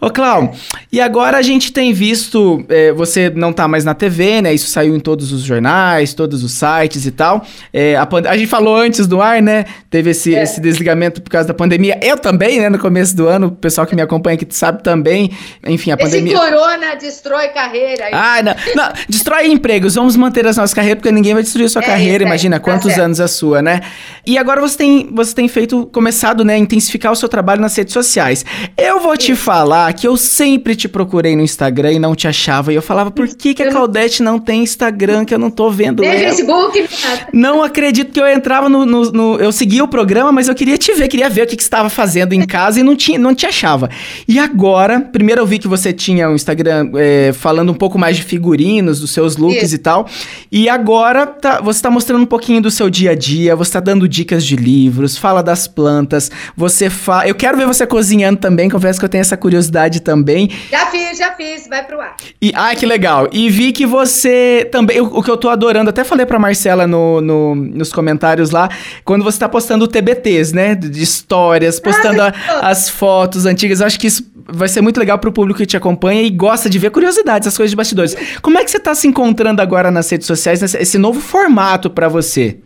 Ô, 0.00 0.08
Clau, 0.08 0.44
é. 0.44 0.78
e 0.90 1.00
agora 1.00 1.36
a 1.36 1.42
gente 1.42 1.72
tem 1.72 1.92
visto. 1.92 2.64
É, 2.70 2.90
você 2.92 3.28
não 3.28 3.52
tá 3.52 3.68
mais 3.68 3.84
na 3.84 3.92
TV, 3.92 4.40
né? 4.40 4.54
Isso 4.54 4.70
saiu 4.70 4.96
em 4.96 5.00
todos 5.00 5.30
os 5.30 5.42
jornais, 5.42 6.14
todos 6.14 6.42
os 6.42 6.52
sites 6.52 7.04
e 7.04 7.10
tal. 7.10 7.44
É, 7.70 7.96
a, 7.96 8.08
a, 8.30 8.36
gente 8.36 8.48
falou 8.48 8.76
antes 8.76 9.06
do 9.06 9.20
ar, 9.20 9.42
né? 9.42 9.66
Teve 9.90 10.10
esse, 10.10 10.34
é. 10.34 10.42
esse 10.42 10.58
desligamento 10.58 11.20
por 11.20 11.28
causa 11.28 11.48
da 11.48 11.52
pandemia. 11.52 12.00
Eu 12.02 12.16
também, 12.16 12.58
né? 12.58 12.70
No 12.70 12.78
começo 12.78 13.14
do 13.14 13.28
ano, 13.28 13.48
o 13.48 13.50
pessoal 13.50 13.86
que 13.86 13.94
me 13.94 14.00
acompanha 14.00 14.36
aqui 14.36 14.46
sabe 14.48 14.82
também. 14.82 15.30
Enfim, 15.66 15.90
a 15.90 15.94
esse 15.94 16.04
pandemia. 16.04 16.32
Esse 16.32 16.42
corona 16.42 16.94
destrói 16.94 17.48
carreira. 17.48 18.08
Ah, 18.10 18.42
não, 18.42 18.54
não. 18.74 18.92
Destrói 19.06 19.48
empregos. 19.48 19.96
Vamos 19.96 20.16
manter 20.16 20.46
as 20.46 20.56
nossas 20.56 20.72
carreiras, 20.72 21.02
porque 21.02 21.12
ninguém 21.12 21.34
vai 21.34 21.42
destruir 21.42 21.66
a 21.66 21.68
sua 21.68 21.82
é 21.82 21.86
carreira. 21.86 22.24
Imagina 22.24 22.58
tá 22.58 22.64
quantos 22.64 22.86
certo. 22.86 23.04
anos 23.04 23.20
a 23.20 23.28
sua, 23.28 23.60
né? 23.60 23.82
E 24.26 24.38
agora 24.38 24.62
você 24.62 24.78
tem, 24.78 25.10
você 25.12 25.34
tem 25.34 25.46
feito, 25.46 25.84
começado, 25.92 26.42
né? 26.42 26.54
A 26.54 26.58
intensificar 26.58 27.12
o 27.12 27.16
seu 27.16 27.28
trabalho 27.28 27.60
nas 27.60 27.76
redes 27.76 27.92
sociais. 27.92 28.46
Eu 28.78 29.00
vou 29.00 29.14
te 29.14 29.34
falar 29.34 29.89
que 29.92 30.06
eu 30.06 30.16
sempre 30.16 30.74
te 30.74 30.88
procurei 30.88 31.34
no 31.34 31.42
Instagram 31.42 31.92
e 31.92 31.98
não 31.98 32.14
te 32.14 32.28
achava. 32.28 32.72
E 32.72 32.76
eu 32.76 32.82
falava, 32.82 33.10
por 33.10 33.28
que, 33.28 33.54
que 33.54 33.62
a 33.62 33.70
Claudete 33.70 34.22
não 34.22 34.38
tem 34.38 34.62
Instagram, 34.62 35.24
que 35.24 35.34
eu 35.34 35.38
não 35.38 35.50
tô 35.50 35.70
vendo 35.70 36.02
tem 36.02 36.10
ela? 36.10 36.20
Facebook. 36.20 36.88
Não 37.32 37.62
acredito 37.62 38.12
que 38.12 38.20
eu 38.20 38.28
entrava 38.28 38.68
no, 38.68 38.84
no, 38.84 39.12
no, 39.12 39.36
Eu 39.36 39.52
seguia 39.52 39.82
o 39.82 39.88
programa, 39.88 40.32
mas 40.32 40.48
eu 40.48 40.54
queria 40.54 40.76
te 40.76 40.92
ver, 40.94 41.08
queria 41.08 41.28
ver 41.28 41.42
o 41.42 41.46
que, 41.46 41.56
que 41.56 41.62
você 41.62 41.66
estava 41.66 41.88
fazendo 41.88 42.32
em 42.32 42.46
casa 42.46 42.80
e 42.80 42.82
não, 42.82 42.96
tinha, 42.96 43.18
não 43.18 43.34
te 43.34 43.46
achava. 43.46 43.88
E 44.26 44.38
agora, 44.38 45.00
primeiro 45.00 45.40
eu 45.40 45.46
vi 45.46 45.58
que 45.58 45.68
você 45.68 45.92
tinha 45.92 46.28
um 46.28 46.34
Instagram 46.34 46.90
é, 46.96 47.32
falando 47.32 47.70
um 47.70 47.74
pouco 47.74 47.98
mais 47.98 48.16
de 48.16 48.22
figurinos, 48.22 49.00
dos 49.00 49.10
seus 49.10 49.36
looks 49.36 49.62
Isso. 49.62 49.74
e 49.74 49.78
tal. 49.78 50.08
E 50.50 50.68
agora 50.68 51.26
tá, 51.26 51.60
você 51.60 51.78
está 51.78 51.90
mostrando 51.90 52.22
um 52.22 52.26
pouquinho 52.26 52.60
do 52.60 52.70
seu 52.70 52.90
dia 52.90 53.12
a 53.12 53.14
dia, 53.14 53.56
você 53.56 53.70
está 53.70 53.80
dando 53.80 54.08
dicas 54.08 54.44
de 54.44 54.56
livros, 54.56 55.16
fala 55.16 55.42
das 55.42 55.66
plantas, 55.66 56.30
você 56.56 56.90
fala. 56.90 57.26
Eu 57.26 57.34
quero 57.34 57.56
ver 57.56 57.66
você 57.66 57.86
cozinhando 57.86 58.38
também, 58.38 58.68
confesso 58.68 58.98
que 58.98 59.04
eu 59.04 59.08
tenho 59.08 59.22
essa 59.22 59.36
curiosidade 59.36 59.79
também. 59.88 60.50
Já 60.70 60.86
fiz, 60.86 61.16
já 61.16 61.32
fiz, 61.32 61.66
vai 61.68 61.84
pro 61.86 62.00
ar. 62.00 62.16
E, 62.42 62.52
ah, 62.54 62.74
que 62.74 62.84
legal. 62.84 63.28
E 63.32 63.48
vi 63.48 63.72
que 63.72 63.86
você 63.86 64.68
também. 64.70 65.00
O, 65.00 65.18
o 65.18 65.22
que 65.22 65.30
eu 65.30 65.36
tô 65.36 65.48
adorando, 65.48 65.88
até 65.88 66.04
falei 66.04 66.26
pra 66.26 66.38
Marcela 66.38 66.86
no, 66.86 67.20
no, 67.20 67.54
nos 67.54 67.92
comentários 67.92 68.50
lá, 68.50 68.68
quando 69.04 69.24
você 69.24 69.38
tá 69.38 69.48
postando 69.48 69.88
TBTs, 69.88 70.54
né? 70.54 70.74
De 70.74 71.02
histórias, 71.02 71.80
postando 71.80 72.20
ah, 72.20 72.34
a, 72.48 72.68
as 72.68 72.88
fotos 72.88 73.46
antigas. 73.46 73.80
Eu 73.80 73.86
acho 73.86 73.98
que 73.98 74.08
isso 74.08 74.28
vai 74.52 74.68
ser 74.68 74.80
muito 74.80 74.98
legal 74.98 75.18
pro 75.18 75.32
público 75.32 75.58
que 75.58 75.66
te 75.66 75.76
acompanha 75.76 76.22
e 76.22 76.30
gosta 76.30 76.68
de 76.68 76.78
ver 76.78 76.90
curiosidades, 76.90 77.46
as 77.46 77.56
coisas 77.56 77.70
de 77.70 77.76
bastidores. 77.76 78.16
Como 78.42 78.58
é 78.58 78.64
que 78.64 78.70
você 78.70 78.80
tá 78.80 78.94
se 78.94 79.06
encontrando 79.06 79.62
agora 79.62 79.90
nas 79.90 80.10
redes 80.10 80.26
sociais, 80.26 80.62
esse 80.74 80.98
novo 80.98 81.20
formato 81.20 81.88
para 81.88 82.08
você? 82.08 82.58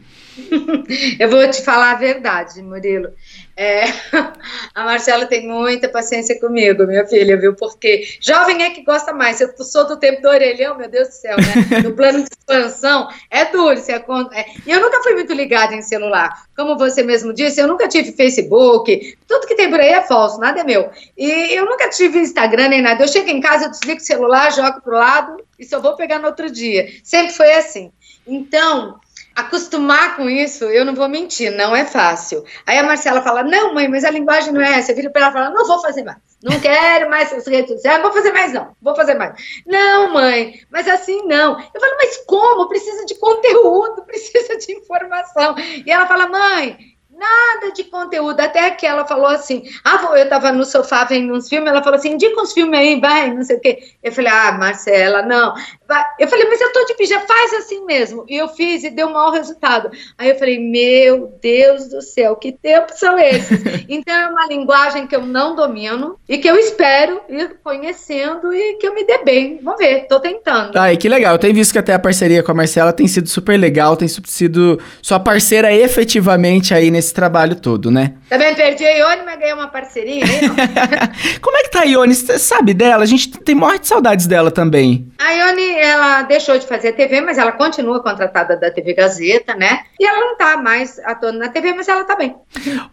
Eu 1.19 1.31
vou 1.31 1.49
te 1.49 1.63
falar 1.63 1.93
a 1.93 1.97
verdade, 1.97 2.61
Murilo. 2.63 3.09
É, 3.57 3.85
a 4.75 4.85
Marcela 4.85 5.27
tem 5.27 5.47
muita 5.47 5.89
paciência 5.89 6.39
comigo, 6.41 6.87
minha 6.87 7.07
filha, 7.07 7.37
viu? 7.37 7.55
Porque 7.55 8.05
jovem 8.21 8.63
é 8.65 8.71
que 8.71 8.83
gosta 8.83 9.13
mais. 9.13 9.41
Eu 9.41 9.53
sou 9.65 9.87
do 9.87 9.97
tempo 9.97 10.21
do 10.23 10.29
orelhão, 10.29 10.77
meu 10.77 10.89
Deus 10.89 11.09
do 11.09 11.15
céu, 11.15 11.37
né? 11.37 11.83
No 11.83 11.93
plano 11.93 12.25
de 12.25 12.31
expansão, 12.31 13.09
é 13.31 13.45
duro. 13.45 13.77
Você 13.77 13.93
é, 13.93 14.05
é, 14.33 14.47
e 14.67 14.71
eu 14.71 14.81
nunca 14.81 15.03
fui 15.03 15.15
muito 15.15 15.33
ligada 15.33 15.75
em 15.75 15.83
celular. 15.83 16.47
Como 16.57 16.77
você 16.77 17.03
mesmo 17.03 17.33
disse, 17.33 17.61
eu 17.61 17.69
nunca 17.69 17.87
tive 17.87 18.13
Facebook. 18.13 19.17
Tudo 19.29 19.47
que 19.47 19.55
tem 19.55 19.71
por 19.71 19.81
aí 19.81 19.91
é 19.91 20.03
falso, 20.03 20.41
nada 20.41 20.61
é 20.61 20.65
meu. 20.65 20.91
E 21.17 21.57
eu 21.57 21.65
nunca 21.65 21.89
tive 21.89 22.19
Instagram 22.19 22.69
nem 22.69 22.83
nada. 22.83 23.05
Eu 23.05 23.09
chego 23.09 23.29
em 23.29 23.41
casa, 23.41 23.67
eu 23.67 23.71
desligo 23.71 24.01
o 24.01 24.05
celular, 24.05 24.53
jogo 24.53 24.81
pro 24.81 24.95
lado 24.97 25.37
e 25.59 25.65
só 25.65 25.81
vou 25.81 25.95
pegar 25.95 26.19
no 26.19 26.27
outro 26.27 26.51
dia. 26.51 26.89
Sempre 27.05 27.33
foi 27.33 27.53
assim. 27.53 27.93
Então, 28.27 28.99
acostumar 29.35 30.17
com 30.17 30.29
isso, 30.31 30.65
eu 30.65 30.85
não 30.85 30.95
vou 30.95 31.09
mentir, 31.09 31.51
não 31.51 31.75
é 31.75 31.85
fácil. 31.85 32.45
Aí 32.67 32.79
a 32.79 32.83
Marcela 32.83 33.23
fala: 33.23 33.43
Não, 33.43 33.75
mãe, 33.75 33.89
mas 33.89 34.05
a 34.05 34.11
linguagem 34.11 34.53
não 34.53 34.61
é 34.61 34.79
essa. 34.79 34.93
Eu 34.93 34.97
viro 34.97 35.11
para 35.11 35.23
ela 35.23 35.31
e 35.31 35.33
falo: 35.35 35.55
Não 35.55 35.67
vou 35.67 35.81
fazer 35.81 36.05
mais. 36.05 36.19
Não 36.43 36.61
quero 36.61 37.11
mais 37.11 37.33
essas 37.33 37.47
redes 37.47 37.71
sociais. 37.71 37.99
Não 37.99 38.05
vou 38.05 38.13
fazer 38.13 38.33
mais, 38.33 38.53
não. 38.53 38.77
Vou 38.81 38.95
fazer 38.95 39.15
mais. 39.15 39.35
Não, 39.67 40.13
mãe, 40.13 40.61
mas 40.71 40.87
assim 40.87 41.27
não. 41.27 41.59
Eu 41.59 41.81
falo: 41.81 41.97
Mas 41.97 42.17
como? 42.27 42.69
Precisa 42.69 43.05
de 43.05 43.15
conteúdo, 43.17 44.03
precisa 44.07 44.57
de 44.57 44.73
informação. 44.73 45.57
E 45.59 45.91
ela 45.91 46.07
fala: 46.07 46.29
Mãe, 46.29 46.95
Nada 47.17 47.73
de 47.73 47.85
conteúdo, 47.85 48.41
até 48.41 48.73
que 48.73 48.85
ela 48.85 49.07
falou 49.07 49.29
assim: 49.29 49.63
ah, 49.85 50.01
eu 50.17 50.25
estava 50.25 50.51
no 50.51 50.65
sofá 50.65 51.05
vendo 51.05 51.33
uns 51.33 51.49
filmes, 51.49 51.71
ela 51.71 51.83
falou 51.83 51.97
assim: 51.97 52.15
indica 52.15 52.41
uns 52.41 52.53
filmes 52.53 52.79
aí, 52.79 53.01
vai, 53.01 53.33
não 53.33 53.45
sei 53.45 53.57
o 53.57 53.61
quê. 53.61 53.79
Eu 54.03 54.11
falei: 54.11 54.33
ah, 54.33 54.53
Marcela, 54.53 55.23
não. 55.23 55.55
Vai. 55.89 56.05
Eu 56.19 56.29
falei: 56.29 56.49
mas 56.49 56.61
eu 56.61 56.73
tô 56.73 56.85
de 56.85 56.95
pijama, 56.95 57.25
faz 57.27 57.53
assim 57.55 57.85
mesmo. 57.85 58.25
E 58.29 58.37
eu 58.37 58.49
fiz 58.49 58.85
e 58.85 58.91
deu 58.91 59.07
um 59.07 59.13
mau 59.13 59.31
resultado. 59.31 59.91
Aí 60.19 60.31
eu 60.31 60.39
falei: 60.39 60.59
meu 60.59 61.33
Deus 61.41 61.89
do 61.89 62.03
céu, 62.03 62.35
que 62.37 62.53
tempos 62.53 62.99
são 62.99 63.19
esses? 63.19 63.61
então 63.89 64.15
é 64.15 64.27
uma 64.29 64.47
linguagem 64.47 65.07
que 65.07 65.15
eu 65.15 65.25
não 65.25 65.55
domino 65.55 66.19
e 66.29 66.39
que 66.39 66.49
eu 66.49 66.57
espero 66.57 67.21
ir 67.29 67.57
conhecendo 67.63 68.53
e 68.53 68.75
que 68.75 68.87
eu 68.87 68.95
me 68.95 69.05
dê 69.05 69.19
bem. 69.19 69.61
Vamos 69.63 69.79
ver, 69.79 70.07
tô 70.09 70.19
tentando. 70.19 70.77
Ai, 70.77 70.97
que 70.97 71.09
legal. 71.09 71.35
Eu 71.35 71.39
tenho 71.39 71.55
visto 71.55 71.73
que 71.73 71.79
até 71.79 71.95
a 71.95 71.99
parceria 71.99 72.43
com 72.43 72.51
a 72.51 72.55
Marcela 72.55 72.93
tem 72.93 73.07
sido 73.07 73.29
super 73.29 73.57
legal, 73.57 73.97
tem 73.97 74.09
sido 74.09 74.81
sua 75.01 75.21
parceira 75.21 75.73
efetivamente 75.73 76.75
aí 76.75 76.91
nesse 76.91 77.05
esse 77.05 77.15
trabalho 77.15 77.55
todo, 77.57 77.91
né? 77.91 78.15
Também 78.29 78.55
perdi 78.55 78.85
a 78.85 78.91
Ione, 78.91 79.23
mas 79.25 79.39
ganhei 79.39 79.53
uma 79.53 79.69
parceria 79.69 80.25
Como 81.41 81.57
é 81.57 81.63
que 81.63 81.71
tá 81.71 81.81
a 81.81 81.85
Ione? 81.85 82.15
Você 82.15 82.39
sabe 82.39 82.73
dela? 82.73 83.03
A 83.03 83.07
gente 83.07 83.31
tem 83.31 83.55
morte 83.55 83.83
de 83.83 83.89
saudades 83.89 84.27
dela 84.27 84.51
também. 84.51 85.07
A 85.19 85.31
Ione, 85.33 85.74
ela 85.75 86.23
deixou 86.23 86.59
de 86.59 86.67
fazer 86.67 86.93
TV, 86.93 87.21
mas 87.21 87.39
ela 87.39 87.53
continua 87.53 88.03
contratada 88.03 88.57
da 88.57 88.71
TV 88.71 88.95
Gazeta, 88.95 89.55
né? 89.55 89.81
E 89.99 90.07
ela 90.07 90.21
não 90.21 90.37
tá 90.37 90.57
mais 90.57 90.99
atuando 91.05 91.39
na 91.39 91.49
TV, 91.49 91.73
mas 91.75 91.89
ela 91.89 92.05
tá 92.05 92.17
bem. 92.17 92.35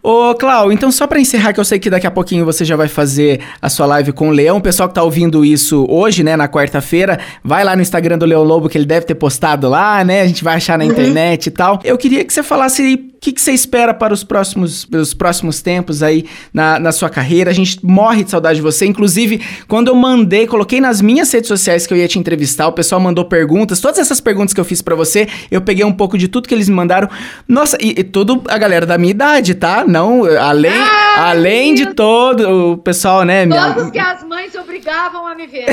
Ô, 0.02 0.34
Clau, 0.34 0.72
então 0.72 0.90
só 0.90 1.06
para 1.06 1.20
encerrar, 1.20 1.52
que 1.52 1.60
eu 1.60 1.64
sei 1.64 1.78
que 1.78 1.90
daqui 1.90 2.06
a 2.06 2.10
pouquinho 2.10 2.44
você 2.44 2.64
já 2.64 2.76
vai 2.76 2.88
fazer 2.88 3.40
a 3.60 3.68
sua 3.68 3.86
live 3.86 4.12
com 4.12 4.28
o 4.28 4.32
Leão. 4.32 4.58
O 4.58 4.62
pessoal 4.62 4.88
que 4.88 4.94
tá 4.94 5.02
ouvindo 5.02 5.44
isso 5.44 5.86
hoje, 5.88 6.22
né, 6.22 6.36
na 6.36 6.48
quarta-feira, 6.48 7.18
vai 7.42 7.64
lá 7.64 7.74
no 7.76 7.82
Instagram 7.82 8.18
do 8.18 8.26
Leão 8.26 8.42
Lobo, 8.42 8.68
que 8.68 8.78
ele 8.78 8.86
deve 8.86 9.06
ter 9.06 9.14
postado 9.14 9.68
lá, 9.68 10.04
né? 10.04 10.22
A 10.22 10.26
gente 10.26 10.44
vai 10.44 10.56
achar 10.56 10.78
na 10.78 10.84
uhum. 10.84 10.90
internet 10.90 11.46
e 11.46 11.50
tal. 11.50 11.80
Eu 11.84 11.96
queria 11.98 12.24
que 12.24 12.32
você 12.32 12.42
falasse 12.42 12.94
o 12.94 13.20
que, 13.20 13.32
que 13.32 13.40
você 13.40 13.52
espera 13.52 13.94
para 13.94 14.12
os 14.12 14.24
próximos, 14.24 14.84
os 14.92 15.14
próximos 15.14 15.62
tempos 15.62 16.02
aí 16.02 16.24
na, 16.52 16.80
na 16.80 16.90
sua 16.90 17.08
carreira? 17.08 17.52
A 17.52 17.54
gente 17.54 17.78
morre 17.84 18.24
de 18.24 18.30
saudade 18.30 18.56
de 18.56 18.62
você. 18.62 18.84
Inclusive, 18.84 19.40
quando 19.68 19.88
eu 19.88 19.94
mandei, 19.94 20.44
coloquei 20.46 20.80
nas 20.80 21.00
minhas 21.00 21.30
redes 21.32 21.46
sociais 21.46 21.86
que 21.86 21.94
eu 21.94 21.98
ia 21.98 22.08
te 22.08 22.18
entrevistar, 22.18 22.66
o 22.72 22.74
pessoal 22.74 23.00
mandou 23.00 23.24
perguntas. 23.24 23.80
Todas 23.80 23.98
essas 23.98 24.20
perguntas 24.20 24.52
que 24.52 24.60
eu 24.60 24.64
fiz 24.64 24.82
para 24.82 24.94
você, 24.94 25.28
eu 25.50 25.60
peguei 25.60 25.84
um 25.84 25.92
pouco 25.92 26.18
de 26.18 26.26
tudo 26.26 26.48
que 26.48 26.54
eles 26.54 26.68
me 26.68 26.74
mandaram. 26.74 27.08
Nossa, 27.46 27.76
e, 27.80 27.90
e 27.90 28.04
tudo 28.04 28.42
a 28.48 28.58
galera 28.58 28.86
da 28.86 28.98
minha 28.98 29.10
idade, 29.10 29.54
tá? 29.54 29.84
Não, 29.86 30.24
além, 30.24 30.72
ah, 30.72 31.30
além 31.30 31.74
de 31.74 31.94
todo 31.94 32.72
o 32.72 32.78
pessoal, 32.78 33.24
né? 33.24 33.46
Todos 33.46 33.74
minha... 33.74 33.90
que 33.90 33.98
as 33.98 34.24
mães 34.24 34.54
obrigavam 34.54 35.26
a 35.26 35.34
me 35.34 35.46
ver. 35.46 35.66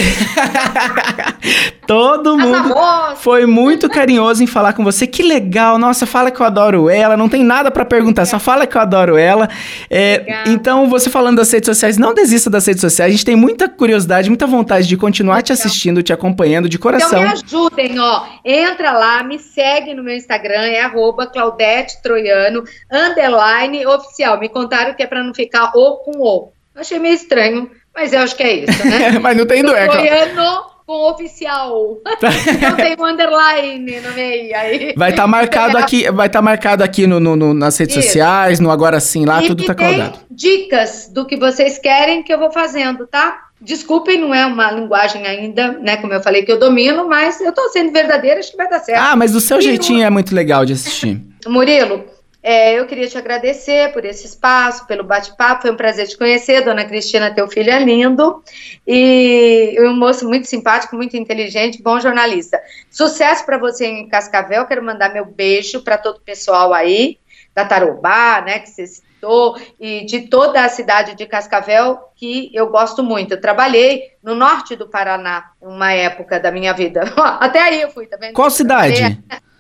todo 1.88 2.38
mundo 2.38 2.76
foi 3.16 3.46
muito 3.46 3.90
carinhoso 3.90 4.44
em 4.44 4.48
falar 4.48 4.74
com 4.74 4.84
você. 4.84 5.08
Que 5.08 5.24
legal, 5.24 5.78
nossa, 5.80 6.06
fala 6.06 6.30
que 6.30 6.40
eu 6.40 6.46
adoro 6.46 6.90
ela. 6.90 7.18
Não 7.18 7.30
tem 7.30 7.44
nada 7.44 7.72
para 7.72 7.86
perguntar, 7.86 8.26
só 8.26 8.38
fala 8.40 8.68
que 8.68 8.78
eu 8.78 8.82
adoro 8.82 9.18
ela. 9.18 9.50
É, 9.90 10.44
então, 10.46 10.88
você 10.90 11.10
falando 11.10 11.38
das 11.38 11.52
redes 11.52 11.68
sociais, 11.68 11.98
não 11.98 12.14
desista 12.14 12.50
das 12.50 12.66
redes 12.66 12.82
sociais. 12.82 13.10
A 13.10 13.12
gente 13.12 13.26
tem 13.26 13.36
muita 13.36 13.68
curiosidade, 13.68 14.30
muita 14.30 14.46
vontade 14.46 14.88
de 14.88 14.98
continuar 14.98 15.42
te 15.42 15.54
assistindo, 15.54 16.04
te 16.04 16.14
acompanhando 16.14 16.68
de 16.68 16.78
coração. 16.92 17.20
Então 17.20 17.22
me 17.22 17.44
ajudem, 17.44 18.00
ó. 18.00 18.26
Entra 18.44 18.92
lá, 18.92 19.24
me 19.24 19.40
segue 19.40 19.94
no 19.94 20.04
meu 20.04 20.16
Instagram, 20.16 20.66
é 20.66 20.82
arroba 20.82 21.28
Claudete 21.28 22.02
Troiano, 22.02 22.64
underline 22.92 23.86
oficial. 23.86 24.40
Me 24.40 24.50
contaram 24.50 24.94
que 24.94 25.04
é 25.04 25.08
para 25.08 25.24
não 25.24 25.34
ficar 25.34 25.72
o 25.76 25.98
com 25.98 26.20
o. 26.20 26.52
Achei 26.76 27.00
meio 27.00 27.16
estranho, 27.16 27.70
mas 27.94 28.14
eu 28.14 28.22
acho 28.22 28.36
que 28.36 28.44
é 28.44 28.54
isso, 28.54 28.88
né? 28.88 29.20
mas 29.20 29.38
não 29.38 29.46
tem 29.46 29.64
doer. 29.64 29.90
Troiano 29.90 30.80
com 30.90 31.08
oficial. 31.08 32.00
Não 32.60 32.76
tem 32.76 32.96
um 33.00 33.06
underline 33.06 34.02
no 34.02 34.12
meio. 34.14 34.58
Aí. 34.58 34.94
Vai 34.98 35.12
estar 35.12 35.22
tá 35.22 35.28
marcado 35.28 35.78
aqui, 35.78 36.10
vai 36.10 36.26
estar 36.26 36.40
tá 36.40 36.42
marcado 36.42 36.84
aqui 36.84 37.06
no, 37.06 37.20
no, 37.20 37.36
no, 37.36 37.54
nas 37.54 37.78
redes 37.78 37.96
Isso. 37.96 38.08
sociais, 38.08 38.60
no 38.60 38.72
Agora 38.72 39.00
Sim, 39.00 39.24
lá, 39.24 39.44
e 39.44 39.46
tudo 39.46 39.64
tá 39.66 39.76
codado. 39.76 40.18
Dicas 40.32 41.08
do 41.14 41.28
que 41.28 41.38
vocês 41.38 41.78
querem 41.78 42.24
que 42.24 42.34
eu 42.34 42.40
vou 42.40 42.52
fazendo, 42.52 43.06
tá? 43.06 43.49
Desculpem, 43.62 44.20
não 44.20 44.34
é 44.34 44.46
uma 44.46 44.72
linguagem 44.72 45.28
ainda, 45.28 45.74
né? 45.74 45.98
Como 45.98 46.14
eu 46.14 46.22
falei 46.22 46.44
que 46.44 46.52
eu 46.52 46.60
domino, 46.60 47.08
mas 47.08 47.42
eu 47.42 47.52
tô 47.52 47.68
sendo 47.70 47.92
verdadeira, 47.92 48.40
acho 48.40 48.52
que 48.52 48.58
vai 48.58 48.70
dar 48.70 48.80
certo. 48.80 49.02
Ah, 49.02 49.16
mas 49.16 49.34
do 49.34 49.42
seu 49.42 49.62
jeitinho 49.62 50.04
é 50.04 50.10
muito 50.10 50.34
legal 50.34 50.66
de 50.66 50.74
assistir. 50.74 51.22
Murilo, 51.46 52.06
é, 52.42 52.80
eu 52.80 52.88
queria 52.88 53.08
te 53.08 53.18
agradecer 53.18 53.92
por 53.92 54.06
esse 54.06 54.26
espaço, 54.26 54.88
pelo 54.88 55.04
bate-papo. 55.04 55.64
Foi 55.64 55.72
um 55.72 55.76
prazer 55.76 56.08
te 56.08 56.18
conhecer, 56.18 56.64
dona 56.64 56.86
Cristina. 56.86 57.34
Teu 57.34 57.50
filho 57.50 57.70
é 57.70 57.80
lindo 57.80 58.42
e 58.88 59.76
um 59.82 59.94
moço 59.94 60.26
muito 60.26 60.48
simpático, 60.48 60.96
muito 60.96 61.18
inteligente, 61.18 61.84
bom 61.84 62.00
jornalista. 62.00 62.62
Sucesso 62.90 63.46
para 63.46 63.58
você 63.58 63.86
em 63.86 64.08
Cascavel. 64.08 64.66
Quero 64.66 64.84
mandar 64.84 65.14
meu 65.14 65.26
beijo 65.26 65.82
para 65.84 65.98
todo 65.98 66.18
o 66.18 66.22
pessoal 66.22 66.74
aí 66.74 67.18
da 67.54 67.66
Tarobá, 67.66 68.42
né, 68.42 68.60
que 68.60 68.70
você 68.70 68.86
citou, 69.20 69.60
e 69.80 70.06
de 70.06 70.22
toda 70.22 70.64
a 70.64 70.70
cidade 70.70 71.16
de 71.16 71.26
Cascavel, 71.26 72.00
que 72.16 72.50
eu 72.54 72.68
gosto 72.70 73.04
muito. 73.04 73.34
Eu 73.34 73.42
trabalhei 73.42 74.04
no 74.24 74.34
norte 74.34 74.76
do 74.76 74.88
Paraná, 74.88 75.52
uma 75.62 75.92
época 75.92 76.40
da 76.40 76.52
minha 76.52 76.74
vida. 76.74 77.02
Até 77.40 77.62
aí 77.62 77.82
eu 77.82 77.92
fui, 77.92 78.08
tá 78.08 78.18
vendo? 78.18 78.34
Qual 78.34 78.50
cidade? 78.50 79.20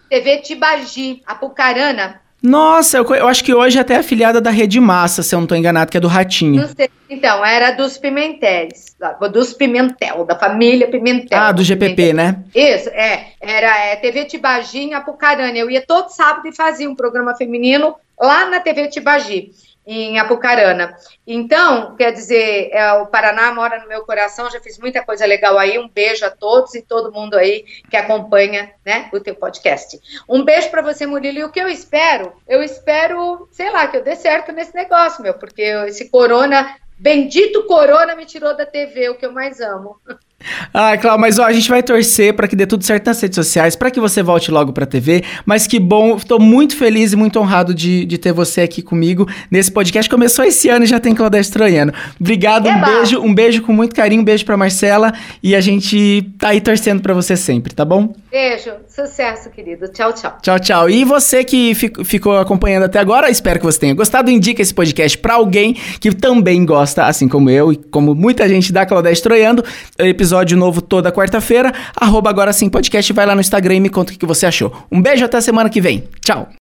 TV 0.09 0.37
Tibagi, 0.37 1.21
Apucarana. 1.27 2.21
Nossa, 2.41 2.97
eu, 2.97 3.15
eu, 3.15 3.27
acho 3.27 3.43
que 3.43 3.53
hoje 3.53 3.77
é 3.77 3.81
até 3.81 3.97
afiliada 3.97 4.39
da 4.39 4.49
Rede 4.49 4.79
Massa, 4.79 5.21
se 5.21 5.35
eu 5.35 5.39
não 5.39 5.43
estou 5.43 5.57
enganado, 5.57 5.91
que 5.91 5.97
é 5.97 5.99
do 5.99 6.07
Ratinho. 6.07 6.61
Não 6.61 6.69
sei. 6.69 6.89
Então, 7.09 7.43
era 7.43 7.71
dos 7.71 7.97
Pimentéis, 7.97 8.95
dos 9.29 9.53
Pimentel, 9.53 10.23
da 10.23 10.37
família 10.37 10.87
Pimentel. 10.87 11.37
Ah, 11.37 11.51
do 11.51 11.61
GPP, 11.61 11.95
Pimentel. 11.95 12.15
né? 12.15 12.43
Isso, 12.55 12.87
é. 12.89 13.33
Era 13.41 13.77
é, 13.87 13.97
TV 13.97 14.23
Tibagi 14.23 14.93
Apucarana. 14.93 15.57
Eu 15.57 15.69
ia 15.69 15.85
todo 15.85 16.09
sábado 16.11 16.47
e 16.47 16.55
fazia 16.55 16.89
um 16.89 16.95
programa 16.95 17.35
feminino 17.35 17.93
lá 18.19 18.45
na 18.45 18.59
TV 18.59 18.87
Tibagi 18.87 19.51
em 19.91 20.19
Apucarana. 20.19 20.95
Então, 21.25 21.95
quer 21.95 22.11
dizer, 22.11 22.69
é, 22.71 22.93
o 22.93 23.07
Paraná 23.07 23.51
mora 23.51 23.79
no 23.79 23.87
meu 23.87 24.05
coração, 24.05 24.49
já 24.51 24.59
fiz 24.61 24.77
muita 24.77 25.03
coisa 25.03 25.25
legal 25.25 25.57
aí. 25.57 25.79
Um 25.79 25.89
beijo 25.89 26.23
a 26.23 26.29
todos 26.29 26.75
e 26.75 26.81
todo 26.83 27.11
mundo 27.11 27.35
aí 27.35 27.65
que 27.89 27.97
acompanha 27.97 28.71
né, 28.85 29.09
o 29.11 29.19
teu 29.19 29.33
podcast. 29.33 29.99
Um 30.29 30.43
beijo 30.43 30.69
para 30.69 30.83
você, 30.83 31.07
Murilo. 31.07 31.39
E 31.39 31.43
o 31.43 31.51
que 31.51 31.59
eu 31.59 31.67
espero? 31.67 32.33
Eu 32.47 32.61
espero, 32.61 33.47
sei 33.51 33.71
lá, 33.71 33.87
que 33.87 33.97
eu 33.97 34.03
dê 34.03 34.15
certo 34.15 34.51
nesse 34.51 34.75
negócio, 34.75 35.23
meu, 35.23 35.33
porque 35.33 35.63
esse 35.87 36.07
corona, 36.09 36.75
bendito 36.99 37.65
corona, 37.65 38.15
me 38.15 38.27
tirou 38.27 38.55
da 38.55 38.67
TV, 38.67 39.09
o 39.09 39.15
que 39.15 39.25
eu 39.25 39.31
mais 39.31 39.59
amo. 39.59 39.99
Ah, 40.73 40.97
claro, 40.97 41.19
mas 41.19 41.37
ó, 41.37 41.43
a 41.43 41.51
gente 41.51 41.69
vai 41.69 41.83
torcer 41.83 42.33
para 42.33 42.47
que 42.47 42.55
dê 42.55 42.65
tudo 42.65 42.83
certo 42.83 43.07
nas 43.07 43.21
redes 43.21 43.35
sociais, 43.35 43.75
para 43.75 43.91
que 43.91 43.99
você 43.99 44.23
volte 44.23 44.49
logo 44.51 44.71
pra 44.71 44.85
TV. 44.85 45.23
Mas 45.45 45.67
que 45.67 45.79
bom, 45.79 46.15
estou 46.15 46.39
muito 46.39 46.77
feliz 46.77 47.13
e 47.13 47.15
muito 47.15 47.39
honrado 47.39 47.73
de, 47.73 48.05
de 48.05 48.17
ter 48.17 48.31
você 48.31 48.61
aqui 48.61 48.81
comigo 48.81 49.27
nesse 49.51 49.71
podcast. 49.71 50.09
Começou 50.09 50.45
esse 50.45 50.69
ano 50.69 50.85
e 50.85 50.87
já 50.87 50.99
tem 50.99 51.13
Claudete 51.13 51.51
Troiano. 51.51 51.93
Obrigado, 52.19 52.69
um 52.69 52.81
beijo, 52.81 53.21
um 53.21 53.33
beijo 53.33 53.61
com 53.61 53.73
muito 53.73 53.93
carinho, 53.93 54.21
um 54.21 54.25
beijo 54.25 54.45
pra 54.45 54.55
Marcela 54.55 55.13
e 55.43 55.55
a 55.55 55.61
gente 55.61 56.31
tá 56.37 56.49
aí 56.49 56.61
torcendo 56.61 57.01
para 57.01 57.13
você 57.13 57.35
sempre, 57.35 57.73
tá 57.73 57.83
bom? 57.83 58.13
Beijo, 58.31 58.71
sucesso, 58.87 59.49
querido. 59.49 59.87
Tchau, 59.89 60.13
tchau. 60.13 60.37
Tchau, 60.41 60.59
tchau. 60.59 60.89
E 60.89 61.03
você 61.03 61.43
que 61.43 61.73
ficou 61.75 62.37
acompanhando 62.37 62.83
até 62.83 62.99
agora, 62.99 63.29
espero 63.29 63.59
que 63.59 63.65
você 63.65 63.79
tenha 63.79 63.93
gostado. 63.93 64.31
Indica 64.31 64.61
esse 64.61 64.73
podcast 64.73 65.17
para 65.17 65.33
alguém 65.33 65.75
que 65.99 66.11
também 66.13 66.63
gosta, 66.65 67.05
assim 67.05 67.27
como 67.27 67.49
eu 67.49 67.73
e 67.73 67.75
como 67.75 68.15
muita 68.15 68.47
gente 68.47 68.71
da 68.71 68.85
Claudete 68.85 69.21
Troiano. 69.21 69.63
Episódio 69.97 70.28
episódio 70.29 70.57
novo 70.57 70.81
toda 70.81 71.11
quarta-feira. 71.11 71.73
Arroba 71.95 72.29
agora 72.29 72.53
sim 72.53 72.69
podcast. 72.69 73.11
Vai 73.13 73.25
lá 73.25 73.33
no 73.33 73.41
Instagram 73.41 73.75
e 73.75 73.79
me 73.79 73.89
conta 73.89 74.13
o 74.13 74.17
que 74.17 74.25
você 74.25 74.45
achou. 74.45 74.71
Um 74.91 75.01
beijo 75.01 75.25
até 75.25 75.41
semana 75.41 75.69
que 75.69 75.81
vem. 75.81 76.03
Tchau. 76.23 76.49